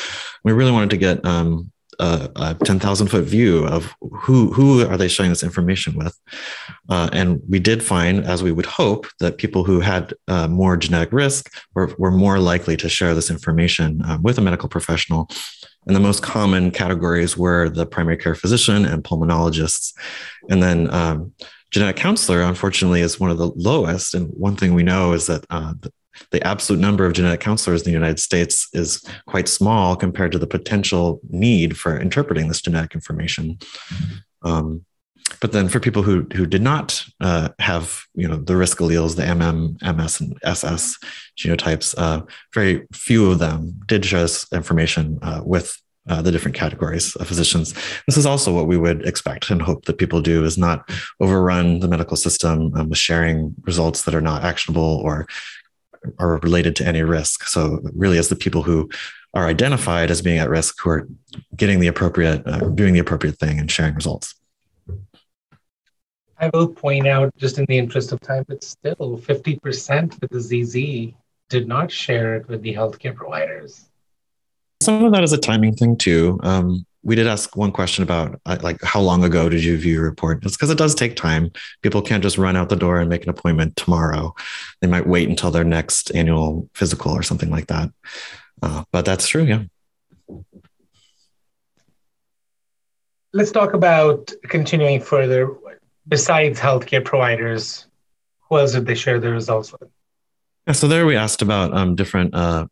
We 0.44 0.52
really 0.52 0.70
wanted 0.70 0.90
to 0.90 0.96
get 0.98 1.24
um, 1.24 1.72
a, 2.00 2.30
a 2.36 2.64
10,000 2.64 3.08
foot 3.08 3.24
view 3.24 3.66
of 3.66 3.94
who, 4.00 4.52
who 4.52 4.86
are 4.86 4.96
they 4.96 5.08
sharing 5.08 5.30
this 5.30 5.42
information 5.42 5.94
with. 5.96 6.18
Uh, 6.88 7.10
and 7.12 7.40
we 7.48 7.58
did 7.60 7.82
find, 7.82 8.24
as 8.24 8.42
we 8.42 8.52
would 8.52 8.66
hope, 8.66 9.06
that 9.20 9.38
people 9.38 9.64
who 9.64 9.80
had 9.80 10.14
uh, 10.26 10.48
more 10.48 10.76
genetic 10.76 11.12
risk 11.12 11.52
were, 11.74 11.94
were 11.98 12.10
more 12.10 12.38
likely 12.38 12.76
to 12.78 12.88
share 12.88 13.14
this 13.14 13.30
information 13.30 14.02
uh, 14.02 14.18
with 14.22 14.38
a 14.38 14.40
medical 14.40 14.68
professional. 14.68 15.28
And 15.86 15.96
the 15.96 16.00
most 16.00 16.22
common 16.22 16.70
categories 16.70 17.36
were 17.36 17.68
the 17.68 17.86
primary 17.86 18.16
care 18.16 18.34
physician 18.34 18.84
and 18.84 19.02
pulmonologists. 19.02 19.94
And 20.48 20.62
then 20.62 20.92
um, 20.92 21.32
genetic 21.70 21.96
counselor, 21.96 22.42
unfortunately, 22.42 23.00
is 23.00 23.18
one 23.18 23.30
of 23.30 23.38
the 23.38 23.50
lowest. 23.56 24.14
And 24.14 24.28
one 24.28 24.56
thing 24.56 24.74
we 24.74 24.82
know 24.82 25.12
is 25.12 25.26
that 25.26 25.44
uh, 25.50 25.74
the 26.30 26.46
absolute 26.46 26.80
number 26.80 27.06
of 27.06 27.12
genetic 27.12 27.40
counselors 27.40 27.82
in 27.82 27.86
the 27.86 27.98
United 27.98 28.20
States 28.20 28.68
is 28.72 29.02
quite 29.26 29.48
small 29.48 29.96
compared 29.96 30.32
to 30.32 30.38
the 30.38 30.46
potential 30.46 31.20
need 31.28 31.78
for 31.78 31.98
interpreting 31.98 32.48
this 32.48 32.60
genetic 32.60 32.94
information. 32.94 33.56
Mm-hmm. 33.56 34.48
Um, 34.48 34.84
but 35.40 35.52
then 35.52 35.68
for 35.68 35.80
people 35.80 36.02
who 36.02 36.26
who 36.34 36.46
did 36.46 36.62
not 36.62 37.04
uh, 37.20 37.48
have 37.58 38.02
you 38.14 38.28
know 38.28 38.36
the 38.36 38.56
risk 38.56 38.78
alleles, 38.78 39.16
the 39.16 39.22
MM, 39.22 39.80
MS, 39.82 40.20
and 40.20 40.38
SS 40.42 40.98
genotypes, 41.38 41.94
uh, 41.98 42.22
very 42.54 42.86
few 42.92 43.30
of 43.30 43.38
them 43.38 43.74
did 43.86 44.04
share 44.04 44.22
this 44.22 44.46
information 44.52 45.18
uh, 45.22 45.40
with 45.44 45.76
uh, 46.08 46.22
the 46.22 46.32
different 46.32 46.56
categories 46.56 47.16
of 47.16 47.26
physicians. 47.26 47.72
This 48.06 48.16
is 48.16 48.26
also 48.26 48.54
what 48.54 48.66
we 48.66 48.76
would 48.76 49.06
expect 49.06 49.50
and 49.50 49.62
hope 49.62 49.84
that 49.84 49.98
people 49.98 50.20
do 50.20 50.44
is 50.44 50.58
not 50.58 50.88
overrun 51.20 51.80
the 51.80 51.88
medical 51.88 52.16
system 52.16 52.72
um, 52.74 52.88
with 52.88 52.98
sharing 52.98 53.54
results 53.62 54.02
that 54.02 54.14
are 54.14 54.20
not 54.20 54.44
actionable 54.44 55.00
or 55.04 55.26
are 56.18 56.38
related 56.38 56.74
to 56.76 56.86
any 56.86 57.02
risk. 57.02 57.44
So 57.44 57.80
really, 57.94 58.18
as 58.18 58.28
the 58.28 58.36
people 58.36 58.62
who 58.62 58.88
are 59.34 59.46
identified 59.46 60.10
as 60.10 60.22
being 60.22 60.38
at 60.38 60.48
risk 60.48 60.80
who 60.80 60.90
are 60.90 61.08
getting 61.54 61.80
the 61.80 61.86
appropriate, 61.86 62.42
uh, 62.46 62.58
doing 62.70 62.92
the 62.94 62.98
appropriate 62.98 63.38
thing 63.38 63.60
and 63.60 63.70
sharing 63.70 63.94
results. 63.94 64.34
I 66.40 66.50
will 66.54 66.68
point 66.68 67.06
out, 67.06 67.36
just 67.36 67.58
in 67.58 67.66
the 67.66 67.76
interest 67.76 68.12
of 68.12 68.20
time, 68.20 68.44
but 68.48 68.64
still 68.64 69.18
50% 69.18 70.22
of 70.22 70.28
the 70.30 70.40
ZZ 70.40 71.14
did 71.50 71.68
not 71.68 71.90
share 71.90 72.36
it 72.36 72.48
with 72.48 72.62
the 72.62 72.74
healthcare 72.74 73.14
providers? 73.14 73.90
Some 74.82 75.04
of 75.04 75.12
that 75.12 75.22
is 75.22 75.34
a 75.34 75.38
timing 75.38 75.74
thing 75.74 75.96
too. 75.96 76.40
Um, 76.42 76.86
we 77.02 77.14
did 77.14 77.26
ask 77.26 77.56
one 77.56 77.72
question 77.72 78.02
about 78.02 78.40
uh, 78.46 78.58
like 78.62 78.82
how 78.82 79.00
long 79.00 79.24
ago 79.24 79.48
did 79.48 79.62
you 79.62 79.76
view 79.76 79.94
your 79.94 80.04
report? 80.04 80.44
It's 80.44 80.56
because 80.56 80.70
it 80.70 80.78
does 80.78 80.94
take 80.94 81.16
time. 81.16 81.50
People 81.82 82.00
can't 82.00 82.22
just 82.22 82.38
run 82.38 82.56
out 82.56 82.68
the 82.68 82.76
door 82.76 83.00
and 83.00 83.10
make 83.10 83.24
an 83.24 83.30
appointment 83.30 83.76
tomorrow. 83.76 84.34
They 84.80 84.86
might 84.86 85.06
wait 85.06 85.28
until 85.28 85.50
their 85.50 85.64
next 85.64 86.14
annual 86.14 86.68
physical 86.74 87.12
or 87.12 87.22
something 87.22 87.50
like 87.50 87.66
that. 87.66 87.90
Uh, 88.62 88.84
but 88.92 89.04
that's 89.04 89.28
true, 89.28 89.44
yeah. 89.44 89.64
Let's 93.32 93.52
talk 93.52 93.74
about 93.74 94.32
continuing 94.48 95.00
further. 95.00 95.54
Besides 96.10 96.58
healthcare 96.58 97.04
providers, 97.04 97.86
who 98.48 98.58
else 98.58 98.72
did 98.72 98.84
they 98.84 98.96
share 98.96 99.20
the 99.20 99.30
results 99.30 99.72
with? 99.72 99.88
Yeah, 100.66 100.72
so 100.74 100.88
there 100.88 101.06
we 101.06 101.16
asked 101.16 101.40
about 101.40 101.72
um, 101.72 101.94
different 101.94 102.34
uh, 102.34 102.66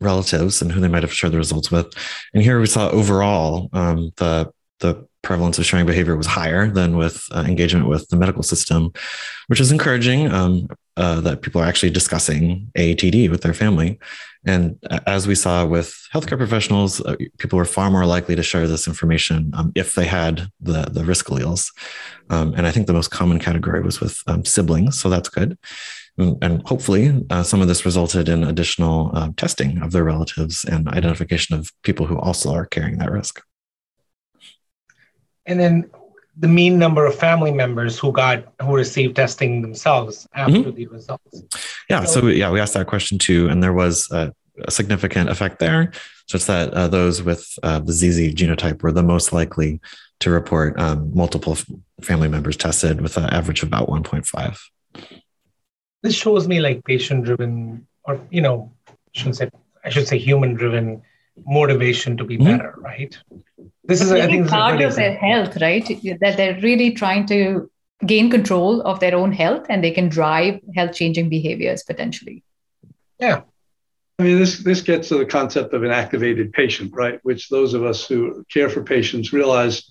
relatives 0.00 0.62
and 0.62 0.70
who 0.70 0.80
they 0.80 0.88
might 0.88 1.02
have 1.02 1.12
shared 1.12 1.32
the 1.32 1.38
results 1.38 1.70
with. 1.70 1.92
And 2.34 2.42
here 2.42 2.60
we 2.60 2.66
saw 2.66 2.90
overall 2.90 3.70
um, 3.72 4.12
the 4.16 4.52
the 4.80 5.08
prevalence 5.24 5.58
of 5.58 5.66
sharing 5.66 5.86
behavior 5.86 6.16
was 6.16 6.26
higher 6.26 6.70
than 6.70 6.96
with 6.96 7.26
uh, 7.34 7.44
engagement 7.46 7.88
with 7.88 8.08
the 8.08 8.16
medical 8.16 8.42
system, 8.42 8.92
which 9.48 9.60
is 9.60 9.72
encouraging 9.72 10.30
um, 10.30 10.68
uh, 10.96 11.20
that 11.20 11.42
people 11.42 11.60
are 11.60 11.64
actually 11.64 11.90
discussing 11.90 12.70
AATD 12.78 13.30
with 13.30 13.42
their 13.42 13.54
family. 13.54 13.98
And 14.46 14.78
as 15.06 15.26
we 15.26 15.34
saw 15.34 15.64
with 15.64 16.06
healthcare 16.12 16.36
professionals, 16.36 17.00
uh, 17.00 17.16
people 17.38 17.56
were 17.56 17.64
far 17.64 17.90
more 17.90 18.06
likely 18.06 18.36
to 18.36 18.42
share 18.42 18.68
this 18.68 18.86
information 18.86 19.50
um, 19.54 19.72
if 19.74 19.94
they 19.94 20.04
had 20.04 20.48
the, 20.60 20.82
the 20.82 21.04
risk 21.04 21.26
alleles. 21.26 21.72
Um, 22.30 22.54
and 22.54 22.66
I 22.66 22.70
think 22.70 22.86
the 22.86 22.92
most 22.92 23.10
common 23.10 23.38
category 23.38 23.80
was 23.80 24.00
with 24.00 24.18
um, 24.26 24.44
siblings, 24.44 25.00
so 25.00 25.08
that's 25.08 25.28
good. 25.28 25.58
Mm, 26.20 26.38
and 26.42 26.62
hopefully 26.66 27.24
uh, 27.30 27.42
some 27.42 27.60
of 27.60 27.68
this 27.68 27.84
resulted 27.84 28.28
in 28.28 28.44
additional 28.44 29.10
uh, 29.14 29.30
testing 29.36 29.82
of 29.82 29.90
their 29.90 30.04
relatives 30.04 30.64
and 30.64 30.88
identification 30.88 31.56
of 31.56 31.72
people 31.82 32.06
who 32.06 32.18
also 32.18 32.52
are 32.52 32.66
carrying 32.66 32.98
that 32.98 33.10
risk 33.10 33.42
and 35.46 35.58
then 35.60 35.90
the 36.36 36.48
mean 36.48 36.78
number 36.78 37.06
of 37.06 37.14
family 37.14 37.52
members 37.52 37.98
who 37.98 38.10
got 38.12 38.44
who 38.60 38.74
received 38.74 39.16
testing 39.16 39.62
themselves 39.62 40.26
after 40.34 40.52
mm-hmm. 40.52 40.72
the 40.72 40.86
results 40.86 41.42
yeah 41.88 42.04
so, 42.04 42.20
so, 42.20 42.26
yeah 42.26 42.50
we 42.50 42.60
asked 42.60 42.74
that 42.74 42.86
question 42.86 43.18
too 43.18 43.48
and 43.48 43.62
there 43.62 43.72
was 43.72 44.10
a, 44.10 44.32
a 44.64 44.70
significant 44.70 45.30
effect 45.30 45.58
there 45.58 45.92
such 46.26 46.46
that 46.46 46.72
uh, 46.74 46.88
those 46.88 47.22
with 47.22 47.46
uh, 47.62 47.78
the 47.78 47.92
zz 47.92 48.34
genotype 48.34 48.82
were 48.82 48.92
the 48.92 49.02
most 49.02 49.32
likely 49.32 49.80
to 50.20 50.30
report 50.30 50.78
um, 50.80 51.10
multiple 51.14 51.56
family 52.00 52.28
members 52.28 52.56
tested 52.56 53.00
with 53.00 53.16
an 53.16 53.24
average 53.26 53.62
of 53.62 53.68
about 53.68 53.88
1.5 53.88 54.58
this 56.02 56.14
shows 56.14 56.48
me 56.48 56.60
like 56.60 56.84
patient 56.84 57.24
driven 57.24 57.86
or 58.04 58.20
you 58.30 58.40
know 58.40 58.72
I 58.88 58.92
shouldn't 59.12 59.36
say 59.36 59.50
I 59.84 59.90
should 59.90 60.08
say 60.08 60.18
human 60.18 60.54
driven 60.54 61.02
motivation 61.46 62.16
to 62.16 62.24
be 62.24 62.36
mm-hmm. 62.36 62.56
better, 62.56 62.74
right? 62.78 63.16
This 63.86 64.00
is 64.00 64.10
I 64.12 64.26
think 64.26 64.48
part 64.48 64.80
of 64.80 64.94
their 64.96 65.14
health, 65.14 65.60
right? 65.60 65.86
That 66.20 66.36
they're 66.36 66.58
really 66.60 66.92
trying 66.92 67.26
to 67.26 67.70
gain 68.06 68.30
control 68.30 68.80
of 68.82 69.00
their 69.00 69.14
own 69.14 69.32
health 69.32 69.66
and 69.68 69.82
they 69.82 69.90
can 69.90 70.08
drive 70.08 70.60
health 70.74 70.94
changing 70.94 71.28
behaviors 71.28 71.82
potentially. 71.82 72.42
Yeah. 73.18 73.42
I 74.18 74.22
mean, 74.22 74.38
this 74.38 74.58
this 74.58 74.80
gets 74.80 75.08
to 75.08 75.18
the 75.18 75.26
concept 75.26 75.74
of 75.74 75.82
an 75.82 75.90
activated 75.90 76.52
patient, 76.52 76.92
right? 76.94 77.18
Which 77.24 77.48
those 77.48 77.74
of 77.74 77.84
us 77.84 78.06
who 78.06 78.44
care 78.52 78.68
for 78.68 78.82
patients 78.82 79.32
realize 79.32 79.90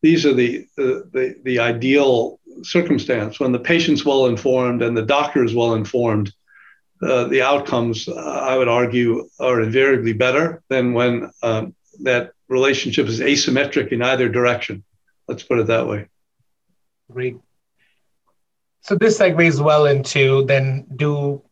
these 0.00 0.24
are 0.24 0.34
the 0.34 0.66
the, 0.76 1.08
the, 1.12 1.34
the 1.44 1.58
ideal 1.58 2.38
circumstance 2.62 3.38
when 3.38 3.52
the 3.52 3.58
patient's 3.58 4.04
well 4.04 4.26
informed 4.26 4.82
and 4.82 4.96
the 4.96 5.02
doctor 5.02 5.44
is 5.44 5.54
well 5.54 5.74
informed, 5.74 6.32
uh, 7.02 7.24
the 7.24 7.42
outcomes, 7.42 8.08
uh, 8.08 8.14
I 8.14 8.56
would 8.56 8.68
argue, 8.68 9.28
are 9.38 9.60
invariably 9.60 10.12
better 10.12 10.62
than 10.68 10.92
when 10.92 11.30
um, 11.42 11.74
that 12.00 12.32
relationship 12.48 13.06
is 13.06 13.20
asymmetric 13.20 13.92
in 13.92 14.02
either 14.02 14.28
direction. 14.28 14.84
Let's 15.26 15.42
put 15.42 15.58
it 15.58 15.66
that 15.66 15.86
way. 15.86 16.08
Great. 17.10 17.36
So 18.80 18.94
this 18.94 19.18
segues 19.18 19.60
well 19.60 19.86
into 19.86 20.44
then 20.44 20.86
do 20.96 21.42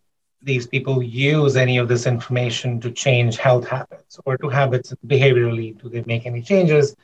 these 0.42 0.66
people 0.66 1.03
use 1.03 1.57
any 1.57 1.76
of 1.76 1.88
this 1.88 2.07
information 2.07 2.80
to 2.80 2.90
change 2.90 3.36
health 3.36 3.66
habits 3.66 4.18
or 4.24 4.38
to 4.38 4.49
habits 4.49 4.94
behaviorally? 5.07 5.80
Do 5.82 5.88
they 5.88 6.03
make 6.07 6.24
any 6.24 6.40
changes? 6.40 6.94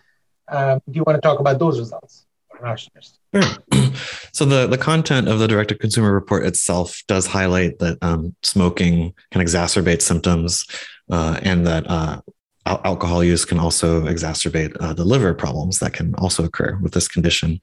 Um, 0.48 0.80
do 0.88 0.96
you 0.96 1.04
want 1.04 1.16
to 1.16 1.20
talk 1.20 1.40
about 1.40 1.58
those 1.58 1.78
results? 1.78 2.24
Sure. 2.62 3.42
So 4.34 4.46
the 4.46 4.66
the 4.66 4.78
content 4.78 5.28
of 5.28 5.38
the 5.38 5.46
direct 5.46 5.68
to 5.68 5.74
consumer 5.74 6.10
report 6.10 6.46
itself 6.46 7.02
does 7.06 7.26
highlight 7.26 7.78
that 7.80 7.98
um, 8.00 8.34
smoking 8.42 9.12
can 9.30 9.42
exacerbate 9.42 10.00
symptoms, 10.00 10.66
uh, 11.10 11.38
and 11.42 11.66
that 11.66 11.84
uh, 11.86 12.22
al- 12.22 12.24
alcohol 12.66 13.24
use 13.24 13.44
can 13.44 13.58
also 13.58 14.02
exacerbate 14.02 14.76
uh, 14.80 14.92
the 14.92 15.04
liver 15.04 15.34
problems 15.34 15.78
that 15.80 15.92
can 15.92 16.14
also 16.16 16.44
occur 16.44 16.78
with 16.80 16.92
this 16.92 17.08
condition. 17.08 17.60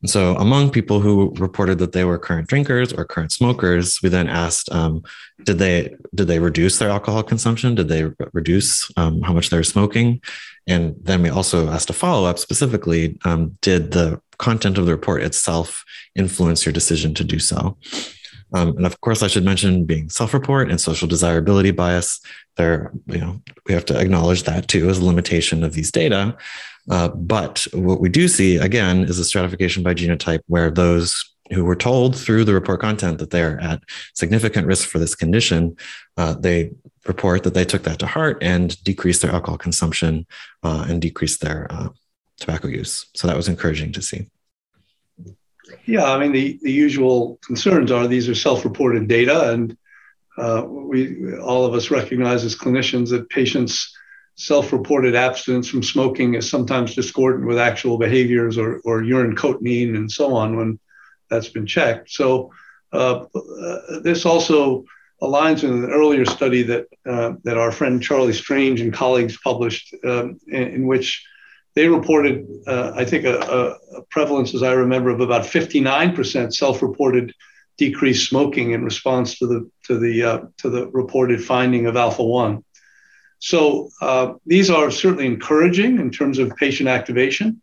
And 0.00 0.10
so, 0.10 0.34
among 0.36 0.70
people 0.70 1.00
who 1.00 1.32
reported 1.38 1.78
that 1.78 1.92
they 1.92 2.04
were 2.04 2.18
current 2.18 2.48
drinkers 2.48 2.92
or 2.92 3.04
current 3.04 3.30
smokers, 3.30 4.00
we 4.02 4.08
then 4.08 4.28
asked, 4.28 4.70
um, 4.72 5.02
did 5.44 5.58
they 5.58 5.94
did 6.14 6.26
they 6.26 6.40
reduce 6.40 6.78
their 6.78 6.90
alcohol 6.90 7.22
consumption? 7.22 7.74
Did 7.74 7.88
they 7.88 8.04
reduce 8.32 8.90
um, 8.96 9.22
how 9.22 9.32
much 9.32 9.50
they 9.50 9.56
were 9.56 9.62
smoking? 9.62 10.20
And 10.66 10.94
then 11.00 11.22
we 11.22 11.28
also 11.28 11.68
asked 11.68 11.90
a 11.90 11.92
follow 11.92 12.28
up 12.28 12.38
specifically: 12.38 13.18
um, 13.24 13.56
Did 13.60 13.92
the 13.92 14.20
content 14.38 14.78
of 14.78 14.86
the 14.86 14.92
report 14.92 15.22
itself 15.22 15.84
influence 16.16 16.66
your 16.66 16.72
decision 16.72 17.14
to 17.14 17.24
do 17.24 17.38
so? 17.38 17.76
Um, 18.54 18.76
and 18.76 18.86
of 18.86 19.00
course, 19.00 19.22
I 19.22 19.28
should 19.28 19.44
mention 19.44 19.84
being 19.84 20.08
self-report 20.08 20.70
and 20.70 20.80
social 20.80 21.08
desirability 21.08 21.70
bias. 21.70 22.20
There, 22.56 22.92
you 23.06 23.18
know, 23.18 23.40
we 23.66 23.74
have 23.74 23.84
to 23.86 23.98
acknowledge 23.98 24.42
that 24.44 24.68
too 24.68 24.88
as 24.88 24.98
a 24.98 25.04
limitation 25.04 25.64
of 25.64 25.72
these 25.74 25.90
data. 25.90 26.36
Uh, 26.90 27.08
but 27.08 27.66
what 27.72 28.00
we 28.00 28.08
do 28.08 28.28
see 28.28 28.56
again 28.56 29.04
is 29.04 29.18
a 29.18 29.24
stratification 29.24 29.82
by 29.82 29.94
genotype 29.94 30.40
where 30.48 30.70
those 30.70 31.32
who 31.52 31.64
were 31.64 31.76
told 31.76 32.16
through 32.16 32.44
the 32.44 32.54
report 32.54 32.80
content 32.80 33.18
that 33.18 33.30
they're 33.30 33.60
at 33.60 33.82
significant 34.14 34.66
risk 34.66 34.88
for 34.88 34.98
this 34.98 35.14
condition, 35.14 35.76
uh, 36.16 36.34
they 36.34 36.70
report 37.06 37.42
that 37.42 37.54
they 37.54 37.64
took 37.64 37.82
that 37.82 37.98
to 37.98 38.06
heart 38.06 38.38
and 38.42 38.82
decreased 38.84 39.22
their 39.22 39.32
alcohol 39.32 39.58
consumption 39.58 40.26
uh, 40.62 40.86
and 40.88 41.02
decreased 41.02 41.40
their 41.40 41.66
uh, 41.70 41.88
tobacco 42.38 42.68
use. 42.68 43.06
So 43.14 43.28
that 43.28 43.36
was 43.36 43.48
encouraging 43.48 43.92
to 43.92 44.02
see. 44.02 44.28
Yeah, 45.84 46.04
I 46.04 46.18
mean 46.18 46.32
the, 46.32 46.58
the 46.62 46.72
usual 46.72 47.38
concerns 47.44 47.90
are 47.90 48.06
these 48.06 48.28
are 48.28 48.34
self-reported 48.34 49.08
data, 49.08 49.52
and 49.52 49.76
uh, 50.38 50.64
we 50.66 51.36
all 51.38 51.64
of 51.64 51.74
us 51.74 51.90
recognize 51.90 52.44
as 52.44 52.56
clinicians 52.56 53.10
that 53.10 53.28
patients' 53.28 53.96
self-reported 54.36 55.14
abstinence 55.14 55.68
from 55.68 55.82
smoking 55.82 56.34
is 56.34 56.48
sometimes 56.48 56.94
discordant 56.94 57.46
with 57.46 57.58
actual 57.58 57.98
behaviors 57.98 58.56
or, 58.56 58.80
or 58.84 59.02
urine 59.02 59.36
cotinine 59.36 59.94
and 59.94 60.10
so 60.10 60.34
on 60.34 60.56
when 60.56 60.78
that's 61.28 61.48
been 61.48 61.66
checked. 61.66 62.10
So 62.10 62.50
uh, 62.92 63.24
uh, 63.34 64.00
this 64.00 64.24
also 64.24 64.84
aligns 65.20 65.62
with 65.62 65.72
an 65.72 65.90
earlier 65.90 66.24
study 66.24 66.62
that 66.64 66.86
uh, 67.06 67.34
that 67.44 67.56
our 67.56 67.72
friend 67.72 68.02
Charlie 68.02 68.32
Strange 68.32 68.80
and 68.80 68.92
colleagues 68.92 69.38
published, 69.38 69.94
um, 70.04 70.38
in, 70.48 70.62
in, 70.62 70.86
which 70.86 71.24
they 71.74 71.88
reported, 71.88 72.46
uh, 72.66 72.92
I 72.94 73.04
think, 73.04 73.24
a, 73.24 73.78
a, 73.96 74.02
prevalence, 74.10 74.54
as 74.54 74.62
I 74.62 74.72
remember, 74.72 75.10
of 75.10 75.20
about 75.20 75.42
59% 75.42 76.52
self-reported 76.52 77.32
decreased 77.78 78.28
smoking 78.28 78.72
in 78.72 78.84
response 78.84 79.38
to 79.38 79.46
the 79.46 79.70
to 79.84 79.98
the 79.98 80.22
uh, 80.22 80.40
to 80.58 80.68
the 80.68 80.88
reported 80.88 81.42
finding 81.42 81.86
of 81.86 81.96
alpha 81.96 82.22
one. 82.22 82.62
So 83.38 83.88
uh, 84.00 84.34
these 84.46 84.70
are 84.70 84.90
certainly 84.90 85.26
encouraging 85.26 85.98
in 85.98 86.10
terms 86.10 86.38
of 86.38 86.54
patient 86.56 86.88
activation. 86.88 87.60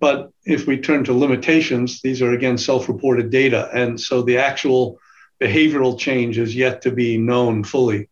But 0.00 0.30
if 0.44 0.66
we 0.66 0.78
turn 0.78 1.04
to 1.04 1.14
limitations, 1.14 2.02
these 2.02 2.20
are 2.20 2.32
again 2.32 2.58
self-reported 2.58 3.30
data, 3.30 3.70
and 3.72 3.98
so 3.98 4.22
the 4.22 4.38
actual 4.38 4.98
behavioral 5.40 5.98
change 5.98 6.38
is 6.38 6.54
yet 6.54 6.82
to 6.82 6.90
be 6.90 7.16
known 7.16 7.64
fully. 7.64 8.08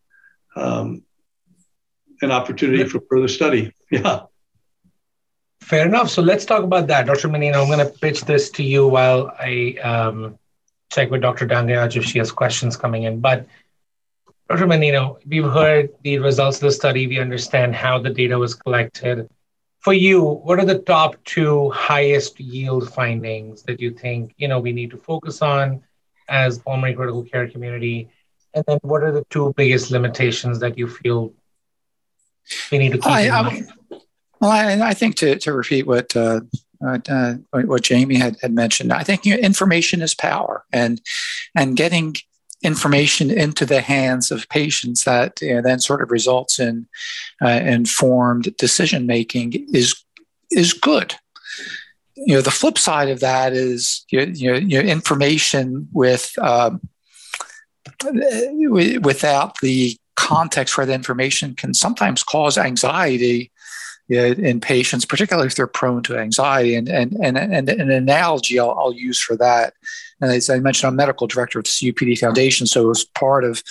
Um, 0.54 1.02
an 2.22 2.30
opportunity 2.30 2.84
for 2.84 3.00
further 3.10 3.28
study. 3.28 3.72
Yeah. 3.90 4.20
Fair 5.62 5.86
enough. 5.86 6.10
So 6.10 6.22
let's 6.22 6.44
talk 6.44 6.64
about 6.64 6.88
that, 6.88 7.06
Dr. 7.06 7.28
Mannino. 7.28 7.62
I'm 7.62 7.68
going 7.68 7.78
to 7.78 7.98
pitch 8.00 8.22
this 8.22 8.50
to 8.50 8.64
you 8.64 8.88
while 8.88 9.32
I 9.38 9.76
um, 9.82 10.38
check 10.90 11.10
with 11.10 11.22
Dr. 11.22 11.46
Dangayach 11.46 11.96
if 11.96 12.04
she 12.04 12.18
has 12.18 12.32
questions 12.32 12.76
coming 12.76 13.04
in. 13.04 13.20
But 13.20 13.46
Dr. 14.48 14.66
Mannino, 14.66 15.18
we've 15.24 15.44
heard 15.44 15.90
the 16.02 16.18
results 16.18 16.56
of 16.56 16.62
the 16.62 16.72
study. 16.72 17.06
We 17.06 17.20
understand 17.20 17.76
how 17.76 18.00
the 18.00 18.10
data 18.10 18.36
was 18.36 18.54
collected. 18.54 19.30
For 19.78 19.92
you, 19.92 20.22
what 20.22 20.58
are 20.58 20.66
the 20.66 20.80
top 20.80 21.14
two 21.24 21.70
highest 21.70 22.40
yield 22.40 22.92
findings 22.92 23.62
that 23.62 23.80
you 23.80 23.92
think 23.92 24.34
you 24.36 24.48
know 24.48 24.58
we 24.58 24.72
need 24.72 24.90
to 24.90 24.96
focus 24.96 25.42
on 25.42 25.82
as 26.28 26.58
pulmonary 26.58 26.94
critical 26.94 27.22
care 27.22 27.48
community? 27.48 28.10
And 28.52 28.64
then 28.66 28.78
what 28.82 29.04
are 29.04 29.12
the 29.12 29.24
two 29.30 29.54
biggest 29.56 29.92
limitations 29.92 30.58
that 30.58 30.76
you 30.76 30.88
feel 30.88 31.32
we 32.70 32.78
need 32.78 32.92
to 32.92 32.98
keep 32.98 33.06
I, 33.06 33.20
in 33.22 33.30
mind? 33.30 33.72
Well, 34.42 34.50
I, 34.50 34.88
I 34.88 34.92
think 34.92 35.14
to, 35.16 35.38
to 35.38 35.52
repeat 35.52 35.86
what 35.86 36.16
uh, 36.16 36.40
uh, 36.84 37.34
what 37.52 37.82
Jamie 37.84 38.16
had, 38.16 38.36
had 38.42 38.52
mentioned, 38.52 38.92
I 38.92 39.04
think 39.04 39.24
you 39.24 39.36
know, 39.36 39.40
information 39.40 40.02
is 40.02 40.16
power, 40.16 40.64
and 40.72 41.00
and 41.54 41.76
getting 41.76 42.16
information 42.60 43.30
into 43.30 43.64
the 43.64 43.80
hands 43.80 44.32
of 44.32 44.48
patients 44.48 45.04
that 45.04 45.40
you 45.40 45.54
know, 45.54 45.62
then 45.62 45.78
sort 45.78 46.02
of 46.02 46.10
results 46.10 46.58
in 46.58 46.88
uh, 47.40 47.60
informed 47.62 48.56
decision 48.56 49.06
making 49.06 49.52
is 49.72 49.94
is 50.50 50.72
good. 50.72 51.14
You 52.16 52.34
know, 52.34 52.40
the 52.40 52.50
flip 52.50 52.78
side 52.78 53.10
of 53.10 53.20
that 53.20 53.52
is 53.52 54.04
you 54.10 54.26
know, 54.26 54.80
information 54.80 55.88
with 55.92 56.36
um, 56.40 56.80
without 58.02 59.60
the 59.60 59.96
context 60.16 60.74
for 60.74 60.84
the 60.84 60.94
information 60.94 61.54
can 61.54 61.74
sometimes 61.74 62.24
cause 62.24 62.58
anxiety 62.58 63.51
in 64.12 64.60
patients, 64.60 65.04
particularly 65.04 65.46
if 65.46 65.54
they're 65.54 65.66
prone 65.66 66.02
to 66.04 66.18
anxiety. 66.18 66.74
And, 66.74 66.88
and, 66.88 67.16
and, 67.22 67.36
and 67.36 67.68
an 67.68 67.90
analogy 67.90 68.58
I'll, 68.58 68.76
I'll 68.78 68.92
use 68.92 69.20
for 69.20 69.36
that 69.36 69.74
and 70.22 70.30
as 70.30 70.48
I 70.48 70.60
mentioned, 70.60 70.88
I'm 70.88 70.96
medical 70.96 71.26
director 71.26 71.58
of 71.58 71.64
the 71.64 71.68
COPD 71.68 72.16
Foundation. 72.16 72.68
So 72.68 72.90
as 72.90 73.04
part 73.04 73.44
of 73.44 73.62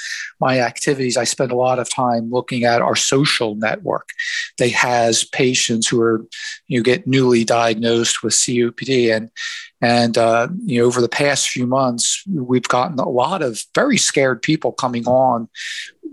my 0.41 0.59
activities, 0.59 1.15
I 1.15 1.23
spend 1.23 1.53
a 1.53 1.55
lot 1.55 1.79
of 1.79 1.89
time 1.89 2.29
looking 2.29 2.65
at 2.65 2.81
our 2.81 2.95
social 2.95 3.55
network 3.55 4.09
that 4.57 4.69
has 4.71 5.23
patients 5.23 5.87
who 5.87 6.01
are, 6.01 6.25
you 6.67 6.83
get 6.83 7.07
newly 7.07 7.45
diagnosed 7.45 8.21
with 8.21 8.33
COPD. 8.33 9.15
And, 9.15 9.31
and 9.79 10.17
uh, 10.17 10.49
you 10.65 10.81
know, 10.81 10.87
over 10.87 10.99
the 10.99 11.07
past 11.07 11.47
few 11.47 11.65
months, 11.65 12.21
we've 12.29 12.67
gotten 12.67 12.99
a 12.99 13.07
lot 13.07 13.41
of 13.41 13.63
very 13.73 13.97
scared 13.97 14.41
people 14.41 14.73
coming 14.73 15.07
on 15.07 15.47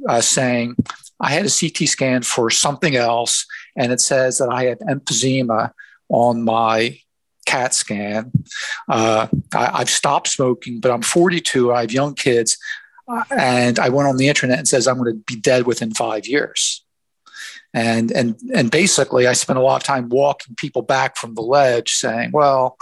uh, 0.09 0.21
saying, 0.21 0.77
I 1.21 1.33
had 1.33 1.47
a 1.47 1.51
CT 1.51 1.89
scan 1.89 2.23
for 2.23 2.49
something 2.49 2.95
else, 2.95 3.45
and 3.79 3.93
it 3.93 4.01
says 4.01 4.39
that 4.39 4.51
I 4.51 4.65
have 4.65 4.81
emphysema 4.81 5.73
on 6.09 6.43
my 6.43 6.99
CAT 7.47 7.73
scan. 7.73 8.33
Uh, 8.89 9.29
I, 9.55 9.79
have 9.79 9.89
stopped 9.89 10.29
smoking, 10.29 10.81
but 10.81 10.91
I'm 10.91 11.03
42. 11.03 11.73
I 11.73 11.83
have 11.83 11.93
young 11.93 12.15
kids, 12.15 12.59
uh, 13.09 13.25
and 13.31 13.79
I 13.79 13.89
went 13.89 14.09
on 14.09 14.19
the 14.19 14.29
internet 14.29 14.59
and 14.59 14.69
says 14.69 14.87
I'm 14.87 14.99
going 14.99 15.15
to 15.15 15.23
be 15.27 15.41
dead 15.41 15.67
within 15.67 15.95
five 15.95 16.27
years. 16.27 16.85
And 17.73 18.11
and 18.11 18.37
and 18.55 18.71
basically, 18.71 19.27
I 19.27 19.35
spent 19.35 19.59
a 19.59 19.63
lot 19.63 19.77
of 19.77 19.83
time 19.83 20.09
walking 20.09 20.57
people 20.57 20.83
back 20.83 21.17
from 21.17 21.35
the 21.35 21.43
ledge, 21.43 21.93
saying, 21.93 22.31
"Well, 22.33 22.79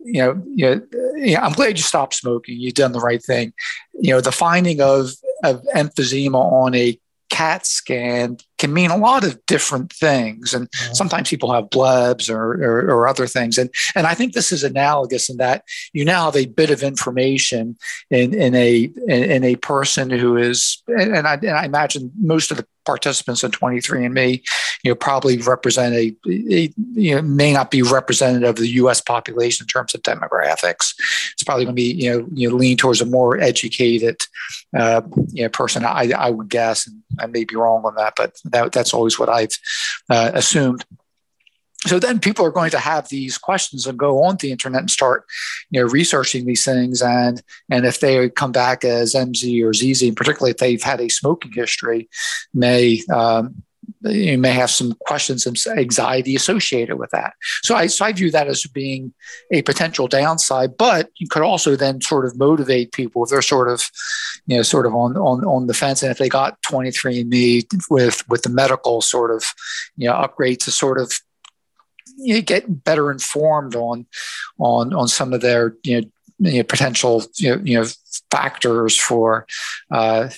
you 0.00 0.20
know, 0.20 0.42
you 0.54 1.34
know, 1.34 1.40
I'm 1.40 1.52
glad 1.52 1.78
you 1.78 1.84
stopped 1.84 2.14
smoking. 2.14 2.58
You've 2.58 2.74
done 2.74 2.92
the 2.92 3.00
right 3.00 3.22
thing. 3.22 3.52
You 3.94 4.14
know, 4.14 4.20
the 4.20 4.32
finding 4.32 4.80
of 4.80 5.12
of 5.44 5.62
emphysema 5.74 6.34
on 6.34 6.74
a 6.74 6.98
CAT 7.30 7.64
scan 7.64 8.38
can 8.58 8.72
mean 8.72 8.90
a 8.90 8.96
lot 8.96 9.24
of 9.24 9.44
different 9.46 9.92
things. 9.92 10.52
And 10.52 10.70
mm-hmm. 10.70 10.94
sometimes 10.94 11.30
people 11.30 11.52
have 11.52 11.70
blebs 11.70 12.32
or, 12.32 12.62
or, 12.62 12.90
or, 12.90 13.08
other 13.08 13.26
things. 13.26 13.56
And, 13.56 13.70
and 13.94 14.06
I 14.06 14.14
think 14.14 14.32
this 14.32 14.52
is 14.52 14.64
analogous 14.64 15.30
in 15.30 15.36
that 15.38 15.64
you 15.92 16.04
now 16.04 16.26
have 16.26 16.36
a 16.36 16.46
bit 16.46 16.70
of 16.70 16.82
information 16.82 17.76
in, 18.10 18.34
in, 18.34 18.54
a, 18.54 18.90
in, 19.06 19.30
in 19.30 19.44
a 19.44 19.56
person 19.56 20.10
who 20.10 20.36
is, 20.36 20.82
and 20.88 21.26
I, 21.26 21.34
and 21.34 21.50
I 21.50 21.64
imagine 21.64 22.12
most 22.18 22.50
of 22.50 22.56
the 22.56 22.66
participants 22.88 23.44
in 23.44 23.50
23andMe, 23.50 24.42
you 24.82 24.90
know, 24.90 24.94
probably 24.94 25.36
represent 25.36 25.94
a, 25.94 26.16
a, 26.26 26.72
you 26.94 27.14
know, 27.14 27.20
may 27.20 27.52
not 27.52 27.70
be 27.70 27.82
representative 27.82 28.48
of 28.48 28.56
the 28.56 28.68
U.S. 28.82 29.02
population 29.02 29.64
in 29.64 29.68
terms 29.68 29.94
of 29.94 30.00
demographics. 30.02 30.94
It's 31.34 31.44
probably 31.44 31.66
going 31.66 31.76
to 31.76 31.82
be, 31.82 31.92
you 31.92 32.10
know, 32.10 32.26
you 32.32 32.48
know, 32.48 32.56
lean 32.56 32.78
towards 32.78 33.02
a 33.02 33.06
more 33.06 33.38
educated, 33.38 34.22
uh, 34.74 35.02
you 35.28 35.42
know, 35.42 35.50
person. 35.50 35.84
I, 35.84 36.12
I 36.16 36.30
would 36.30 36.48
guess, 36.48 36.86
and 36.86 37.02
I 37.20 37.26
may 37.26 37.44
be 37.44 37.56
wrong 37.56 37.84
on 37.84 37.94
that, 37.96 38.14
but 38.16 38.40
that, 38.52 38.72
that's 38.72 38.94
always 38.94 39.18
what 39.18 39.28
I've 39.28 39.56
uh, 40.10 40.30
assumed. 40.34 40.84
So 41.86 42.00
then 42.00 42.18
people 42.18 42.44
are 42.44 42.50
going 42.50 42.72
to 42.72 42.78
have 42.78 43.08
these 43.08 43.38
questions 43.38 43.86
and 43.86 43.96
go 43.96 44.24
on 44.24 44.36
the 44.36 44.50
internet 44.50 44.80
and 44.80 44.90
start 44.90 45.24
you 45.70 45.80
know 45.80 45.88
researching 45.88 46.44
these 46.44 46.64
things. 46.64 47.00
And 47.02 47.40
and 47.70 47.86
if 47.86 48.00
they 48.00 48.28
come 48.30 48.50
back 48.50 48.84
as 48.84 49.14
mz 49.14 49.62
or 49.62 49.70
zz 49.70 50.16
particularly 50.16 50.50
if 50.50 50.56
they've 50.56 50.82
had 50.82 51.00
a 51.00 51.08
smoking 51.08 51.52
history 51.52 52.08
may 52.52 53.00
um, 53.12 53.62
you 54.02 54.38
may 54.38 54.52
have 54.52 54.70
some 54.70 54.94
questions 55.00 55.46
and 55.46 55.56
anxiety 55.78 56.36
associated 56.36 56.96
with 56.98 57.10
that. 57.10 57.34
So 57.62 57.74
I, 57.74 57.86
so 57.86 58.04
I 58.04 58.12
view 58.12 58.30
that 58.30 58.46
as 58.46 58.64
being 58.64 59.12
a 59.52 59.62
potential 59.62 60.06
downside, 60.06 60.76
but 60.76 61.10
you 61.16 61.28
could 61.28 61.42
also 61.42 61.76
then 61.76 62.00
sort 62.00 62.26
of 62.26 62.38
motivate 62.38 62.92
people 62.92 63.24
if 63.24 63.30
they're 63.30 63.42
sort 63.42 63.68
of, 63.68 63.82
you 64.46 64.56
know, 64.56 64.62
sort 64.62 64.86
of 64.86 64.94
on, 64.94 65.16
on, 65.16 65.44
on 65.44 65.66
the 65.66 65.74
fence. 65.74 66.02
And 66.02 66.10
if 66.12 66.18
they 66.18 66.28
got 66.28 66.62
23andMe 66.62 67.66
with, 67.90 68.28
with 68.28 68.42
the 68.42 68.50
medical 68.50 69.00
sort 69.00 69.30
of, 69.30 69.44
you 69.96 70.08
know, 70.08 70.14
upgrade 70.14 70.60
to 70.60 70.70
sort 70.70 71.00
of 71.00 71.12
you 72.20 72.42
get 72.42 72.84
better 72.84 73.12
informed 73.12 73.76
on 73.76 74.04
on 74.58 74.92
on 74.92 75.06
some 75.06 75.32
of 75.32 75.40
their 75.40 75.76
you 75.84 76.00
know, 76.00 76.08
you 76.38 76.58
know 76.58 76.62
potential 76.62 77.24
you 77.36 77.54
know, 77.54 77.62
you 77.64 77.78
know 77.78 77.86
factors 78.30 78.96
for 78.96 79.46
uh, 79.90 80.28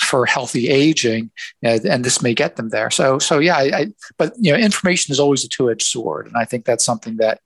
for 0.00 0.26
healthy 0.26 0.68
aging, 0.68 1.30
and 1.62 2.04
this 2.04 2.22
may 2.22 2.34
get 2.34 2.56
them 2.56 2.68
there. 2.68 2.90
So 2.90 3.18
so 3.18 3.38
yeah, 3.38 3.56
I, 3.56 3.62
I, 3.62 3.86
but 4.16 4.34
you 4.38 4.52
know 4.52 4.58
information 4.58 5.12
is 5.12 5.20
always 5.20 5.44
a 5.44 5.48
two 5.48 5.70
edged 5.70 5.82
sword, 5.82 6.26
and 6.26 6.36
I 6.36 6.44
think 6.44 6.64
that's 6.64 6.84
something 6.84 7.16
that 7.16 7.40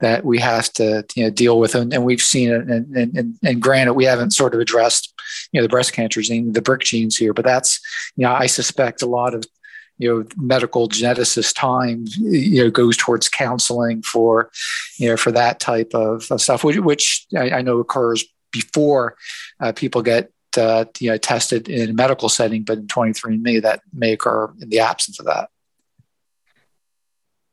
that 0.00 0.24
we 0.24 0.38
have 0.38 0.72
to 0.74 1.04
you 1.14 1.24
know 1.24 1.30
deal 1.30 1.58
with, 1.58 1.74
and, 1.74 1.92
and 1.92 2.04
we've 2.04 2.22
seen 2.22 2.50
it. 2.50 2.68
And, 2.68 3.16
and, 3.16 3.38
and 3.42 3.62
granted, 3.62 3.94
we 3.94 4.04
haven't 4.04 4.32
sort 4.32 4.54
of 4.54 4.60
addressed 4.60 5.12
you 5.52 5.60
know 5.60 5.64
the 5.64 5.70
breast 5.70 5.92
cancer 5.92 6.22
gene, 6.22 6.52
the 6.52 6.62
BRCA 6.62 6.82
genes 6.82 7.16
here, 7.16 7.34
but 7.34 7.44
that's 7.44 7.80
you 8.16 8.24
know 8.24 8.32
I 8.32 8.46
suspect 8.46 9.02
a 9.02 9.06
lot 9.06 9.34
of 9.34 9.44
you 10.00 10.08
know 10.08 10.24
medical 10.36 10.88
geneticist 10.88 11.54
time 11.54 12.04
you 12.16 12.64
know 12.64 12.70
goes 12.70 12.96
towards 12.96 13.28
counseling 13.28 14.02
for 14.02 14.50
you 14.98 15.08
know 15.08 15.16
for 15.16 15.30
that 15.30 15.60
type 15.60 15.94
of, 15.94 16.24
stuff 16.40 16.64
which, 16.64 16.78
which 16.78 17.26
I, 17.36 17.50
I, 17.50 17.62
know 17.62 17.78
occurs 17.78 18.24
before 18.50 19.16
uh, 19.60 19.72
people 19.72 20.02
get 20.02 20.32
uh, 20.56 20.86
you 20.98 21.10
know 21.10 21.18
tested 21.18 21.68
in 21.68 21.90
a 21.90 21.92
medical 21.92 22.30
setting 22.30 22.64
but 22.64 22.78
in 22.78 22.86
23andme 22.86 23.62
that 23.62 23.82
may 23.92 24.12
occur 24.12 24.50
in 24.60 24.70
the 24.70 24.80
absence 24.80 25.20
of 25.20 25.26
that. 25.26 25.50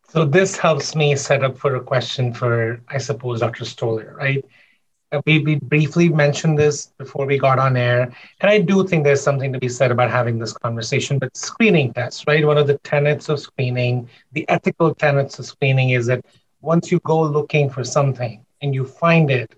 So 0.10 0.24
this 0.24 0.58
helps 0.58 0.96
me 0.96 1.18
set 1.18 1.44
up 1.44 1.58
for 1.58 1.76
a 1.76 1.84
question 1.84 2.34
for 2.34 2.82
i 2.88 2.98
suppose 2.98 3.42
dr 3.42 3.66
stoller 3.66 4.16
right 4.18 4.46
Uh, 5.12 5.22
we, 5.26 5.40
we 5.40 5.56
briefly 5.56 6.10
mentioned 6.10 6.60
this 6.60 6.88
before 6.98 7.26
we 7.26 7.38
got 7.38 7.60
on 7.60 7.78
air, 7.78 8.12
and 8.42 8.52
I 8.52 8.60
do 8.60 8.86
think 8.86 9.04
there's 9.04 9.22
something 9.22 9.54
to 9.54 9.60
be 9.60 9.70
said 9.70 9.92
about 9.92 10.12
having 10.12 10.38
this 10.38 10.54
conversation. 10.54 11.18
But 11.18 11.36
screening 11.38 11.94
tests, 11.94 12.26
right? 12.28 12.46
One 12.46 12.58
of 12.58 12.68
the 12.68 12.78
tenets 12.80 13.30
of 13.30 13.40
screening, 13.40 14.10
the 14.34 14.48
ethical 14.50 14.94
tenets 14.94 15.40
of 15.40 15.46
screening, 15.46 15.92
is 15.92 16.08
that 16.08 16.26
once 16.62 16.92
you 16.92 17.00
go 17.06 17.22
looking 17.22 17.70
for 17.70 17.84
something 17.86 18.46
and 18.62 18.76
you 18.76 18.86
find 18.86 19.32
it, 19.32 19.56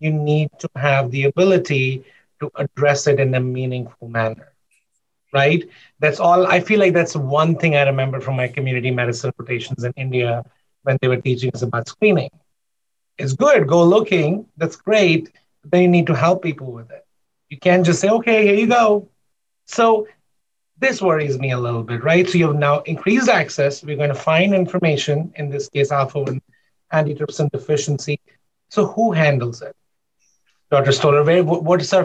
you 0.00 0.12
need 0.12 0.50
to 0.58 0.68
have 0.76 1.10
the 1.10 1.24
ability 1.24 2.04
to 2.40 2.50
address 2.56 3.06
it 3.06 3.18
in 3.20 3.34
a 3.34 3.40
meaningful 3.40 4.08
manner, 4.08 4.52
right? 5.32 5.68
That's 6.00 6.20
all. 6.20 6.46
I 6.46 6.60
feel 6.60 6.78
like 6.80 6.94
that's 6.94 7.16
one 7.16 7.56
thing 7.56 7.74
I 7.76 7.82
remember 7.82 8.20
from 8.20 8.36
my 8.36 8.48
community 8.48 8.90
medicine 8.90 9.32
rotations 9.38 9.84
in 9.84 9.92
India 9.96 10.44
when 10.82 10.98
they 11.00 11.08
were 11.08 11.20
teaching 11.20 11.50
us 11.54 11.62
about 11.62 11.88
screening 11.88 12.30
is 13.20 13.34
good. 13.34 13.66
Go 13.66 13.84
looking. 13.84 14.46
That's 14.56 14.76
great. 14.76 15.30
But 15.62 15.70
then 15.70 15.82
you 15.82 15.88
need 15.88 16.06
to 16.06 16.14
help 16.14 16.42
people 16.42 16.72
with 16.72 16.90
it. 16.90 17.06
You 17.48 17.58
can't 17.58 17.84
just 17.84 18.00
say, 18.00 18.08
okay, 18.08 18.46
here 18.46 18.54
you 18.54 18.66
go. 18.66 19.08
So 19.66 20.06
this 20.78 21.02
worries 21.02 21.38
me 21.38 21.50
a 21.52 21.58
little 21.58 21.82
bit, 21.82 22.02
right? 22.02 22.28
So 22.28 22.38
you 22.38 22.46
have 22.46 22.56
now 22.56 22.80
increased 22.80 23.28
access. 23.28 23.82
We're 23.82 23.96
going 23.96 24.08
to 24.08 24.14
find 24.14 24.54
information, 24.54 25.32
in 25.36 25.50
this 25.50 25.68
case, 25.68 25.92
alpha 25.92 26.20
1 26.20 26.40
antitrypsin 26.92 27.50
deficiency. 27.50 28.20
So 28.70 28.86
who 28.86 29.12
handles 29.12 29.62
it? 29.62 29.76
Dr. 30.70 30.92
Stoller, 30.92 31.24
where, 31.24 31.44
what 31.44 31.80
is 31.80 31.92
our, 31.92 32.04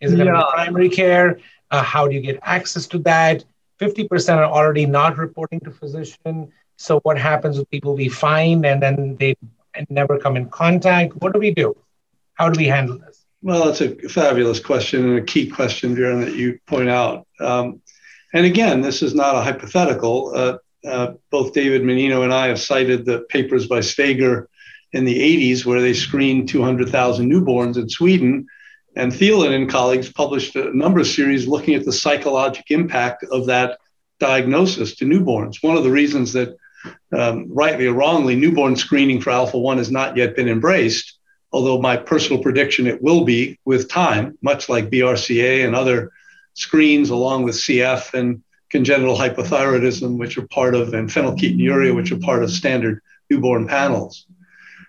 is 0.00 0.12
it 0.12 0.16
going 0.16 0.28
to 0.28 0.34
be 0.34 0.44
primary 0.52 0.88
care? 0.88 1.40
Uh, 1.70 1.82
how 1.82 2.06
do 2.06 2.14
you 2.14 2.20
get 2.20 2.38
access 2.42 2.86
to 2.88 2.98
that? 2.98 3.44
50% 3.80 4.36
are 4.36 4.44
already 4.44 4.86
not 4.86 5.16
reporting 5.16 5.60
to 5.60 5.70
physician. 5.70 6.52
So 6.76 7.00
what 7.00 7.18
happens 7.18 7.58
with 7.58 7.70
people 7.70 7.94
we 7.94 8.08
find 8.08 8.64
and 8.66 8.82
then 8.82 9.16
they 9.18 9.34
and 9.74 9.86
never 9.90 10.18
come 10.18 10.36
in 10.36 10.48
contact? 10.48 11.14
What 11.16 11.32
do 11.32 11.38
we 11.38 11.52
do? 11.52 11.76
How 12.34 12.48
do 12.48 12.58
we 12.58 12.66
handle 12.66 12.98
this? 12.98 13.24
Well, 13.42 13.66
that's 13.66 13.80
a 13.80 13.96
fabulous 14.08 14.60
question 14.60 15.08
and 15.08 15.18
a 15.18 15.24
key 15.24 15.48
question, 15.48 15.96
Viren, 15.96 16.24
that 16.24 16.34
you 16.34 16.58
point 16.66 16.90
out. 16.90 17.26
Um, 17.38 17.80
and 18.34 18.44
again, 18.44 18.80
this 18.80 19.02
is 19.02 19.14
not 19.14 19.34
a 19.34 19.40
hypothetical. 19.40 20.32
Uh, 20.34 20.58
uh, 20.86 21.12
both 21.30 21.52
David 21.52 21.82
Mannino 21.82 22.22
and 22.22 22.32
I 22.32 22.48
have 22.48 22.60
cited 22.60 23.04
the 23.04 23.20
papers 23.28 23.66
by 23.66 23.80
Sveger 23.80 24.46
in 24.92 25.04
the 25.04 25.18
80s 25.52 25.64
where 25.64 25.80
they 25.80 25.94
screened 25.94 26.48
200,000 26.48 27.30
newborns 27.30 27.76
in 27.76 27.88
Sweden. 27.88 28.46
And 28.96 29.12
Thelin 29.12 29.54
and 29.54 29.70
colleagues 29.70 30.12
published 30.12 30.56
a 30.56 30.76
number 30.76 31.00
of 31.00 31.06
series 31.06 31.46
looking 31.46 31.74
at 31.74 31.84
the 31.84 31.92
psychological 31.92 32.64
impact 32.70 33.24
of 33.30 33.46
that 33.46 33.78
diagnosis 34.18 34.96
to 34.96 35.04
newborns. 35.04 35.62
One 35.62 35.76
of 35.76 35.84
the 35.84 35.90
reasons 35.90 36.32
that 36.32 36.56
um, 37.12 37.46
rightly 37.52 37.86
or 37.86 37.94
wrongly, 37.94 38.36
newborn 38.36 38.76
screening 38.76 39.20
for 39.20 39.30
alpha 39.30 39.58
1 39.58 39.78
has 39.78 39.90
not 39.90 40.16
yet 40.16 40.36
been 40.36 40.48
embraced, 40.48 41.18
although 41.52 41.80
my 41.80 41.96
personal 41.96 42.42
prediction 42.42 42.86
it 42.86 43.02
will 43.02 43.24
be 43.24 43.58
with 43.64 43.88
time, 43.88 44.38
much 44.42 44.68
like 44.68 44.90
BRCA 44.90 45.64
and 45.64 45.74
other 45.74 46.10
screens, 46.54 47.10
along 47.10 47.42
with 47.42 47.54
CF 47.54 48.14
and 48.14 48.42
congenital 48.70 49.16
hypothyroidism, 49.16 50.18
which 50.18 50.38
are 50.38 50.46
part 50.48 50.74
of, 50.74 50.94
and 50.94 51.08
phenylketonuria, 51.08 51.94
which 51.94 52.12
are 52.12 52.18
part 52.18 52.42
of 52.42 52.50
standard 52.50 53.00
newborn 53.28 53.66
panels. 53.66 54.26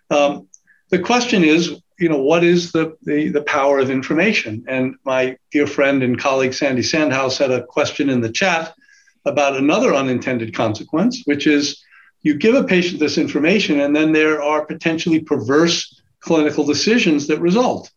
Um, 0.10 0.48
the 0.89 1.00
question 1.00 1.44
is, 1.44 1.82
you 2.00 2.10
know, 2.10 2.22
what 2.22 2.44
is 2.44 2.72
the, 2.72 2.98
the, 3.04 3.30
the 3.30 3.44
power 3.44 3.80
of 3.80 3.89
information? 3.89 4.66
And 4.68 4.96
my 5.06 5.38
dear 5.52 5.68
friend 5.68 6.04
and 6.04 6.20
colleague 6.20 6.54
Sandy 6.54 6.82
Sandhaus 6.82 7.38
had 7.38 7.52
a 7.52 7.64
question 7.64 8.10
in 8.10 8.22
the 8.22 8.32
chat 8.32 8.74
about 9.26 9.58
another 9.58 9.94
unintended 9.94 10.54
consequence, 10.54 11.22
which 11.26 11.48
is 11.48 11.84
you 12.22 12.36
give 12.36 12.56
a 12.56 12.64
patient 12.64 13.00
this 13.00 13.18
information, 13.18 13.80
and 13.80 13.96
then 13.96 14.12
there 14.12 14.42
are 14.42 14.66
potentially 14.66 15.20
perverse 15.20 16.02
clinical 16.20 16.64
decisions 16.64 17.28
that 17.28 17.40
result, 17.40 17.92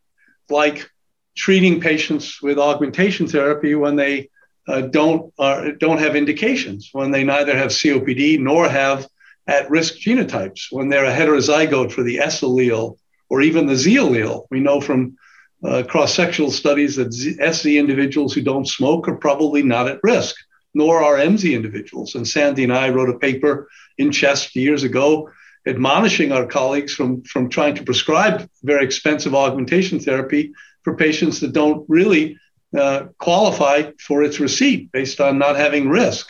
like 0.49 0.91
treating 1.37 1.81
patients 1.81 2.41
with 2.43 2.59
augmentation 2.59 3.27
therapy 3.27 3.75
when 3.75 3.97
they 3.97 4.31
uh, 4.66 4.81
don't 4.83 5.33
uh, 5.39 5.70
don't 5.79 5.99
have 5.99 6.16
indications, 6.16 6.89
when 6.93 7.11
they 7.11 7.22
neither 7.22 7.57
have 7.57 7.70
COPD 7.70 8.41
nor 8.41 8.68
have 8.68 9.07
at-risk 9.47 9.97
genotypes, 9.97 10.68
when 10.70 10.89
they're 10.89 11.05
a 11.05 11.12
heterozygote 11.12 11.93
for 11.93 12.03
the 12.03 12.18
S 12.18 12.41
allele 12.41 12.97
or 13.29 13.43
even 13.43 13.66
the 13.66 13.77
Z 13.77 13.97
allele. 13.97 14.47
We 14.51 14.61
know 14.61 14.81
from 14.81 15.18
uh, 15.62 15.83
cross-sectional 15.83 16.51
studies 16.51 16.97
that 16.97 17.12
Z- 17.12 17.37
SZ 17.41 17.66
individuals 17.77 18.33
who 18.33 18.43
don't 18.43 18.68
smoke 18.68 19.07
are 19.09 19.16
probably 19.16 19.62
not 19.62 19.89
at 19.89 20.01
risk, 20.03 20.35
nor 20.75 21.03
are 21.03 21.16
MZ 21.16 21.55
individuals. 21.55 22.14
And 22.14 22.27
Sandy 22.27 22.64
and 22.64 22.72
I 22.72 22.91
wrote 22.91 23.09
a 23.09 23.18
paper 23.18 23.68
in 23.97 24.11
CHEST 24.11 24.57
years 24.57 24.83
ago 24.83 25.31
admonishing 25.66 26.33
our 26.33 26.47
colleagues 26.47 26.95
from, 26.95 27.22
from 27.22 27.49
trying 27.49 27.75
to 27.77 27.85
prescribe 27.85 28.49
very 28.62 28.85
expensive 28.85 29.35
augmentation 29.35 29.99
therapy 29.99 30.53
for 30.83 30.97
patients 30.97 31.41
that 31.41 31.53
don't 31.53 31.85
really 31.89 32.39
uh, 32.77 33.07
qualify 33.18 33.91
for 33.99 34.22
its 34.22 34.41
receipt 34.41 34.93
based 34.93 35.20
on 35.20 35.39
not 35.39 35.57
having 35.57 35.89
risk. 35.89 36.29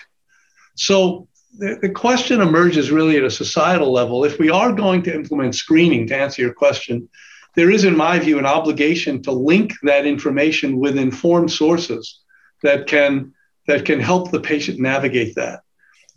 So 0.77 1.29
the, 1.59 1.79
the 1.83 1.91
question 1.91 2.41
emerges 2.41 2.91
really 2.91 3.17
at 3.17 3.25
a 3.25 3.31
societal 3.31 3.93
level. 3.93 4.25
If 4.25 4.39
we 4.39 4.51
are 4.51 4.73
going 4.73 5.03
to 5.05 5.15
implement 5.15 5.55
screening, 5.55 6.07
to 6.09 6.17
answer 6.17 6.43
your 6.43 6.55
question, 6.55 7.09
there 7.57 7.71
is, 7.71 7.85
in 7.85 7.97
my 7.97 8.19
view, 8.19 8.39
an 8.39 8.47
obligation 8.47 9.23
to 9.23 9.33
link 9.33 9.73
that 9.83 10.07
information 10.07 10.79
with 10.79 10.99
informed 10.99 11.53
sources 11.53 12.21
that 12.63 12.87
can 12.87 13.33
that 13.67 13.85
can 13.85 14.01
help 14.01 14.31
the 14.31 14.41
patient 14.41 14.79
navigate 14.79 15.35
that. 15.37 15.61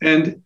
And 0.02 0.44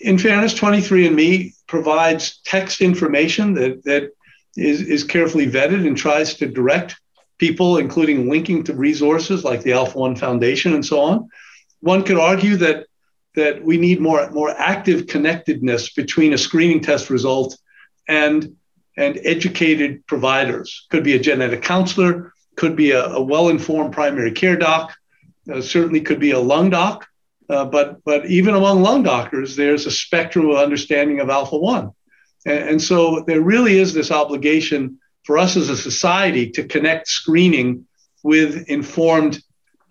in 0.00 0.18
fairness, 0.18 0.54
23andMe 0.54 1.52
provides 1.66 2.40
text 2.44 2.80
information 2.80 3.54
that, 3.54 3.84
that 3.84 4.10
is, 4.56 4.80
is 4.80 5.04
carefully 5.04 5.46
vetted 5.46 5.86
and 5.86 5.96
tries 5.96 6.34
to 6.34 6.46
direct 6.46 6.96
people, 7.38 7.78
including 7.78 8.28
linking 8.28 8.64
to 8.64 8.74
resources 8.74 9.44
like 9.44 9.62
the 9.62 9.72
Alpha 9.72 9.98
One 9.98 10.16
Foundation 10.16 10.74
and 10.74 10.84
so 10.84 11.00
on. 11.00 11.28
One 11.80 12.02
could 12.02 12.18
argue 12.18 12.56
that 12.56 12.86
that 13.38 13.62
we 13.62 13.78
need 13.78 14.00
more, 14.00 14.28
more 14.30 14.50
active 14.50 15.06
connectedness 15.06 15.90
between 15.90 16.32
a 16.32 16.38
screening 16.38 16.80
test 16.80 17.08
result 17.08 17.56
and, 18.08 18.56
and 18.96 19.20
educated 19.22 20.04
providers. 20.06 20.86
Could 20.90 21.04
be 21.04 21.14
a 21.14 21.20
genetic 21.20 21.62
counselor, 21.62 22.32
could 22.56 22.74
be 22.74 22.90
a, 22.90 23.04
a 23.04 23.22
well 23.22 23.48
informed 23.48 23.92
primary 23.92 24.32
care 24.32 24.56
doc, 24.56 24.92
uh, 25.52 25.60
certainly 25.60 26.00
could 26.00 26.20
be 26.20 26.32
a 26.32 26.38
lung 26.38 26.70
doc. 26.70 27.06
Uh, 27.50 27.64
but, 27.64 28.04
but 28.04 28.26
even 28.26 28.54
among 28.54 28.82
lung 28.82 29.02
doctors, 29.02 29.56
there's 29.56 29.86
a 29.86 29.90
spectrum 29.90 30.50
of 30.50 30.56
understanding 30.56 31.20
of 31.20 31.30
alpha 31.30 31.56
1. 31.56 31.90
And, 32.44 32.68
and 32.70 32.82
so 32.82 33.24
there 33.26 33.40
really 33.40 33.78
is 33.78 33.94
this 33.94 34.10
obligation 34.10 34.98
for 35.24 35.38
us 35.38 35.56
as 35.56 35.68
a 35.68 35.76
society 35.76 36.50
to 36.50 36.64
connect 36.64 37.08
screening 37.08 37.86
with 38.22 38.68
informed 38.68 39.42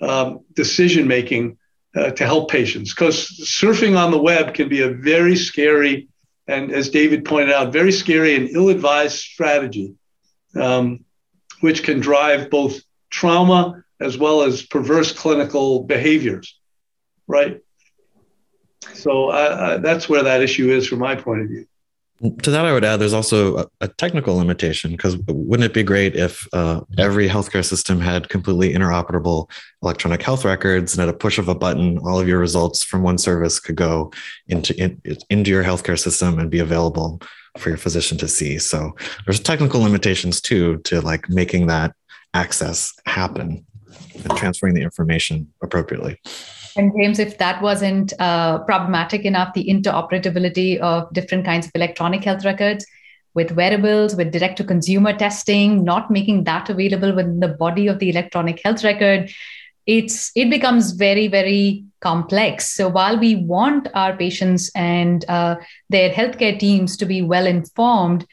um, 0.01 0.41
decision 0.53 1.07
making 1.07 1.57
uh, 1.95 2.11
to 2.11 2.25
help 2.25 2.51
patients 2.51 2.93
because 2.93 3.27
surfing 3.43 3.97
on 3.97 4.11
the 4.11 4.21
web 4.21 4.53
can 4.53 4.69
be 4.69 4.81
a 4.81 4.89
very 4.89 5.35
scary 5.35 6.07
and 6.47 6.71
as 6.71 6.89
david 6.89 7.25
pointed 7.25 7.53
out 7.53 7.73
very 7.73 7.91
scary 7.91 8.35
and 8.35 8.49
ill-advised 8.49 9.17
strategy 9.17 9.95
um, 10.55 11.03
which 11.61 11.83
can 11.83 11.99
drive 11.99 12.49
both 12.49 12.81
trauma 13.09 13.83
as 13.99 14.17
well 14.17 14.43
as 14.43 14.61
perverse 14.61 15.11
clinical 15.11 15.83
behaviors 15.83 16.57
right? 17.27 17.61
So 18.93 19.29
uh, 19.29 19.77
that's 19.79 20.07
where 20.07 20.23
that 20.23 20.41
issue 20.41 20.71
is 20.71 20.87
from 20.87 20.99
my 20.99 21.15
point 21.15 21.41
of 21.41 21.47
view. 21.49 21.65
To 22.41 22.49
that, 22.49 22.65
I 22.65 22.73
would 22.73 22.83
add 22.83 22.97
there's 22.97 23.13
also 23.13 23.57
a, 23.57 23.67
a 23.81 23.87
technical 23.87 24.37
limitation 24.37 24.91
because 24.91 25.17
wouldn't 25.27 25.69
it 25.69 25.73
be 25.73 25.83
great 25.83 26.15
if 26.15 26.47
uh, 26.51 26.81
every 26.97 27.29
healthcare 27.29 27.63
system 27.63 27.99
had 27.99 28.29
completely 28.29 28.73
interoperable 28.73 29.51
electronic 29.83 30.23
health 30.23 30.43
records 30.43 30.97
and 30.97 31.07
at 31.07 31.13
a 31.13 31.17
push 31.17 31.37
of 31.37 31.47
a 31.47 31.53
button, 31.53 31.99
all 31.99 32.19
of 32.19 32.27
your 32.27 32.39
results 32.39 32.83
from 32.83 33.03
one 33.03 33.19
service 33.19 33.59
could 33.59 33.75
go 33.75 34.11
into 34.47 34.75
in, 34.81 34.99
into 35.29 35.51
your 35.51 35.63
healthcare 35.63 35.99
system 35.99 36.39
and 36.39 36.49
be 36.49 36.57
available 36.57 37.21
for 37.59 37.69
your 37.69 37.77
physician 37.77 38.17
to 38.17 38.27
see. 38.27 38.57
So 38.57 38.95
there's 39.25 39.39
technical 39.39 39.81
limitations 39.81 40.41
too 40.41 40.77
to 40.85 41.01
like 41.01 41.29
making 41.29 41.67
that 41.67 41.93
access 42.33 42.93
happen 43.05 43.63
and 44.23 44.37
transferring 44.37 44.73
the 44.73 44.81
information 44.81 45.51
appropriately. 45.61 46.19
And 46.75 46.93
James, 46.95 47.17
if 47.17 47.39
that 47.39 47.61
wasn't 47.61 48.13
uh, 48.19 48.59
problematic 48.59 49.25
enough, 49.25 49.53
the 49.53 49.65
interoperability 49.65 50.77
of 50.77 51.11
different 51.11 51.43
kinds 51.43 51.65
of 51.65 51.71
electronic 51.73 52.23
health 52.23 52.45
records 52.45 52.85
with 53.33 53.51
wearables, 53.51 54.15
with 54.15 54.31
direct 54.31 54.57
to 54.57 54.63
consumer 54.63 55.13
testing, 55.13 55.83
not 55.83 56.09
making 56.11 56.43
that 56.43 56.69
available 56.69 57.15
within 57.15 57.39
the 57.39 57.47
body 57.47 57.87
of 57.87 57.99
the 57.99 58.09
electronic 58.09 58.61
health 58.63 58.83
record, 58.83 59.31
it's 59.85 60.31
it 60.35 60.49
becomes 60.49 60.91
very 60.91 61.27
very 61.27 61.83
complex. 62.01 62.73
So 62.73 62.89
while 62.89 63.17
we 63.17 63.35
want 63.35 63.87
our 63.93 64.15
patients 64.15 64.69
and 64.75 65.23
uh, 65.29 65.55
their 65.89 66.09
healthcare 66.11 66.59
teams 66.59 66.97
to 66.97 67.05
be 67.05 67.21
well 67.21 67.47
informed, 67.47 68.25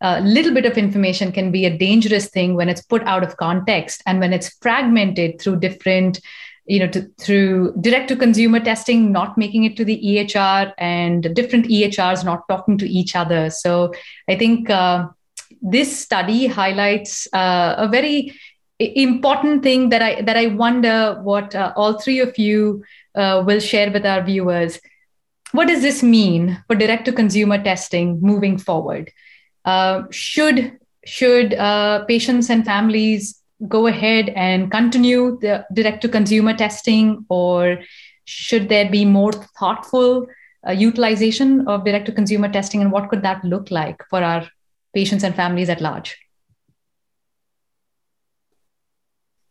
a 0.00 0.20
little 0.22 0.54
bit 0.54 0.64
of 0.64 0.78
information 0.78 1.30
can 1.30 1.50
be 1.52 1.66
a 1.66 1.76
dangerous 1.76 2.28
thing 2.28 2.54
when 2.54 2.68
it's 2.68 2.82
put 2.82 3.02
out 3.04 3.22
of 3.22 3.36
context 3.36 4.02
and 4.06 4.20
when 4.20 4.32
it's 4.32 4.56
fragmented 4.60 5.40
through 5.40 5.60
different 5.60 6.20
you 6.66 6.78
know, 6.78 6.86
to, 6.86 7.10
through 7.20 7.74
direct 7.80 8.06
to 8.08 8.14
consumer 8.14 8.60
testing, 8.60 9.10
not 9.10 9.36
making 9.36 9.64
it 9.64 9.76
to 9.76 9.84
the 9.84 10.00
EHR 10.04 10.72
and 10.78 11.34
different 11.34 11.66
EHRs 11.66 12.24
not 12.24 12.46
talking 12.48 12.78
to 12.78 12.88
each 12.88 13.16
other. 13.16 13.50
So 13.50 13.92
I 14.28 14.36
think 14.36 14.70
uh, 14.70 15.08
this 15.60 15.98
study 15.98 16.46
highlights 16.46 17.26
uh, 17.32 17.74
a 17.76 17.88
very 17.88 18.38
important 18.78 19.62
thing 19.62 19.88
that 19.90 20.00
I 20.00 20.22
that 20.22 20.36
I 20.36 20.46
wonder 20.46 21.18
what 21.22 21.54
uh, 21.54 21.72
all 21.76 21.98
three 21.98 22.20
of 22.20 22.38
you 22.38 22.84
uh, 23.14 23.42
will 23.44 23.60
share 23.60 23.90
with 23.90 24.06
our 24.06 24.22
viewers. 24.22 24.80
What 25.52 25.66
does 25.66 25.82
this 25.82 26.02
mean 26.02 26.62
for 26.68 26.76
direct 26.76 27.04
to 27.06 27.12
consumer 27.12 27.62
testing 27.62 28.20
moving 28.20 28.58
forward? 28.58 29.10
Uh, 29.64 30.02
should 30.10 30.78
should 31.04 31.54
uh, 31.54 32.04
patients 32.04 32.50
and 32.50 32.64
families 32.64 33.40
go 33.68 33.86
ahead 33.86 34.30
and 34.30 34.70
continue 34.70 35.38
the 35.40 35.64
direct 35.72 36.00
to 36.02 36.08
consumer 36.08 36.54
testing, 36.54 37.24
or 37.28 37.78
should 38.24 38.68
there 38.68 38.90
be 38.90 39.04
more 39.04 39.32
thoughtful 39.32 40.26
uh, 40.66 40.72
utilization 40.72 41.66
of 41.68 41.84
direct 41.84 42.06
to 42.06 42.12
consumer 42.12 42.48
testing, 42.48 42.80
and 42.80 42.92
what 42.92 43.08
could 43.08 43.22
that 43.22 43.44
look 43.44 43.70
like 43.70 44.02
for 44.08 44.22
our 44.22 44.48
patients 44.94 45.24
and 45.24 45.34
families 45.34 45.68
at 45.68 45.80
large? 45.80 46.16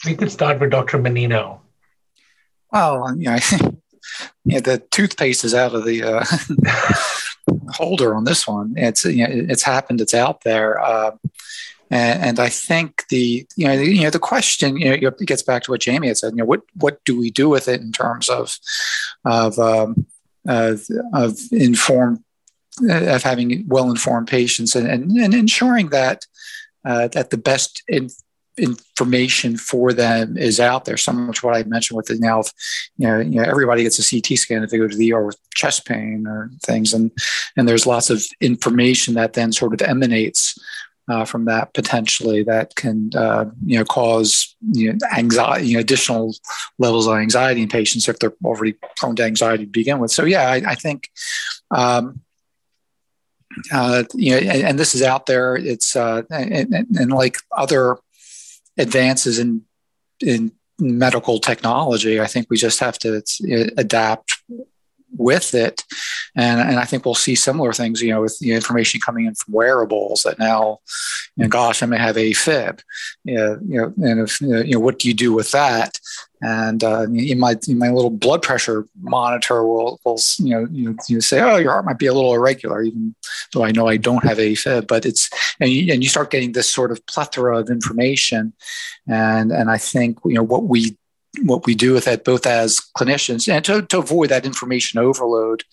We 0.05 0.15
could 0.15 0.31
start 0.31 0.59
with 0.59 0.71
Dr. 0.71 0.97
Mannino. 0.97 1.59
Well, 2.71 3.15
yeah, 3.17 3.33
I 3.33 3.39
think 3.39 3.79
yeah, 4.45 4.59
the 4.59 4.79
toothpaste 4.91 5.43
is 5.43 5.53
out 5.53 5.75
of 5.75 5.85
the 5.85 6.03
uh, 6.03 6.25
holder 7.73 8.15
on 8.15 8.23
this 8.23 8.47
one. 8.47 8.73
It's 8.77 9.05
you 9.05 9.27
know, 9.27 9.33
it's 9.49 9.63
happened. 9.63 10.01
It's 10.01 10.13
out 10.13 10.41
there. 10.43 10.79
Uh, 10.79 11.11
and, 11.91 12.23
and, 12.23 12.39
I 12.39 12.49
think 12.49 13.07
the 13.09 13.47
you 13.55 13.67
know 13.67 13.77
the, 13.77 13.85
you 13.85 14.03
know 14.03 14.11
the 14.11 14.19
question 14.19 14.77
you 14.77 15.01
know 15.01 15.07
it 15.07 15.25
gets 15.25 15.41
back 15.41 15.63
to 15.63 15.71
what 15.71 15.81
Jamie 15.81 16.07
had 16.07 16.17
said. 16.17 16.33
You 16.33 16.37
know 16.37 16.45
what 16.45 16.61
what 16.75 17.03
do 17.03 17.17
we 17.17 17.31
do 17.31 17.49
with 17.49 17.67
it 17.67 17.81
in 17.81 17.91
terms 17.91 18.29
of 18.29 18.57
of 19.25 19.57
um, 19.57 20.05
of, 20.47 20.81
informed 21.51 22.23
of 22.89 23.23
having 23.23 23.65
well 23.67 23.89
informed 23.89 24.27
patients 24.27 24.75
and, 24.75 24.87
and, 24.87 25.11
and 25.11 25.33
ensuring 25.33 25.89
that 25.89 26.25
uh, 26.85 27.07
that 27.09 27.29
the 27.29 27.37
best 27.37 27.83
information 28.59 29.57
for 29.57 29.93
them 29.93 30.37
is 30.37 30.59
out 30.59 30.85
there. 30.85 30.97
So 30.97 31.11
much 31.11 31.43
what 31.43 31.55
I 31.55 31.63
mentioned 31.63 31.97
with 31.97 32.07
the 32.07 32.19
now, 32.19 32.43
you 32.97 33.07
know, 33.07 33.19
you 33.19 33.41
know, 33.41 33.43
everybody 33.43 33.83
gets 33.83 33.99
a 33.99 34.07
CT 34.09 34.37
scan 34.37 34.63
if 34.63 34.69
they 34.69 34.77
go 34.77 34.87
to 34.87 34.95
the 34.95 35.13
ER 35.13 35.25
with 35.25 35.37
chest 35.55 35.85
pain 35.85 36.25
or 36.27 36.51
things, 36.63 36.93
and 36.93 37.11
and 37.57 37.67
there's 37.67 37.87
lots 37.87 38.09
of 38.09 38.23
information 38.41 39.15
that 39.15 39.33
then 39.33 39.51
sort 39.51 39.73
of 39.73 39.81
emanates 39.81 40.57
uh, 41.09 41.25
from 41.25 41.45
that 41.45 41.73
potentially 41.73 42.43
that 42.43 42.75
can 42.75 43.09
uh, 43.15 43.45
you 43.65 43.77
know 43.77 43.85
cause 43.85 44.55
you 44.71 44.93
know, 44.93 44.99
anxiety, 45.17 45.67
you 45.67 45.73
know, 45.73 45.79
additional 45.79 46.33
levels 46.77 47.07
of 47.07 47.17
anxiety 47.17 47.63
in 47.63 47.69
patients 47.69 48.07
if 48.07 48.19
they're 48.19 48.33
already 48.43 48.75
prone 48.95 49.15
to 49.15 49.23
anxiety 49.23 49.65
to 49.65 49.71
begin 49.71 49.99
with. 49.99 50.11
So 50.11 50.25
yeah, 50.25 50.49
I, 50.49 50.61
I 50.67 50.75
think. 50.75 51.09
Um, 51.71 52.21
uh, 53.73 54.03
you 54.13 54.31
know, 54.31 54.37
and, 54.37 54.63
and, 54.63 54.79
this 54.79 54.93
is 54.93 55.01
out 55.01 55.25
there. 55.25 55.55
It's 55.55 55.95
uh, 55.95 56.21
and, 56.29 56.87
and, 56.95 57.11
like 57.11 57.37
other 57.51 57.97
advances 58.77 59.39
in 59.39 59.63
in 60.21 60.51
medical 60.79 61.39
technology, 61.39 62.19
I 62.19 62.27
think 62.27 62.47
we 62.49 62.57
just 62.57 62.79
have 62.79 62.97
to 62.99 63.17
uh, 63.17 63.65
adapt 63.77 64.31
with 65.17 65.53
it. 65.53 65.83
And, 66.35 66.59
and 66.61 66.79
I 66.79 66.85
think 66.85 67.05
we'll 67.05 67.15
see 67.15 67.35
similar 67.35 67.73
things, 67.73 68.01
you 68.01 68.11
know, 68.11 68.21
with 68.21 68.37
the 68.39 68.51
information 68.51 69.01
coming 69.01 69.25
in 69.25 69.35
from 69.35 69.53
wearables 69.53 70.23
that 70.23 70.39
now, 70.39 70.79
you 71.35 71.43
know, 71.43 71.49
gosh, 71.49 71.81
I 71.81 71.87
may 71.87 71.97
have 71.97 72.15
AFib. 72.15 72.81
You 73.23 73.35
know, 73.35 73.59
you 73.67 73.81
know 73.81 73.93
and 73.97 74.21
if, 74.21 74.39
you 74.41 74.63
know, 74.63 74.79
what 74.79 74.99
do 74.99 75.07
you 75.07 75.13
do 75.13 75.33
with 75.33 75.51
that? 75.51 75.99
And 76.41 76.83
uh, 76.83 77.03
in 77.13 77.39
my 77.39 77.57
in 77.67 77.77
my 77.77 77.89
little 77.89 78.09
blood 78.09 78.41
pressure 78.41 78.87
monitor 79.01 79.65
will, 79.65 79.99
will 80.05 80.19
you 80.37 80.49
know 80.49 80.67
you, 80.71 80.97
you 81.09 81.21
say 81.21 81.41
oh 81.41 81.57
your 81.57 81.71
heart 81.71 81.85
might 81.85 81.99
be 81.99 82.05
a 82.05 82.13
little 82.13 82.33
irregular 82.33 82.81
even 82.81 83.13
though 83.53 83.65
I 83.65 83.71
know 83.71 83.87
I 83.87 83.97
don't 83.97 84.23
have 84.23 84.37
AFib 84.37 84.87
but 84.87 85.05
it's 85.05 85.29
and 85.59 85.69
you, 85.69 85.91
and 85.91 86.01
you 86.01 86.09
start 86.09 86.31
getting 86.31 86.53
this 86.53 86.73
sort 86.73 86.91
of 86.91 87.05
plethora 87.07 87.59
of 87.59 87.69
information. 87.69 88.53
And 89.07 89.51
and 89.51 89.69
I 89.69 89.77
think 89.77 90.19
you 90.23 90.33
know 90.33 90.43
what 90.43 90.63
we 90.63 90.97
what 91.43 91.65
we 91.65 91.75
do 91.75 91.93
with 91.93 92.07
it 92.07 92.23
both 92.23 92.45
as 92.45 92.81
clinicians 92.97 93.51
and 93.51 93.63
to, 93.65 93.83
to 93.83 93.99
avoid 93.99 94.29
that 94.29 94.45
information 94.45 94.99
overload 94.99 95.63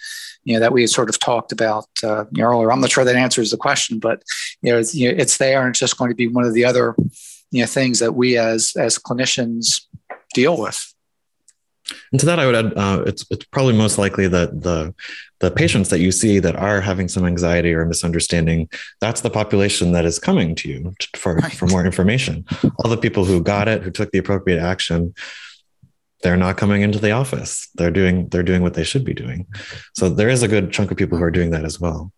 you 0.44 0.54
know 0.54 0.60
that 0.60 0.72
we 0.72 0.82
had 0.82 0.90
sort 0.90 1.08
of 1.08 1.18
talked 1.18 1.50
about 1.50 1.86
uh, 2.04 2.24
earlier. 2.38 2.70
I'm 2.70 2.80
not 2.80 2.90
sure 2.90 3.04
that 3.04 3.16
answers 3.16 3.50
the 3.50 3.56
question 3.56 3.98
but 3.98 4.22
you 4.62 4.72
know, 4.72 4.78
it's, 4.78 4.94
you 4.94 5.10
know, 5.10 5.16
it's 5.18 5.38
there 5.38 5.60
and 5.60 5.70
it's 5.70 5.78
just 5.78 5.96
going 5.96 6.10
to 6.10 6.16
be 6.16 6.28
one 6.28 6.44
of 6.44 6.54
the 6.54 6.64
other 6.64 6.94
you 7.50 7.62
know 7.62 7.66
things 7.66 8.00
that 8.00 8.14
we 8.14 8.36
as 8.36 8.74
as 8.76 8.98
clinicians 8.98 9.82
deal 10.34 10.56
with. 10.60 10.92
And 12.10 12.18
to 12.20 12.26
that, 12.26 12.40
I 12.40 12.46
would 12.46 12.54
add, 12.54 12.72
uh, 12.76 13.04
it's 13.06 13.24
it's 13.30 13.44
probably 13.46 13.74
most 13.76 13.96
likely 13.96 14.26
that 14.28 14.60
the 14.62 14.94
the 15.38 15.50
patients 15.50 15.88
that 15.90 16.00
you 16.00 16.10
see 16.10 16.38
that 16.40 16.56
are 16.56 16.80
having 16.80 17.08
some 17.08 17.24
anxiety 17.24 17.72
or 17.74 17.84
misunderstanding, 17.84 18.68
that's 19.00 19.20
the 19.20 19.30
population 19.30 19.92
that 19.92 20.04
is 20.04 20.18
coming 20.18 20.54
to 20.56 20.68
you 20.68 20.94
for 21.14 21.36
right. 21.36 21.52
for 21.52 21.66
more 21.66 21.84
information. 21.84 22.44
All 22.78 22.90
the 22.90 22.96
people 22.96 23.24
who 23.24 23.40
got 23.40 23.68
it, 23.68 23.82
who 23.82 23.90
took 23.90 24.10
the 24.10 24.18
appropriate 24.18 24.60
action, 24.60 25.14
they're 26.22 26.36
not 26.36 26.56
coming 26.56 26.82
into 26.82 26.98
the 26.98 27.12
office. 27.12 27.68
They're 27.76 27.90
doing 27.90 28.28
they're 28.28 28.42
doing 28.42 28.62
what 28.62 28.74
they 28.74 28.84
should 28.84 29.04
be 29.04 29.14
doing. 29.14 29.46
So 29.94 30.08
there 30.08 30.28
is 30.28 30.42
a 30.42 30.48
good 30.48 30.72
chunk 30.72 30.90
of 30.90 30.96
people 30.96 31.18
who 31.18 31.24
are 31.24 31.30
doing 31.30 31.50
that 31.50 31.64
as 31.64 31.80
well. 31.80 32.12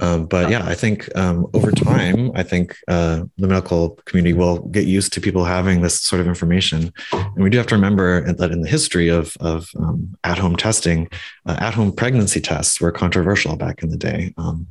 Um, 0.00 0.26
but 0.26 0.50
yeah, 0.50 0.64
I 0.64 0.74
think 0.74 1.14
um, 1.16 1.46
over 1.54 1.70
time, 1.70 2.32
I 2.34 2.42
think 2.42 2.76
uh, 2.88 3.24
the 3.38 3.46
medical 3.46 3.90
community 4.06 4.32
will 4.32 4.58
get 4.68 4.86
used 4.86 5.12
to 5.14 5.20
people 5.20 5.44
having 5.44 5.82
this 5.82 6.00
sort 6.00 6.20
of 6.20 6.26
information. 6.26 6.92
And 7.12 7.42
we 7.42 7.50
do 7.50 7.58
have 7.58 7.66
to 7.68 7.74
remember 7.74 8.32
that 8.32 8.50
in 8.50 8.62
the 8.62 8.68
history 8.68 9.08
of, 9.08 9.36
of 9.40 9.70
um, 9.78 10.16
at 10.24 10.38
home 10.38 10.56
testing, 10.56 11.08
uh, 11.46 11.56
at 11.60 11.74
home 11.74 11.92
pregnancy 11.92 12.40
tests 12.40 12.80
were 12.80 12.92
controversial 12.92 13.56
back 13.56 13.82
in 13.82 13.90
the 13.90 13.96
day. 13.96 14.34
Um, 14.36 14.66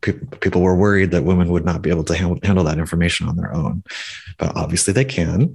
people 0.00 0.62
were 0.62 0.76
worried 0.76 1.10
that 1.10 1.24
women 1.24 1.48
would 1.48 1.64
not 1.64 1.82
be 1.82 1.90
able 1.90 2.04
to 2.04 2.14
handle, 2.14 2.38
handle 2.42 2.64
that 2.64 2.78
information 2.78 3.28
on 3.28 3.36
their 3.36 3.52
own, 3.52 3.82
but 4.38 4.56
obviously 4.56 4.92
they 4.92 5.04
can. 5.04 5.54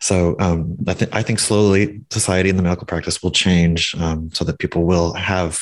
So 0.00 0.34
um, 0.40 0.76
I, 0.86 0.94
th- 0.94 1.10
I, 1.12 1.22
think 1.22 1.38
slowly 1.38 2.00
society 2.10 2.50
and 2.50 2.58
the 2.58 2.64
medical 2.64 2.86
practice 2.86 3.22
will 3.22 3.30
change 3.30 3.94
um, 4.00 4.30
so 4.32 4.44
that 4.44 4.58
people 4.58 4.84
will 4.84 5.12
have 5.12 5.60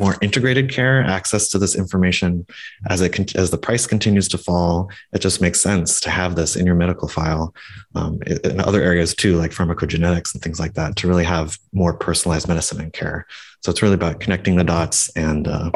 more 0.00 0.16
integrated 0.20 0.70
care, 0.70 1.02
access 1.02 1.48
to 1.48 1.58
this 1.58 1.74
information 1.74 2.46
as 2.88 3.00
it 3.00 3.36
as 3.36 3.50
the 3.50 3.58
price 3.58 3.86
continues 3.86 4.28
to 4.28 4.38
fall. 4.38 4.90
It 5.12 5.20
just 5.20 5.40
makes 5.40 5.60
sense 5.60 6.00
to 6.00 6.10
have 6.10 6.36
this 6.36 6.56
in 6.56 6.66
your 6.66 6.74
medical 6.74 7.08
file 7.08 7.54
um, 7.94 8.20
in 8.44 8.60
other 8.60 8.82
areas 8.82 9.14
too, 9.14 9.36
like 9.36 9.50
pharmacogenetics 9.50 10.34
and 10.34 10.42
things 10.42 10.60
like 10.60 10.74
that, 10.74 10.96
to 10.96 11.08
really 11.08 11.24
have 11.24 11.58
more 11.72 11.94
personalized 11.94 12.48
medicine 12.48 12.80
and 12.80 12.92
care. 12.92 13.26
So 13.60 13.70
it's 13.70 13.82
really 13.82 13.94
about 13.94 14.20
connecting 14.20 14.56
the 14.56 14.64
dots 14.64 15.08
and 15.16 15.48
uh, 15.48 15.70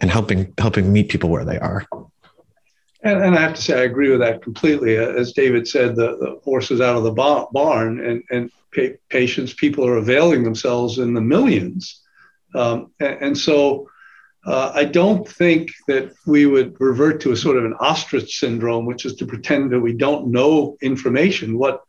and 0.00 0.10
helping 0.10 0.52
helping 0.58 0.92
meet 0.92 1.08
people 1.08 1.30
where 1.30 1.44
they 1.44 1.58
are. 1.58 1.86
And, 3.02 3.22
and, 3.22 3.34
I 3.34 3.40
have 3.40 3.54
to 3.54 3.62
say, 3.62 3.80
I 3.80 3.84
agree 3.84 4.10
with 4.10 4.20
that 4.20 4.42
completely. 4.42 4.98
As 4.98 5.32
David 5.32 5.66
said, 5.66 5.96
the, 5.96 6.18
the 6.18 6.38
horse 6.44 6.70
is 6.70 6.82
out 6.82 6.96
of 6.96 7.02
the 7.02 7.12
barn, 7.12 7.98
and, 7.98 8.22
and 8.30 8.50
pa- 8.74 8.98
patients, 9.08 9.54
people 9.54 9.86
are 9.86 9.96
availing 9.96 10.44
themselves 10.44 10.98
in 10.98 11.14
the 11.14 11.20
millions 11.22 11.99
um, 12.54 12.92
and, 13.00 13.22
and, 13.22 13.38
so 13.38 13.88
uh, 14.46 14.72
I 14.74 14.84
don't 14.84 15.26
think 15.26 15.72
that 15.86 16.12
we 16.26 16.46
would 16.46 16.80
revert 16.80 17.20
to 17.22 17.32
a 17.32 17.36
sort 17.36 17.56
of 17.56 17.64
an 17.64 17.74
ostrich 17.74 18.38
syndrome, 18.38 18.86
which 18.86 19.04
is 19.04 19.14
to 19.16 19.26
pretend 19.26 19.70
that 19.72 19.80
we 19.80 19.92
don't 19.92 20.28
know 20.28 20.76
information. 20.82 21.58
What 21.58 21.82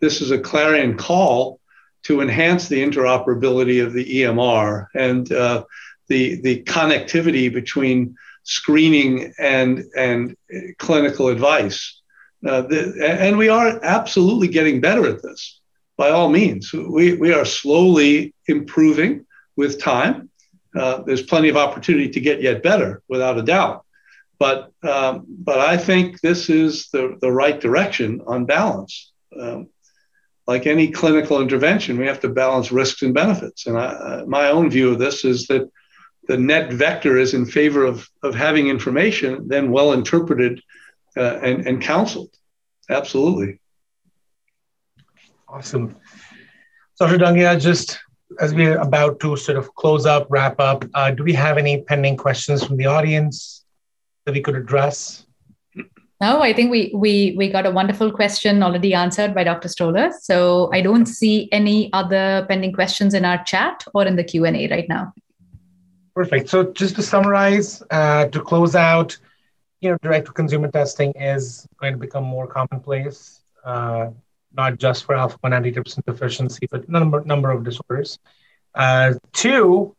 this 0.00 0.20
is 0.20 0.30
a 0.30 0.38
clarion 0.38 0.96
call 0.96 1.60
to 2.04 2.22
enhance 2.22 2.68
the 2.68 2.82
interoperability 2.82 3.84
of 3.84 3.92
the 3.92 4.22
EMR 4.22 4.86
and 4.94 5.30
uh, 5.30 5.64
the 6.08 6.40
the 6.40 6.62
connectivity 6.64 7.52
between 7.52 8.16
screening 8.42 9.32
and 9.38 9.84
and 9.96 10.36
clinical 10.78 11.28
advice. 11.28 12.00
Uh, 12.46 12.62
the, 12.62 13.18
and 13.20 13.36
we 13.36 13.50
are 13.50 13.78
absolutely 13.82 14.48
getting 14.48 14.80
better 14.80 15.06
at 15.06 15.22
this 15.22 15.60
by 15.98 16.08
all 16.08 16.30
means. 16.30 16.72
We, 16.72 17.12
we 17.12 17.34
are 17.34 17.44
slowly 17.44 18.34
improving 18.48 19.26
with 19.60 19.80
time. 19.80 20.30
Uh, 20.74 21.02
there's 21.06 21.22
plenty 21.22 21.50
of 21.50 21.56
opportunity 21.56 22.08
to 22.08 22.20
get 22.20 22.40
yet 22.40 22.62
better, 22.62 23.02
without 23.08 23.38
a 23.38 23.42
doubt. 23.42 23.84
But 24.38 24.72
um, 24.82 25.26
but 25.28 25.58
I 25.60 25.76
think 25.76 26.20
this 26.20 26.48
is 26.48 26.88
the, 26.94 27.18
the 27.20 27.30
right 27.30 27.60
direction 27.60 28.22
on 28.26 28.46
balance. 28.46 29.12
Um, 29.38 29.68
like 30.46 30.66
any 30.66 30.90
clinical 30.90 31.42
intervention, 31.42 31.98
we 31.98 32.06
have 32.06 32.20
to 32.20 32.28
balance 32.28 32.72
risks 32.72 33.02
and 33.02 33.12
benefits. 33.12 33.66
And 33.66 33.76
I, 33.78 34.24
my 34.26 34.48
own 34.48 34.70
view 34.70 34.90
of 34.90 34.98
this 34.98 35.24
is 35.24 35.46
that 35.48 35.70
the 36.26 36.38
net 36.38 36.72
vector 36.72 37.18
is 37.18 37.34
in 37.34 37.44
favor 37.44 37.84
of, 37.84 38.08
of 38.22 38.34
having 38.34 38.68
information 38.68 39.46
then 39.46 39.70
well 39.70 39.92
interpreted 39.92 40.62
uh, 41.16 41.38
and, 41.42 41.66
and 41.68 41.82
counseled. 41.82 42.30
Absolutely. 42.88 43.60
Awesome. 45.46 45.96
Dr. 46.98 47.18
Dangayach, 47.18 47.60
just 47.60 48.00
as 48.38 48.54
we're 48.54 48.78
about 48.78 49.18
to 49.20 49.36
sort 49.36 49.58
of 49.58 49.74
close 49.74 50.06
up, 50.06 50.26
wrap 50.30 50.60
up, 50.60 50.84
uh, 50.94 51.10
do 51.10 51.24
we 51.24 51.32
have 51.32 51.58
any 51.58 51.82
pending 51.82 52.16
questions 52.16 52.64
from 52.64 52.76
the 52.76 52.86
audience 52.86 53.64
that 54.24 54.34
we 54.34 54.40
could 54.40 54.54
address? 54.54 55.26
No, 56.20 56.42
I 56.42 56.52
think 56.52 56.70
we 56.70 56.92
we 56.94 57.34
we 57.38 57.48
got 57.48 57.64
a 57.64 57.70
wonderful 57.70 58.12
question 58.12 58.62
already 58.62 58.92
answered 58.92 59.34
by 59.34 59.42
Dr. 59.42 59.68
Stoller. 59.68 60.12
So 60.20 60.70
I 60.70 60.82
don't 60.82 61.06
see 61.06 61.48
any 61.50 61.90
other 61.94 62.44
pending 62.46 62.74
questions 62.74 63.14
in 63.14 63.24
our 63.24 63.42
chat 63.44 63.84
or 63.94 64.06
in 64.06 64.16
the 64.16 64.24
Q 64.24 64.44
and 64.44 64.54
A 64.54 64.68
right 64.68 64.88
now. 64.88 65.14
Perfect. 66.14 66.50
So 66.50 66.72
just 66.72 66.96
to 66.96 67.02
summarize, 67.02 67.82
uh, 67.90 68.26
to 68.26 68.42
close 68.42 68.74
out, 68.74 69.16
you 69.80 69.88
know, 69.88 69.96
direct 70.02 70.26
to 70.26 70.32
consumer 70.32 70.70
testing 70.70 71.12
is 71.12 71.66
going 71.80 71.94
to 71.94 71.98
become 71.98 72.24
more 72.24 72.46
commonplace. 72.46 73.40
Uh, 73.64 74.10
not 74.52 74.78
just 74.78 75.04
for 75.04 75.14
alpha 75.14 75.36
1 75.40 75.52
antitrypsin 75.52 76.04
deficiency, 76.04 76.66
but 76.70 76.88
number 76.88 77.22
number 77.24 77.50
of 77.50 77.64
disorders. 77.64 78.18
Uh, 78.74 79.14
two, 79.32 79.94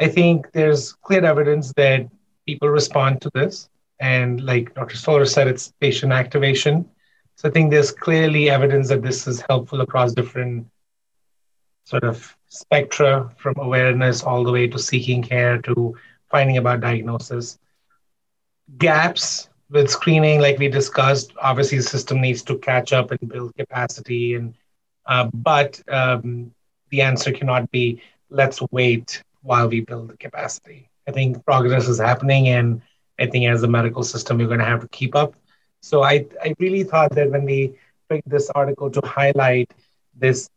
I 0.00 0.08
think 0.08 0.50
there's 0.52 0.92
clear 0.92 1.24
evidence 1.24 1.72
that 1.76 2.08
people 2.46 2.68
respond 2.68 3.20
to 3.22 3.30
this, 3.34 3.68
and 4.00 4.40
like 4.44 4.74
Dr. 4.74 4.96
Stoller 4.96 5.26
said, 5.26 5.48
it's 5.48 5.72
patient 5.80 6.12
activation. 6.12 6.88
So 7.36 7.48
I 7.48 7.52
think 7.52 7.70
there's 7.70 7.92
clearly 7.92 8.48
evidence 8.48 8.88
that 8.88 9.02
this 9.02 9.26
is 9.26 9.42
helpful 9.48 9.80
across 9.80 10.14
different 10.14 10.66
sort 11.84 12.04
of 12.04 12.36
spectra, 12.48 13.30
from 13.36 13.54
awareness 13.58 14.22
all 14.22 14.42
the 14.42 14.52
way 14.52 14.66
to 14.66 14.78
seeking 14.78 15.22
care 15.22 15.58
to 15.62 15.94
finding 16.30 16.56
about 16.56 16.80
diagnosis. 16.80 17.58
Gaps 18.78 19.48
with 19.70 19.90
screening, 19.90 20.40
like 20.40 20.58
we 20.58 20.68
discussed, 20.68 21.32
obviously 21.40 21.78
the 21.78 21.84
system 21.84 22.20
needs 22.20 22.42
to 22.42 22.58
catch 22.58 22.92
up 22.92 23.10
and 23.10 23.28
build 23.28 23.54
capacity. 23.56 24.34
And 24.34 24.54
uh, 25.06 25.28
but 25.34 25.80
um, 25.88 26.52
the 26.90 27.02
answer 27.02 27.32
cannot 27.32 27.70
be 27.70 28.00
let's 28.30 28.60
wait 28.70 29.22
while 29.42 29.68
we 29.68 29.80
build 29.80 30.08
the 30.08 30.16
capacity. 30.16 30.88
I 31.08 31.12
think 31.12 31.44
progress 31.44 31.88
is 31.88 32.00
happening, 32.00 32.48
and 32.48 32.82
I 33.18 33.26
think 33.26 33.46
as 33.46 33.62
a 33.62 33.68
medical 33.68 34.02
system, 34.02 34.38
we're 34.38 34.48
going 34.48 34.58
to 34.58 34.64
have 34.64 34.80
to 34.80 34.88
keep 34.88 35.14
up. 35.14 35.34
So 35.82 36.02
I 36.02 36.26
I 36.42 36.54
really 36.58 36.84
thought 36.84 37.14
that 37.14 37.30
when 37.30 37.44
we 37.44 37.76
picked 38.08 38.28
this 38.28 38.50
article 38.50 38.90
to 38.90 39.00
highlight 39.04 39.72
this, 40.14 40.48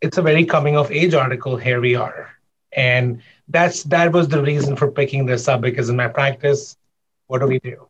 it's 0.00 0.18
a 0.18 0.22
very 0.22 0.44
coming 0.44 0.76
of 0.76 0.90
age 0.90 1.14
article. 1.14 1.56
Here 1.56 1.80
we 1.80 1.94
are, 1.94 2.30
and 2.72 3.22
that's 3.48 3.82
that 3.84 4.12
was 4.12 4.28
the 4.28 4.42
reason 4.42 4.76
for 4.76 4.90
picking 4.90 5.26
this 5.26 5.48
up 5.48 5.60
because 5.62 5.88
in 5.88 5.96
my 5.96 6.08
practice, 6.08 6.76
what 7.28 7.40
do 7.40 7.46
we 7.46 7.58
do? 7.60 7.88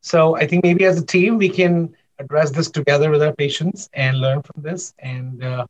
So 0.00 0.36
I 0.36 0.46
think 0.46 0.64
maybe 0.64 0.84
as 0.84 0.98
a 0.98 1.04
team, 1.04 1.38
we 1.38 1.48
can 1.48 1.94
address 2.18 2.50
this 2.50 2.70
together 2.70 3.10
with 3.10 3.22
our 3.22 3.32
patients 3.32 3.88
and 3.92 4.18
learn 4.20 4.42
from 4.42 4.62
this 4.62 4.94
and, 4.98 5.42
uh, 5.42 5.66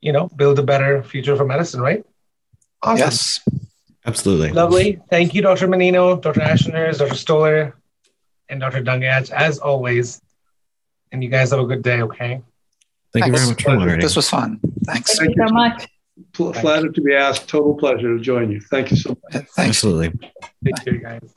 you 0.00 0.12
know, 0.12 0.28
build 0.36 0.58
a 0.58 0.62
better 0.62 1.02
future 1.02 1.36
for 1.36 1.44
medicine, 1.44 1.80
right? 1.80 2.04
Awesome. 2.82 2.98
Yes, 2.98 3.40
absolutely. 4.04 4.50
Lovely. 4.52 5.00
Thank 5.10 5.34
you, 5.34 5.42
Dr. 5.42 5.68
Mannino, 5.68 6.20
Dr. 6.20 6.40
Ashenhurst, 6.40 6.98
Dr. 6.98 7.14
Stoller, 7.14 7.76
and 8.48 8.60
Dr. 8.60 8.82
Dangayach, 8.82 9.30
as 9.30 9.58
always. 9.58 10.20
And 11.12 11.22
you 11.22 11.30
guys 11.30 11.50
have 11.50 11.60
a 11.60 11.66
good 11.66 11.82
day, 11.82 12.02
okay? 12.02 12.42
Thank 13.12 13.26
Thanks. 13.26 13.26
you 13.26 13.54
very 13.54 13.78
much 13.78 13.94
For 13.94 14.00
This 14.00 14.16
was 14.16 14.28
fun. 14.28 14.58
Thanks. 14.84 15.18
Thank, 15.18 15.36
Thank 15.36 15.36
you 15.36 15.48
so 15.48 15.54
much. 15.54 15.88
Flattered 16.60 16.94
to 16.94 17.00
be 17.02 17.14
asked. 17.14 17.48
Total 17.48 17.74
pleasure 17.74 18.16
to 18.16 18.20
join 18.22 18.50
you. 18.50 18.60
Thank 18.60 18.90
you 18.90 18.96
so 18.96 19.10
much. 19.10 19.32
Thanks. 19.32 19.58
Absolutely. 19.58 20.18
Take 20.64 20.84
care, 20.84 20.94
guys. 20.94 21.34